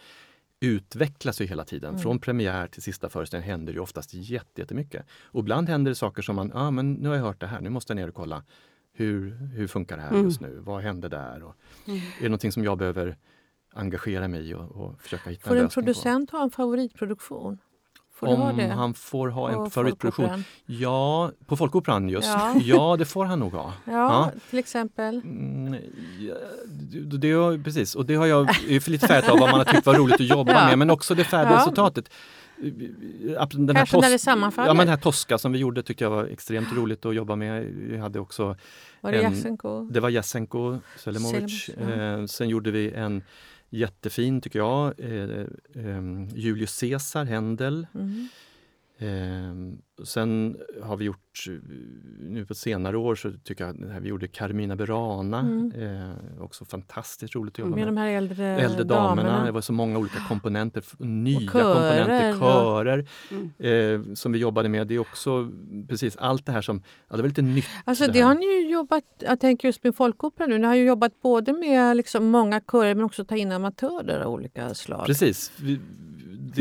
utvecklas 0.62 1.42
ju 1.42 1.46
hela 1.46 1.66
tiden. 1.66 1.90
Mm. 1.90 2.02
Från 2.02 2.20
premiär 2.20 2.68
till 2.68 2.82
sista 2.82 3.10
föreställning 3.10 3.50
händer 3.50 3.74
det 3.74 3.78
ju 3.78 3.82
oftast 3.84 4.14
jätte- 4.14 4.62
jättemycket. 4.62 5.06
Och 5.24 5.40
ibland 5.40 5.70
händer 5.70 5.92
det 5.92 5.96
saker 5.96 6.22
som 6.22 6.36
man, 6.36 6.52
ja 6.54 6.60
ah, 6.60 6.72
men 6.72 6.94
nu 6.94 7.10
har 7.10 7.16
jag 7.16 7.24
hört 7.24 7.40
det 7.40 7.48
här, 7.48 7.62
nu 7.62 7.70
måste 7.70 7.92
jag 7.94 7.96
ner 7.96 8.08
och 8.08 8.14
kolla. 8.16 8.44
Hur, 8.94 9.32
hur 9.32 9.68
funkar 9.68 9.96
det 9.98 10.04
här 10.04 10.10
Mm. 10.12 10.24
just 10.26 10.42
nu? 10.42 10.60
Vad 10.60 10.82
händer 10.82 11.10
där? 11.10 11.44
Och, 11.44 11.56
Är 11.88 12.02
det 12.22 12.30
någonting 12.30 12.52
som 12.52 12.64
jag 12.64 12.78
behöver 12.78 13.18
engagera 13.74 14.28
mig 14.28 14.50
i 14.50 14.54
och, 14.54 14.72
och 14.72 15.02
försöka 15.02 15.30
hitta 15.30 15.48
Får 15.50 15.56
en 15.56 15.64
en 15.64 15.70
producent 15.70 16.32
ha 16.32 16.44
en 16.44 16.52
favoritproduktion? 16.52 17.58
Får 18.16 18.28
Om 18.28 18.60
han 18.70 18.94
får 18.94 19.28
ha 19.30 19.50
en 19.52 19.72
favoritproduktion? 19.72 20.44
Ja, 20.66 21.32
på 21.46 21.58
Folkoperan 21.58 22.10
just. 22.10 22.28
Ja. 22.28 22.56
Ja. 22.64 22.96
det 23.00 23.06
får 23.06 23.26
han 23.26 23.40
nog 23.40 23.54
ha. 23.54 23.74
Ja, 23.86 24.32
till 24.50 24.60
exempel. 24.60 25.16
Mm, 25.24 25.74
ja, 26.20 26.34
det, 26.92 27.18
det, 27.18 27.64
precis, 27.64 27.96
och 27.96 28.06
det 28.06 28.16
har 28.16 28.26
jag 28.26 28.50
är 28.50 28.90
lite 28.90 29.08
färgat 29.08 29.30
av 29.30 29.40
vad 29.40 29.50
man 29.52 29.60
har 29.60 29.66
tyckt 29.66 29.86
var 29.86 29.94
roligt 29.94 30.16
att 30.16 30.28
jobba 30.28 30.52
Ja. 30.62 30.66
med, 30.68 30.78
men 30.80 30.90
också 30.90 31.16
det 31.16 31.24
färdiga 31.24 31.54
Ja. 31.54 31.60
resultatet. 31.60 32.10
Den 32.58 33.76
Kanske 33.76 33.98
när 34.02 34.10
det 34.10 34.20
sammanfaller. 34.20 34.70
Ja, 34.70 34.74
men 34.74 34.86
den 34.88 34.90
här 34.90 34.98
Tosca 34.98 35.38
som 35.38 35.52
vi 35.52 35.60
gjorde 35.60 35.84
tyckte 35.84 36.04
jag 36.04 36.12
var 36.12 36.26
extremt 36.26 36.74
roligt 36.74 37.06
att 37.06 37.16
jobba 37.16 37.36
med. 37.36 37.64
Vi 37.66 37.98
hade 37.98 38.20
också, 38.20 38.56
Var 39.02 39.12
det 39.12 39.22
en- 39.22 39.34
Jasenko? 39.34 39.84
det 39.92 40.00
var 40.00 40.10
Jasenko 40.10 40.78
Selimovic. 40.98 41.66
Selimovic, 41.66 41.70
ja. 41.98 42.20
eh, 42.20 42.26
sen 42.26 42.50
gjorde 42.50 42.72
vi 42.72 42.92
en 42.92 43.24
jättefin, 43.70 44.42
tycker 44.42 44.60
jag, 44.60 45.00
eh, 45.00 45.24
eh, 45.24 45.48
ehm, 45.76 46.28
Julius 46.34 46.80
Caesar, 46.80 47.26
Händel. 47.26 47.88
Mm. 47.96 48.28
Eh, 48.98 49.54
sen 50.06 50.58
har 50.84 50.98
vi 50.98 51.06
gjort, 51.06 51.46
eh, 51.48 51.54
nu 52.20 52.46
på 52.46 52.56
senare 52.56 52.98
år 52.98 53.16
så 53.16 53.32
tycker 53.44 53.66
jag 53.66 53.92
att 53.96 54.02
vi 54.04 54.08
gjorde 54.10 54.28
Carmina 54.28 54.76
Burana. 54.76 55.40
Mm. 55.40 55.72
Eh, 55.72 56.16
också 56.44 56.66
fantastiskt 56.66 57.36
roligt 57.36 57.54
att 57.54 57.60
jobba 57.60 57.70
Med 57.76 57.78
med. 57.86 57.88
de 57.88 57.98
här 57.98 58.08
äldre, 58.10 58.46
Äldre 58.46 58.84
damerna. 58.84 59.24
damerna. 59.30 59.46
Det 59.46 59.52
var 59.52 59.62
så 59.62 59.74
många 59.74 60.00
olika 60.00 60.20
komponenter, 60.28 60.84
nya 60.98 61.40
körer, 61.40 62.04
komponenter, 62.04 62.40
körer 62.40 63.08
Mm. 63.32 64.08
eh, 64.10 64.14
som 64.14 64.32
vi 64.32 64.40
jobbade 64.40 64.70
med. 64.70 64.88
Det 64.88 64.96
är 64.96 65.00
också 65.00 65.52
precis 65.90 66.16
allt 66.18 66.46
det 66.46 66.52
här 66.52 66.62
som, 66.62 66.82
ja 67.10 67.16
det 67.16 67.22
var 67.22 67.30
lite 67.30 67.42
nytt. 67.42 67.66
Alltså 67.86 68.06
det 68.06 68.12
det 68.12 68.20
här. 68.20 68.28
har 68.28 68.36
ni 68.36 68.46
ju 68.46 68.70
jobbat, 68.72 69.04
jag 69.20 69.40
tänker 69.40 69.68
just 69.68 69.84
med 69.84 69.96
Folkoperan 69.96 70.50
nu, 70.50 70.58
ni 70.58 70.68
har 70.68 70.76
ju 70.76 70.86
jobbat 70.86 71.22
både 71.22 71.54
med 71.54 71.98
liksom 71.98 72.26
många 72.26 72.62
körer 72.72 72.96
men 72.96 73.06
också 73.06 73.26
ta 73.26 73.36
in 73.36 73.52
amatörer 73.52 74.20
av 74.22 74.34
olika 74.34 74.74
slag. 74.74 75.06
Precis. 75.06 75.52
Vi, 75.62 75.80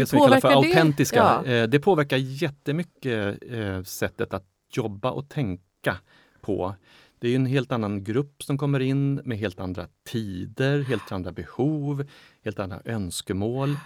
det 0.01 0.07
som 0.07 0.17
vi 0.17 0.23
kallar 0.25 0.41
för 0.41 0.49
det? 0.49 0.55
autentiska, 0.55 1.43
Ja. 1.45 1.45
eh, 1.45 1.69
det 1.69 1.81
påverkar 1.81 2.17
jättemycket 2.17 3.39
eh, 3.51 3.83
sättet 3.83 4.35
att 4.35 4.47
jobba 4.73 5.11
och 5.11 5.29
tänka 5.29 5.97
på. 6.41 6.75
Det 7.19 7.29
är 7.29 7.37
en 7.37 7.47
helt 7.47 7.73
annan 7.73 8.05
grupp 8.05 8.43
som 8.43 8.59
kommer 8.59 8.81
in 8.81 9.15
med 9.15 9.39
helt 9.39 9.61
andra 9.61 9.87
tider, 10.07 10.83
helt 10.83 11.13
andra 11.13 11.33
behov, 11.33 12.07
helt 12.45 12.59
andra 12.59 12.81
önskemål 12.85 13.77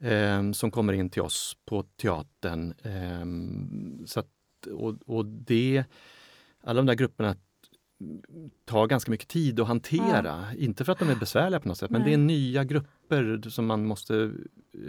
eh, 0.00 0.52
som 0.52 0.70
kommer 0.70 0.92
in 0.92 1.10
till 1.10 1.22
oss 1.22 1.56
på 1.64 1.82
teatern. 1.82 2.74
Eh, 2.82 4.06
så 4.06 4.20
att, 4.20 4.26
och, 4.72 4.94
och 5.06 5.26
det, 5.26 5.84
alla 6.64 6.76
de 6.76 6.86
där 6.86 6.94
grupperna 6.94 7.36
tar 8.64 8.86
ganska 8.86 9.10
mycket 9.10 9.28
tid 9.28 9.60
att 9.60 9.66
hantera. 9.66 10.44
Inte 10.58 10.84
för 10.84 10.92
att 10.92 10.98
de 10.98 11.10
är 11.10 11.14
besvärliga 11.14 11.60
på 11.60 11.68
något 11.68 11.78
sätt, 11.78 11.90
men 11.90 12.00
Nej. 12.00 12.10
det 12.10 12.14
är 12.14 12.18
nya 12.18 12.64
grupper 12.64 13.50
som 13.50 13.66
man 13.66 13.86
måste 13.86 14.32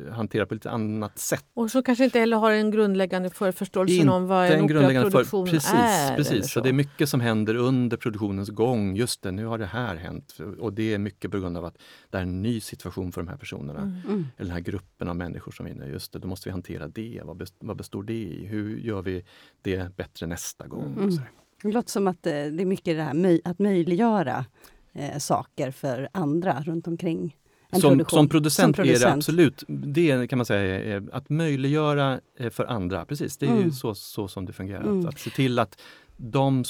eh, 0.07 0.13
hantera 0.13 0.45
på 0.45 0.53
lite 0.53 0.71
annat 0.71 1.19
sätt. 1.19 1.45
Och 1.53 1.71
så 1.71 1.83
kanske 1.83 2.03
inte 2.03 2.19
heller 2.19 2.37
har 2.37 2.51
en 2.51 2.71
grundläggande 2.71 3.29
för 3.29 3.51
förståelsen 3.51 3.99
Inte 3.99 4.11
om 4.11 4.27
vad 4.27 4.45
en 4.45 4.59
en 4.59 4.67
grundläggande 4.67 5.11
för, 5.11 5.19
operaproduktion 5.19 5.45
precis, 5.45 5.73
är. 5.73 6.15
precis. 6.15 6.51
Så 6.51 6.59
det 6.59 6.69
är 6.69 6.73
mycket 6.73 7.09
som 7.09 7.19
händer 7.19 7.55
under 7.55 7.97
produktionens 7.97 8.49
gång. 8.49 8.95
Just 8.95 9.21
det, 9.21 9.31
nu 9.31 9.45
har 9.45 9.57
det 9.57 9.65
här 9.65 9.95
hänt. 9.95 10.37
Och 10.59 10.73
det 10.73 10.93
är 10.93 10.97
mycket 10.97 11.31
på 11.31 11.39
grund 11.39 11.57
av 11.57 11.65
att 11.65 11.77
det 12.09 12.17
är 12.17 12.21
en 12.21 12.41
ny 12.41 12.59
situation 12.59 13.11
för 13.11 13.21
de 13.21 13.27
här 13.27 13.37
personerna. 13.37 13.81
Mm. 13.81 14.01
Mm. 14.07 14.25
Eller 14.37 14.47
den 14.47 14.51
här 14.53 14.59
gruppen 14.59 15.07
av 15.09 15.15
människor 15.15 15.51
som 15.51 15.65
vinner. 15.65 15.87
Just 15.87 16.13
det, 16.13 16.19
då 16.19 16.27
måste 16.27 16.49
vi 16.49 16.51
hantera 16.51 16.87
det. 16.87 17.21
Vad 17.59 17.77
består 17.77 18.03
det 18.03 18.13
i? 18.13 18.45
Hur 18.45 18.77
gör 18.77 19.01
vi 19.01 19.25
det 19.61 19.95
bättre 19.95 20.27
nästa 20.27 20.67
gång? 20.67 20.93
Mm. 20.97 21.19
Det 21.61 21.71
låter 21.71 21.89
som 21.91 22.07
att 22.07 22.25
eh, 22.27 22.31
det 22.31 22.61
är 22.61 22.65
mycket 22.65 22.97
det 22.97 23.03
här 23.03 23.39
att 23.43 23.59
möjliggöra 23.59 24.45
eh, 24.93 25.17
saker 25.17 25.71
för 25.71 26.09
andra 26.11 26.61
runt 26.63 26.87
omkring 26.87 27.37
en 27.69 27.81
Som, 27.81 27.89
produktion. 27.91 28.17
som, 28.19 28.29
producent 28.29 28.75
Som 28.75 28.83
är 28.83 28.87
det 28.87 28.93
producent. 28.93 29.15
absolut, 29.17 29.63
det 29.67 30.27
kan 30.27 30.37
man 30.37 30.45
säga 30.45 31.01
att 31.11 31.29
möjliggöra 31.29 32.19
eh, 32.39 32.49
för 32.49 32.65
andra. 32.65 33.05
Precis, 33.05 33.37
det 33.37 33.45
är 33.45 33.49
ju 33.53 33.57
Mm. 33.57 33.71
så, 33.71 33.95
så 33.95 34.27
som 34.27 34.45
det 34.45 34.53
fungerar. 34.53 34.81
Mm. 34.83 34.99
Att, 34.99 35.05
att 35.13 35.19
se 35.19 35.29
till 35.29 35.59
att 35.59 35.81
de 36.17 36.63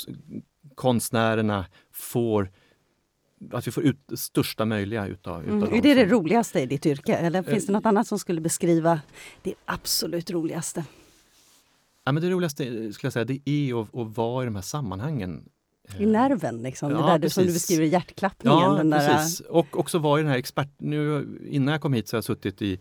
konstnärerna 0.75 1.65
får 1.91 2.51
att 3.51 3.67
vi 3.67 3.71
får 3.71 3.83
ut 3.83 3.97
största 4.15 4.65
möjliga 4.65 5.07
utav, 5.07 5.43
utav 5.43 5.57
Mm. 5.63 5.73
Är 5.73 5.81
det 5.81 5.93
det 5.93 6.05
roligaste 6.05 6.59
i 6.59 6.65
ditt 6.65 6.85
yrke? 6.85 7.15
Eller 7.15 7.43
finns 7.43 7.65
det 7.65 7.71
något 7.73 7.85
annat 7.85 8.07
som 8.07 8.19
skulle 8.19 8.41
beskriva 8.41 9.01
det 9.43 9.53
absolut 9.65 10.31
roligaste? 10.31 10.85
Ja, 12.07 12.11
men 12.11 12.23
det 12.23 12.29
roligaste 12.29 12.63
skulle 12.93 13.07
jag 13.07 13.13
säga, 13.13 13.25
det 13.25 13.49
är 13.49 13.81
att, 13.81 13.95
att 13.95 14.17
vara 14.17 14.43
i 14.43 14.45
de 14.45 14.55
här 14.55 14.61
sammanhangen. 14.61 15.49
I 15.99 16.05
nerven, 16.05 16.61
liksom. 16.61 16.89
det 16.89 16.99
Ja, 16.99 17.07
där 17.07 17.19
du, 17.19 17.29
som 17.29 17.43
du 17.43 17.47
precis. 17.47 17.61
beskriver, 17.61 17.85
hjärtklappningen. 17.85 18.59
Ja, 18.59 18.73
den 18.73 18.89
där, 18.89 19.17
precis. 19.17 19.39
Och 19.39 19.79
också 19.79 19.99
vara 19.99 20.19
i 20.19 20.23
den 20.23 20.31
här 20.31 20.37
expert... 20.37 20.69
Nu, 20.77 21.27
innan 21.49 21.71
jag 21.71 21.81
kom 21.81 21.93
hit 21.93 22.07
så 22.07 22.15
har 22.15 22.17
jag 22.17 22.23
suttit 22.23 22.61
i 22.61 22.79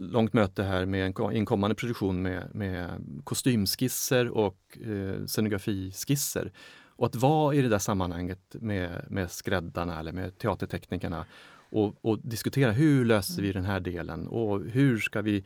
långt 0.00 0.32
möte 0.32 0.62
här 0.62 0.86
med 0.86 1.06
en, 1.06 1.32
en 1.32 1.46
kommande 1.46 1.74
produktion 1.74 2.22
med, 2.22 2.54
med 2.54 2.90
kostymskisser 3.24 4.28
och 4.28 4.78
eh, 4.86 5.24
scenografiskisser. 5.26 6.52
Och 6.96 7.06
att 7.06 7.16
vara 7.16 7.54
i 7.54 7.62
det 7.62 7.68
där 7.68 7.78
sammanhanget 7.78 8.56
med, 8.60 9.06
med 9.08 9.30
skräddarna 9.30 10.00
eller 10.00 10.12
med 10.12 10.38
teaterteknikerna 10.38 11.26
och, 11.70 12.04
och 12.04 12.18
diskutera 12.18 12.72
hur 12.72 13.04
löser 13.04 13.42
vi 13.42 13.52
den 13.52 13.64
här 13.64 13.80
delen 13.80 14.26
och 14.26 14.60
hur 14.60 14.98
ska 14.98 15.22
vi 15.22 15.44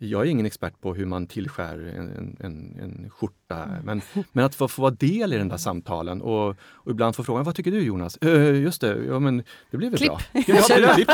jag 0.00 0.22
är 0.26 0.30
ingen 0.30 0.46
expert 0.46 0.80
på 0.80 0.94
hur 0.94 1.06
man 1.06 1.26
tillskär 1.26 1.94
en, 1.98 2.36
en, 2.40 2.78
en, 2.82 3.10
skjorta, 3.10 3.68
men, 3.84 4.00
men 4.32 4.44
att 4.44 4.54
få, 4.54 4.68
få 4.68 4.82
vara 4.82 4.90
del 4.94 5.32
i 5.32 5.36
den 5.38 5.48
där 5.48 5.56
samtalen 5.56 6.22
och, 6.22 6.48
och 6.60 6.90
ibland 6.90 7.16
få 7.16 7.24
frågan, 7.24 7.44
vad 7.44 7.54
tycker 7.54 7.70
du 7.70 7.82
Jonas? 7.82 8.16
"Eh, 8.16 8.60
just 8.62 8.80
det, 8.80 9.04
ja 9.08 9.18
men 9.18 9.42
det 9.70 9.76
blev 9.76 9.90
väl 9.90 9.98
Klipp. 9.98 10.08
bra. 10.10 10.20
Ja, 10.32 10.54
det, 10.68 10.94
klipp 10.94 11.08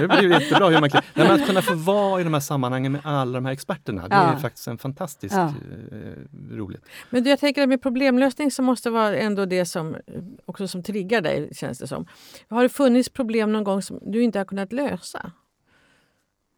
det 0.00 0.08
blev 0.08 0.30
jättebra 0.30 0.68
hur 0.68 0.80
man 0.80 0.90
klipper. 0.90 1.10
Nej, 1.14 1.28
men 1.28 1.40
Att 1.40 1.46
kunna 1.46 1.62
få 1.62 1.74
vara 1.74 2.20
i 2.20 2.24
de 2.24 2.32
här 2.34 2.40
sammanhangen 2.40 2.92
med 2.92 3.00
alla 3.04 3.32
de 3.32 3.44
här 3.44 3.52
experterna, 3.52 4.08
det 4.08 4.14
är 4.14 4.32
Ja. 4.32 4.38
faktiskt 4.38 4.68
en 4.68 4.78
fantastiskt 4.78 5.34
Ja. 5.34 5.54
eh, 5.92 6.56
roligt. 6.56 6.84
Men 7.10 7.24
jag 7.24 7.38
tänker 7.38 7.62
att 7.62 7.68
med 7.68 7.82
problemlösning 7.82 8.50
så 8.50 8.62
måste 8.62 8.90
vara 8.90 9.16
ändå 9.16 9.44
det 9.46 9.64
som 9.64 9.94
eh, 9.94 10.00
också 10.46 10.68
som 10.68 10.82
triggar 10.82 11.20
dig, 11.20 11.50
känns 11.54 11.78
det 11.78 11.86
som. 11.86 12.06
Har 12.48 12.62
det 12.62 12.68
funnits 12.68 13.08
problem 13.08 13.52
någon 13.52 13.64
gång 13.64 13.82
som 13.82 13.98
du 14.02 14.22
inte 14.22 14.38
har 14.38 14.44
kunnat 14.44 14.72
lösa? 14.72 15.32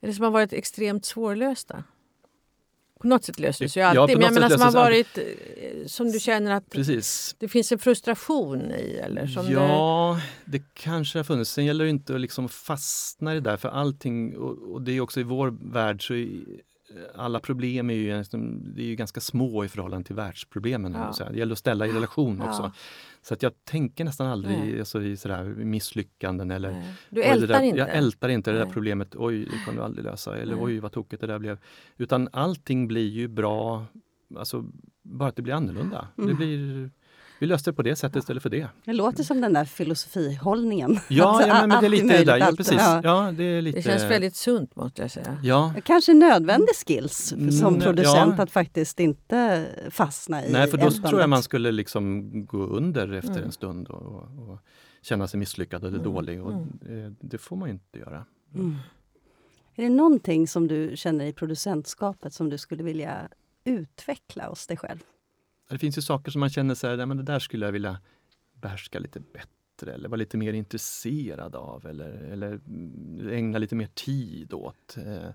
Eller 0.03 0.13
som 0.13 0.25
har 0.25 0.31
varit 0.31 0.53
extremt 0.53 1.05
svårlösta? 1.05 1.85
På 3.01 3.09
något 3.09 3.25
sätt 3.25 3.39
löses 3.39 3.77
ju 3.77 3.81
Ja, 3.81 3.87
alltid, 3.87 4.17
på 4.17 4.21
men 4.21 4.25
jag 4.25 4.35
menar 4.35 4.49
som 4.49 4.61
har 4.61 4.73
varit 4.73 5.19
eh, 5.19 5.25
som 5.87 6.13
du 6.13 6.21
känner 6.21 6.53
att 6.53 6.71
Precis. 6.71 7.37
det 7.39 7.49
finns 7.49 7.73
en 7.73 7.79
frustration 7.79 8.73
i? 8.73 9.01
Eller 9.05 9.27
som 9.27 9.47
det, 9.47 9.53
ja, 9.53 10.21
det 10.45 10.63
kanske 10.75 11.19
har 11.19 11.25
funnits. 11.25 11.51
Sen 11.51 11.65
gäller 11.65 11.85
det 11.85 11.91
inte 11.91 12.15
att 12.15 12.21
liksom 12.21 12.49
fastna 12.49 13.33
i 13.33 13.35
det 13.35 13.41
där 13.41 13.57
för 13.57 13.69
allting 13.69 14.37
och, 14.37 14.73
och 14.73 14.83
det 14.83 14.93
är 14.93 15.01
också 15.01 15.21
i 15.21 15.23
vår 15.23 15.73
värld 15.73 16.07
så 16.07 16.15
alla 17.15 17.41
problem 17.41 17.91
är 17.91 17.95
ju, 17.95 18.23
det 18.75 18.83
är 18.83 18.87
ju 18.87 18.95
ganska 18.97 19.21
små 19.21 19.65
i 19.65 19.69
förhållande 19.69 20.07
till 20.07 20.17
världsproblemen. 20.17 20.93
Ja. 20.93 21.13
Så 21.13 21.25
här. 21.25 21.33
Det 21.33 21.39
gäller 21.39 21.53
att 21.53 21.59
ställa 21.59 21.87
i 21.87 21.93
relation 21.93 22.39
Ja. 22.45 22.49
också. 22.49 22.73
Så 23.23 23.35
att 23.35 23.43
jag 23.43 23.53
tänker 23.65 24.05
nästan 24.05 24.27
aldrig 24.27 24.59
Nej. 24.59 24.79
alltså, 24.79 25.03
i 25.03 25.17
sådär 25.17 25.45
misslyckanden 25.45 26.51
eller 26.51 26.71
Nej. 26.73 26.95
Du 27.11 27.21
det 27.21 27.27
ältar 27.27 27.47
där, 27.47 27.63
inte? 27.63 27.79
Jag 27.79 27.89
ältar 27.95 28.29
inte 28.29 28.51
det 28.51 28.59
där 28.59 28.65
Nej. 28.65 28.75
problemet. 28.75 29.15
Oj, 29.17 29.45
det 29.45 29.65
kan 29.67 29.77
du 29.77 29.83
aldrig 29.83 30.05
lösa. 30.05 30.37
Eller 30.37 30.55
Nej. 30.55 30.65
oj, 30.65 30.79
vad 30.79 30.93
tokigt 30.93 31.21
det 31.21 31.27
där 31.27 31.39
blev. 31.39 31.59
Utan 31.97 32.29
allting 32.33 32.89
blir 32.89 33.09
ju 33.09 33.29
bra, 33.29 33.85
alltså 34.39 34.65
bara 35.03 35.29
att 35.29 35.37
det 35.37 35.43
blir 35.43 35.55
annorlunda. 35.55 36.09
Det 36.17 36.23
Mm. 36.23 36.37
blir, 36.37 36.91
vi 37.43 37.47
löste 37.47 37.71
det 37.71 37.75
på 37.75 37.83
det 37.83 37.97
sättet 37.97 38.17
istället 38.17 38.43
för 38.43 38.51
det. 38.51 38.69
Det 38.85 38.93
låter 38.93 39.23
som 39.23 39.41
den 39.41 39.53
där 39.53 39.65
filosofihållningen. 39.65 40.99
Ja, 41.09 41.47
ja 41.47 41.67
men, 41.67 41.69
men 41.69 41.91
det 42.09 42.15
är 42.17 42.25
där. 42.25 42.39
Ja, 42.39 42.53
precis. 42.57 42.75
ja. 42.79 43.01
Ja, 43.05 43.33
det, 43.37 43.45
är 43.45 43.63
lite, 43.63 43.79
Det 43.79 43.83
känns 43.83 44.03
väldigt 44.03 44.37
sunt 44.37 44.77
måste 44.77 45.03
jag 45.03 45.11
säga. 45.11 45.39
Ja, 45.43 45.75
Kanske 45.85 46.15
nödvändig 46.15 46.75
skills 46.87 47.19
som 47.61 47.69
Mm, 47.69 47.81
producent 47.81 48.35
ja. 48.37 48.43
att 48.43 48.51
faktiskt 48.51 49.01
inte 49.01 49.67
fastna 49.91 50.47
i 50.47 50.53
nej 50.53 50.71
för 50.71 50.79
då 50.79 50.87
ältandet. 50.87 51.11
tror 51.11 51.21
jag 51.21 51.31
man 51.31 51.43
skulle 51.43 51.73
liksom 51.73 52.31
gå 52.47 52.59
under 52.67 53.13
efter 53.13 53.31
Mm. 53.31 53.45
en 53.45 53.53
stund 53.53 53.89
och, 53.89 54.03
och, 54.03 54.49
och 54.53 54.59
känna 55.03 55.27
sig 55.29 55.41
misslyckad 55.41 55.85
eller 55.85 55.99
Mm, 55.99 56.13
dålig. 56.13 56.43
Och, 56.43 56.53
mm. 56.53 57.17
det 57.21 57.39
får 57.39 57.57
man 57.57 57.69
ju 57.69 57.73
inte 57.73 57.99
göra. 57.99 58.25
Mm. 58.55 58.77
Är 59.77 59.83
det 59.83 59.89
någonting 59.89 60.49
som 60.49 60.69
du 60.69 60.93
känner 60.97 61.25
i 61.27 61.33
producentskapet 61.33 62.35
som 62.35 62.49
du 62.51 62.59
skulle 62.59 62.83
vilja 62.83 63.29
utveckla 63.65 64.49
hos 64.49 64.67
dig 64.67 64.77
själv? 64.77 64.99
Det 65.71 65.79
finns 65.79 65.99
ju 65.99 66.03
saker 66.03 66.31
som 66.31 66.41
man 66.41 66.51
känner 66.51 66.75
så 66.75 66.87
här, 66.87 66.97
"Nej, 66.97 67.07
men 67.07 67.17
det 67.17 67.23
där 67.23 67.39
skulle 67.39 67.67
jag 67.67 67.73
vilja 67.73 67.99
behärska 68.55 68.99
lite 68.99 69.21
bättre 69.21 69.95
eller 69.95 70.09
vara 70.09 70.17
lite 70.17 70.37
mer 70.37 70.53
intresserad 70.53 71.55
av 71.57 71.87
eller, 71.87 72.11
eller 72.11 72.61
ägna 73.31 73.59
lite 73.59 73.75
mer 73.75 73.89
tid 73.95 74.53
åt. 74.53 74.97
Eh, 74.97 75.31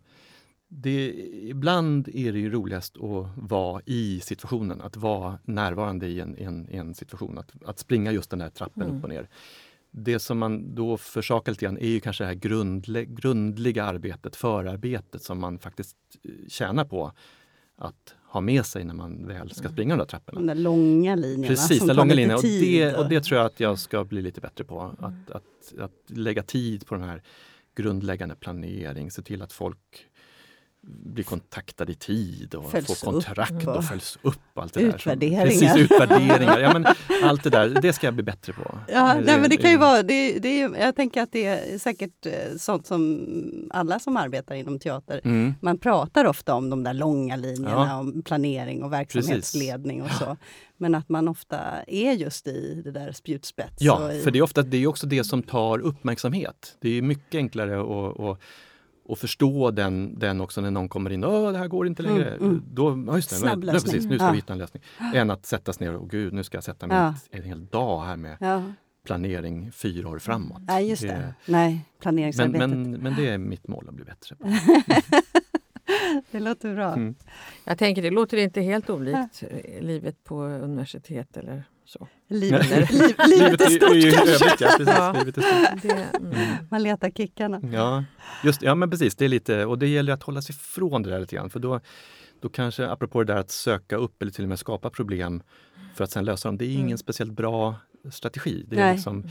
Det, 0.70 1.14
ibland 1.50 2.08
är 2.14 2.32
det 2.34 2.40
ju 2.40 2.50
roligast 2.50 2.98
att 2.98 3.28
vara 3.36 3.82
i 3.86 4.20
situationen, 4.20 4.82
att 4.82 4.96
vara 4.98 5.40
närvarande 5.44 6.08
i 6.08 6.20
en, 6.20 6.38
en, 6.38 6.70
en 6.70 6.96
situation, 6.96 7.38
att, 7.38 7.52
att 7.66 7.80
springa 7.80 8.12
just 8.12 8.30
den 8.30 8.40
där 8.40 8.50
trappen 8.50 8.84
Mm. 8.84 8.98
upp 8.98 9.04
och 9.04 9.10
ner. 9.10 9.30
Det 9.92 10.20
som 10.20 10.38
man 10.38 10.76
då 10.76 10.98
försakar 10.98 11.52
lite 11.52 11.66
grann 11.66 11.78
är 11.78 11.88
ju 11.88 12.00
kanske 12.00 12.24
det 12.24 12.28
här 12.28 12.34
grundlä, 12.36 13.06
grundliga 13.06 13.84
arbetet, 13.84 14.36
förarbetet 14.36 15.24
som 15.24 15.40
man 15.40 15.60
faktiskt 15.60 15.98
eh, 16.24 16.32
tjänar 16.48 16.86
på 16.86 17.12
att 17.76 18.16
ha 18.28 18.42
med 18.42 18.66
sig 18.66 18.84
när 18.84 18.94
man 18.94 19.28
väl 19.28 19.52
ska 19.52 19.70
springa 19.70 19.96
de 19.96 20.00
där 20.00 20.06
trapporna. 20.06 20.40
De 20.40 20.48
där 20.48 20.56
långa 20.56 21.16
linjerna 21.16 21.48
Precis, 21.48 21.80
tar 21.80 21.94
långa 21.94 22.14
linjen. 22.14 22.36
Och 22.36 22.44
det, 22.44 22.96
och 22.96 23.10
det 23.10 23.22
tror 23.22 23.38
jag 23.38 23.46
att 23.46 23.60
jag 23.60 23.80
ska 23.80 24.04
bli 24.04 24.22
lite 24.22 24.42
bättre 24.42 24.64
på. 24.64 24.96
Att, 25.00 25.32
att, 25.32 25.80
att 25.80 25.92
lägga 26.08 26.44
tid 26.44 26.86
på 26.88 26.96
den 26.96 27.04
här 27.04 27.24
grundläggande 27.76 28.36
planering, 28.36 29.12
se 29.12 29.22
till 29.22 29.42
att 29.42 29.54
folk 29.54 30.07
blir 30.88 31.24
kontaktade 31.24 31.92
i 31.92 31.96
tid 31.96 32.56
och 32.56 32.72
får 32.72 33.06
kontrakt 33.12 33.52
upp 33.54 33.68
och, 33.68 33.86
följs 33.86 34.18
upp. 34.22 34.40
Allt 34.54 34.74
det 34.74 34.80
Där. 34.80 34.88
utvärderingar. 34.96 35.46
Precis, 35.46 35.76
utvärderingar. 35.78 36.60
Ja, 36.60 36.74
men 36.74 36.86
allt 37.24 37.44
det 37.44 37.50
där, 37.50 37.70
det 37.82 37.94
ska 37.94 38.08
jag 38.08 38.14
bli 38.14 38.24
bättre 38.24 38.54
på. 38.54 38.80
Ja, 38.88 39.14
Det- 39.16 39.22
nej, 39.26 39.40
men 39.40 39.50
det 39.50 39.58
kan 39.58 39.72
ju 39.72 39.78
vara, 39.78 40.04
det, 40.04 40.40
det 40.40 40.62
är, 40.62 40.76
jag 40.80 40.96
tänker 40.96 41.22
att 41.22 41.32
det 41.32 41.46
är 41.46 41.78
säkert 41.80 42.26
eh, 42.26 42.58
sånt 42.58 42.88
som 42.88 43.28
alla 43.72 44.00
som 44.00 44.18
arbetar 44.18 44.56
inom 44.56 44.80
teater, 44.80 45.22
Mm. 45.24 45.54
man 45.62 45.78
pratar 45.78 46.26
ofta 46.26 46.54
om 46.56 46.70
de 46.70 46.84
där 46.84 46.94
långa 46.94 47.36
linjerna, 47.36 47.88
Ja. 47.90 48.00
om 48.00 48.22
planering 48.24 48.84
och 48.84 48.94
verksamhetsledning 48.94 50.02
och 50.02 50.12
så. 50.12 50.38
Men 50.78 50.96
att 50.96 51.10
man 51.10 51.28
ofta 51.28 51.60
är 51.88 52.12
just 52.12 52.48
i 52.48 52.82
det 52.84 52.92
där 52.92 53.12
spjutspets. 53.12 53.76
Ja, 53.80 54.14
i, 54.14 54.22
för 54.22 54.32
det 54.32 54.40
är 54.40 54.44
ofta 54.44 54.62
det 54.62 54.78
är 54.78 54.88
också 54.88 55.08
det 55.08 55.24
som 55.24 55.44
tar 55.44 55.80
uppmärksamhet. 55.80 56.78
Det 56.82 56.98
är 56.98 57.02
mycket 57.02 57.36
enklare 57.36 57.82
att, 57.82 58.20
att, 58.20 58.40
att 59.10 59.20
förstå 59.20 59.72
den, 59.72 60.20
den 60.20 60.42
också 60.42 60.62
när 60.62 60.72
någon 60.72 60.90
kommer 60.90 61.10
in. 61.10 61.24
Åh, 61.24 61.52
det 61.52 61.58
här 61.58 61.68
går 61.68 61.88
inte 61.88 62.04
längre. 62.04 62.30
Mm, 62.36 62.50
mm. 62.50 62.64
Då, 62.72 63.04
ja, 63.08 63.16
just 63.16 63.30
det, 63.30 63.36
Snabb 63.36 63.64
lösning. 63.64 63.94
precis, 63.94 64.10
nu 64.10 64.16
ska 64.18 64.26
Ja. 64.26 64.32
vi 64.32 64.38
hitta 64.38 64.54
en 64.54 64.60
lösning. 64.60 64.84
Än 65.14 65.30
att 65.30 65.46
sätta 65.46 65.74
sig 65.74 65.88
ner 65.88 65.96
och 65.96 66.10
gud, 66.10 66.34
nu 66.34 66.44
ska 66.44 66.58
jag 66.58 66.64
sätta 66.64 66.88
mig 66.88 66.98
Ja. 66.98 67.14
en 67.32 67.44
hel 67.44 67.66
dag 67.66 68.02
här 68.06 68.16
med 68.18 68.38
Ja, 68.40 68.64
planering 69.06 69.72
fyra 69.72 70.10
år 70.10 70.20
framåt. 70.20 70.62
nej, 70.68 70.90
just 70.90 71.02
det. 71.02 71.34
Nej, 71.46 71.74
Men, 71.74 71.82
planeringsarbetet. 72.00 72.70
men, 72.70 72.92
men 72.92 73.16
det 73.16 73.30
är 73.30 73.38
mitt 73.38 73.68
mål 73.68 73.86
att 73.90 73.94
bli 73.96 74.06
bättre 74.06 74.36
på. 74.36 74.48
Det 76.32 76.40
låter 76.40 76.76
bra. 76.76 76.94
Mm. 76.94 77.16
Jag 77.66 77.78
tänker 77.78 78.02
det 78.02 78.10
låter 78.12 78.38
inte 78.38 78.62
helt 78.62 78.90
olikt 78.90 79.44
livet 79.82 80.24
på 80.24 80.36
universitet 80.44 81.38
eller 81.38 81.64
Så. 81.88 82.08
Livet, 82.28 82.72
Eller- 82.72 82.88
liv, 83.08 83.16
livet 83.40 83.62
är 83.62 83.72
i- 83.72 83.76
stort 83.76 83.96
i 83.96 84.12
kanske. 84.12 84.46
övrigt, 84.46 84.62
ja, 84.62 84.68
precis. 84.78 84.88
Ja. 84.98 85.12
Livet 85.20 85.38
är 85.38 85.42
stort. 85.42 85.82
Det, 85.82 86.18
mm. 86.20 86.56
Man 86.72 86.84
letar 86.84 87.10
kickarna. 87.10 87.62
Ja, 87.74 88.04
just, 88.44 88.62
ja 88.62 88.76
men 88.76 88.90
precis. 88.90 89.16
Det 89.16 89.26
är 89.26 89.30
lite, 89.30 89.66
och 89.66 89.80
det 89.80 89.88
gäller 89.88 90.14
att 90.14 90.24
hålla 90.24 90.42
sig 90.42 90.56
ifrån 90.56 91.04
det 91.04 91.10
där 91.10 91.20
lite 91.20 91.36
grann. 91.36 91.50
För 91.50 91.60
då, 91.60 91.80
då 92.42 92.50
kanske, 92.50 92.88
apropå 92.88 93.24
det 93.24 93.34
där 93.34 93.40
att 93.40 93.52
söka 93.52 93.96
upp 93.96 94.22
eller 94.22 94.32
till 94.32 94.44
och 94.44 94.50
med 94.50 94.60
skapa 94.60 94.90
problem 94.90 95.42
för 95.96 96.04
att 96.04 96.12
sen 96.12 96.26
lösa 96.26 96.48
dem. 96.48 96.58
Det 96.58 96.66
är 96.66 96.74
ingen 96.74 96.86
Mm. 96.86 96.98
speciellt 96.98 97.32
bra 97.32 97.76
strategi. 98.12 98.66
Det, 98.68 98.76
är 98.76 98.80
Nej. 98.80 98.94
liksom, 98.96 99.24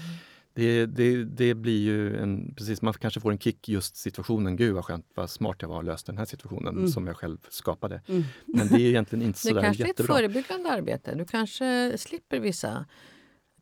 det, 0.56 0.86
det, 0.86 1.24
det 1.24 1.54
blir 1.54 1.80
ju 1.80 2.16
en, 2.16 2.54
precis, 2.54 2.82
man 2.82 2.94
kanske 2.94 3.20
får 3.20 3.30
en 3.32 3.38
kick 3.38 3.68
just 3.68 3.96
situationen. 3.96 4.56
Gud 4.56 4.74
vad 4.74 4.84
skönt, 4.84 5.06
vad 5.14 5.30
smart 5.30 5.56
jag 5.60 5.68
var 5.68 5.76
och 5.76 5.84
löste 5.84 6.12
den 6.12 6.18
här 6.18 6.24
situationen 6.24 6.76
Mm. 6.76 6.88
som 6.88 7.06
jag 7.06 7.16
själv 7.16 7.38
skapade. 7.48 8.00
Mm. 8.08 8.24
Men 8.46 8.68
det 8.68 8.74
är 8.74 8.80
egentligen 8.80 9.24
inte 9.24 9.38
Det 9.42 9.48
sådär 9.48 9.62
kanske 9.62 9.82
är 9.82 9.84
ett 9.84 9.88
jättebra. 9.88 10.14
förebyggande 10.14 10.70
arbete. 10.70 11.14
Du 11.14 11.24
kanske 11.24 11.92
slipper 11.98 12.40
vissa 12.40 12.84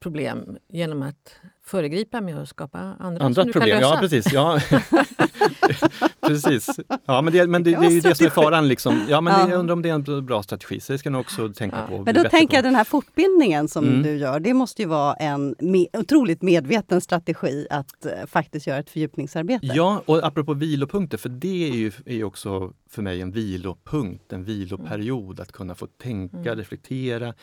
problem 0.00 0.58
genom 0.68 1.02
att 1.02 1.36
föregripa 1.62 2.20
med 2.20 2.38
att 2.38 2.48
skapa 2.48 2.78
andra, 2.78 3.24
Andra 3.24 3.42
som 3.42 3.46
du 3.46 3.52
problem, 3.52 3.80
kan 3.80 3.80
lösa. 3.80 3.94
ja 3.94 4.00
precis. 4.00 4.32
Ja. 4.32 4.60
precis. 6.26 6.70
Ja, 7.04 7.22
men 7.22 7.32
det, 7.32 7.46
men 7.46 7.62
det, 7.62 7.70
Det 7.70 7.86
är 7.86 7.90
ju 7.90 8.00
det 8.00 8.14
som 8.14 8.26
är 8.26 8.30
faran. 8.30 8.68
Liksom. 8.68 9.00
Ja, 9.08 9.20
men 9.20 9.32
Ja. 9.32 9.48
Jag 9.50 9.58
undrar 9.58 9.72
om 9.72 9.82
det 9.82 9.88
är 9.88 9.94
en 10.18 10.26
bra 10.26 10.42
strategi, 10.42 10.80
så 10.80 10.92
det 10.92 10.98
ska 10.98 11.10
jag 11.10 11.20
också 11.20 11.48
tänka 11.52 11.76
Ja. 11.76 11.86
på. 11.98 12.02
Men 12.04 12.14
då 12.14 12.22
tänker 12.24 12.46
på. 12.48 12.54
jag 12.56 12.64
den 12.64 12.74
här 12.74 12.84
fortbildningen 12.84 13.68
som 13.68 13.84
Mm. 13.88 14.02
du 14.02 14.16
gör, 14.16 14.40
det 14.40 14.54
måste 14.54 14.82
ju 14.82 14.88
vara 14.88 15.14
en 15.14 15.54
me 15.58 15.86
otroligt 15.92 16.42
medveten 16.42 17.00
strategi 17.00 17.66
att 17.70 18.06
eh, 18.06 18.12
faktiskt 18.26 18.66
göra 18.66 18.78
ett 18.78 18.90
fördjupningsarbete. 18.90 19.66
Ja, 19.66 20.02
och 20.06 20.24
apropå 20.26 20.54
vilopunkter, 20.54 21.18
för 21.18 21.28
det 21.28 21.68
är 21.70 21.74
ju 21.74 21.92
är 22.06 22.14
ju 22.14 22.24
också 22.24 22.72
för 22.90 23.02
mig 23.02 23.20
en 23.20 23.30
vilopunkt, 23.30 24.32
en 24.32 24.44
viloperiod. 24.44 25.40
Att 25.40 25.52
kunna 25.52 25.74
få 25.74 25.86
tänka, 25.86 26.36
Mm. 26.38 26.56
reflektera, 26.56 27.34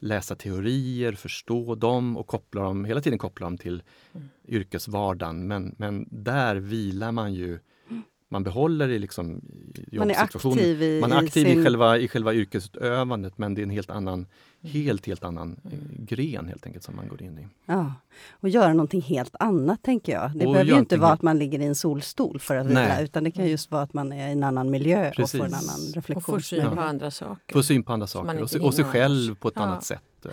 läsa 0.00 0.34
teorier, 0.34 1.12
förstå 1.12 1.74
dem 1.74 2.16
och 2.16 2.26
koppla 2.26 2.62
dem, 2.62 2.84
hela 2.84 3.00
tiden 3.00 3.18
koppla 3.18 3.46
dem 3.46 3.58
till 3.58 3.82
Mm. 4.14 4.28
yrkesvardagen. 4.48 5.46
Men, 5.48 5.74
men 5.78 6.06
där 6.10 6.56
vilar 6.56 7.12
man 7.12 7.34
ju, 7.34 7.58
man 8.30 8.42
behåller 8.44 8.88
det 8.88 8.98
liksom 8.98 9.40
i 9.92 9.98
Man 9.98 10.10
är 10.10 10.14
jobbsituationen. 10.14 10.58
aktiv 10.58 10.82
i, 10.82 11.00
Man 11.00 11.12
är 11.12 11.22
i 11.22 11.26
aktiv 11.26 11.44
sin... 11.44 11.58
i, 11.60 11.64
själva, 11.64 11.98
i 11.98 12.08
själva 12.08 12.34
yrkesutövandet 12.34 13.38
men 13.38 13.54
det 13.54 13.60
är 13.60 13.62
en 13.62 13.70
helt 13.70 13.90
annan, 13.90 14.26
helt, 14.62 15.06
helt 15.06 15.24
annan 15.24 15.56
eh, 15.64 15.78
gren 16.04 16.48
helt 16.48 16.66
enkelt 16.66 16.84
som 16.84 16.96
man 16.96 17.08
går 17.08 17.22
in 17.22 17.38
i. 17.38 17.46
Ja, 17.66 17.94
och 18.30 18.48
göra 18.48 18.72
någonting 18.72 19.02
helt 19.02 19.34
annat 19.38 19.82
tänker 19.82 20.12
jag. 20.12 20.30
Det 20.34 20.46
Och 20.46 20.52
behöver 20.52 20.72
ju 20.72 20.78
inte 20.78 20.96
vara 20.96 21.12
att 21.12 21.22
man 21.22 21.38
ligger 21.38 21.58
i 21.60 21.64
en 21.64 21.74
solstol 21.74 22.38
för 22.40 22.56
att 22.56 22.66
vila, 22.66 23.00
utan 23.00 23.24
det 23.24 23.30
kan 23.30 23.46
just 23.48 23.70
vara 23.70 23.82
att 23.82 23.94
man 23.94 24.12
är 24.12 24.28
i 24.28 24.32
en 24.32 24.44
annan 24.44 24.70
miljö 24.70 25.08
och 25.08 25.14
får 25.30 25.38
en 25.44 25.50
Precis. 25.50 25.68
annan 25.70 25.80
Och 25.88 25.92
får 25.92 26.00
reflektion. 26.14 26.40
syn 26.42 26.70
på 26.76 26.80
andra 26.80 27.10
saker. 27.10 27.52
Få 27.52 27.62
syn 27.62 27.82
på 27.82 27.92
andra 27.92 28.06
saker 28.06 28.42
och, 28.42 28.54
och 28.66 28.74
sig 28.74 28.84
själv 28.84 29.34
på 29.34 29.48
ett 29.48 29.54
Ja. 29.56 29.62
annat 29.62 29.84
sätt. 29.84 30.26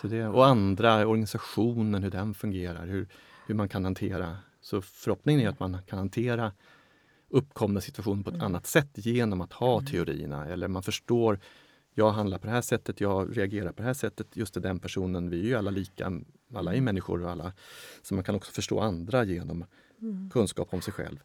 Så 0.00 0.06
det, 0.06 0.26
och 0.26 0.46
andra, 0.46 1.06
organisationen, 1.06 2.02
hur 2.02 2.10
den 2.10 2.34
fungerar, 2.34 2.86
hur, 2.86 3.08
hur 3.46 3.54
man 3.54 3.68
kan 3.68 3.84
hantera. 3.84 4.36
Så 4.62 4.82
förhoppningen 4.82 5.40
är 5.42 5.48
att 5.48 5.60
man 5.60 5.78
kan 5.88 5.98
hantera 5.98 6.52
uppkomna 7.30 7.80
situationer 7.80 8.22
på 8.22 8.30
ett 8.30 8.34
Mm. 8.36 8.46
annat 8.46 8.66
sätt 8.66 8.88
genom 8.94 9.40
att 9.40 9.52
ha 9.52 9.80
teorierna. 9.80 10.46
Eller 10.46 10.68
man 10.68 10.82
förstår, 10.82 11.40
jag 11.94 12.10
handlar 12.10 12.38
på 12.38 12.46
det 12.46 12.52
här 12.52 12.60
sättet, 12.62 13.00
jag 13.00 13.36
reagerar 13.38 13.72
på 13.72 13.76
det 13.82 13.86
här 13.86 13.94
sättet. 13.94 14.26
Just 14.36 14.54
det, 14.54 14.60
den 14.60 14.78
personen, 14.80 15.30
vi 15.30 15.40
är 15.40 15.44
ju 15.44 15.54
alla 15.54 15.70
lika, 15.70 16.12
alla 16.54 16.74
är 16.74 16.80
människor 16.80 17.22
och 17.24 17.30
alla. 17.30 17.52
Så 18.02 18.14
man 18.14 18.24
kan 18.24 18.34
också 18.34 18.52
förstå 18.52 18.80
andra 18.80 19.24
genom 19.24 19.64
Mm. 20.02 20.30
kunskap 20.30 20.74
om 20.74 20.80
sig 20.82 20.92
själv. 20.92 21.18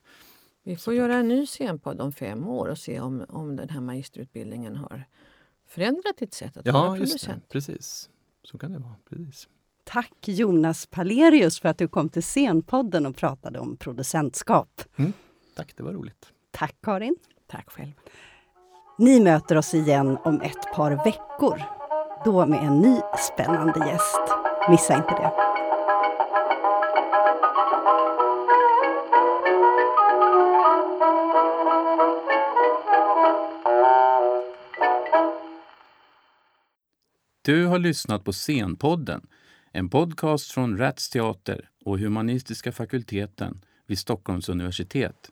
Vi 0.63 0.75
får 0.75 0.93
göra 0.93 1.15
en 1.15 1.27
ny 1.27 1.45
scenpodd 1.45 2.01
om 2.01 2.11
fem 2.11 2.47
år 2.47 2.67
och 2.67 2.77
se 2.77 2.99
om, 2.99 3.25
om 3.29 3.55
den 3.55 3.69
här 3.69 3.81
magisterutbildningen 3.81 4.75
har 4.75 5.03
förändrat 5.67 6.17
ditt 6.17 6.33
sätt 6.33 6.57
att 6.57 6.67
vara 6.67 6.75
Ja, 6.85 6.97
just 6.97 7.13
det. 7.13 7.19
producent. 7.19 7.49
Precis. 7.49 8.09
Så 8.43 8.57
kan 8.57 8.71
det 8.71 8.79
vara. 8.79 8.95
Precis. 9.09 9.47
Tack 9.83 10.13
Jonas 10.27 10.85
Palerius 10.85 11.59
för 11.59 11.69
att 11.69 11.77
du 11.77 11.87
kom 11.87 12.09
till 12.09 12.23
Scenpodden 12.23 13.05
och 13.05 13.15
pratade 13.15 13.59
om 13.59 13.77
producentskap. 13.77 14.81
Tack, 15.55 15.73
det 15.77 15.83
var 15.83 15.93
roligt. 15.93 16.33
Tack 16.51 16.75
Karin. 16.81 17.15
Tack 17.47 17.69
själv. 17.69 17.91
Ni 18.97 19.19
möter 19.19 19.57
oss 19.57 19.73
igen 19.73 20.17
om 20.23 20.41
ett 20.41 20.73
par 20.73 20.91
veckor. 20.91 21.61
Då 22.25 22.45
med 22.45 22.59
en 22.63 22.79
ny 22.79 22.99
spännande 23.33 23.87
gäst. 23.87 24.21
Missa 24.69 24.95
inte 24.95 25.13
det. 25.13 25.31
Du 37.41 37.65
har 37.65 37.79
lyssnat 37.79 38.23
på 38.23 38.33
Scenpodden, 38.33 39.27
en 39.71 39.89
podcast 39.89 40.51
från 40.51 40.77
Rats 40.77 41.09
Teater 41.09 41.69
och 41.85 41.99
Humanistiska 41.99 42.71
fakulteten 42.71 43.61
vid 43.87 43.99
Stockholms 43.99 44.49
universitet. 44.49 45.31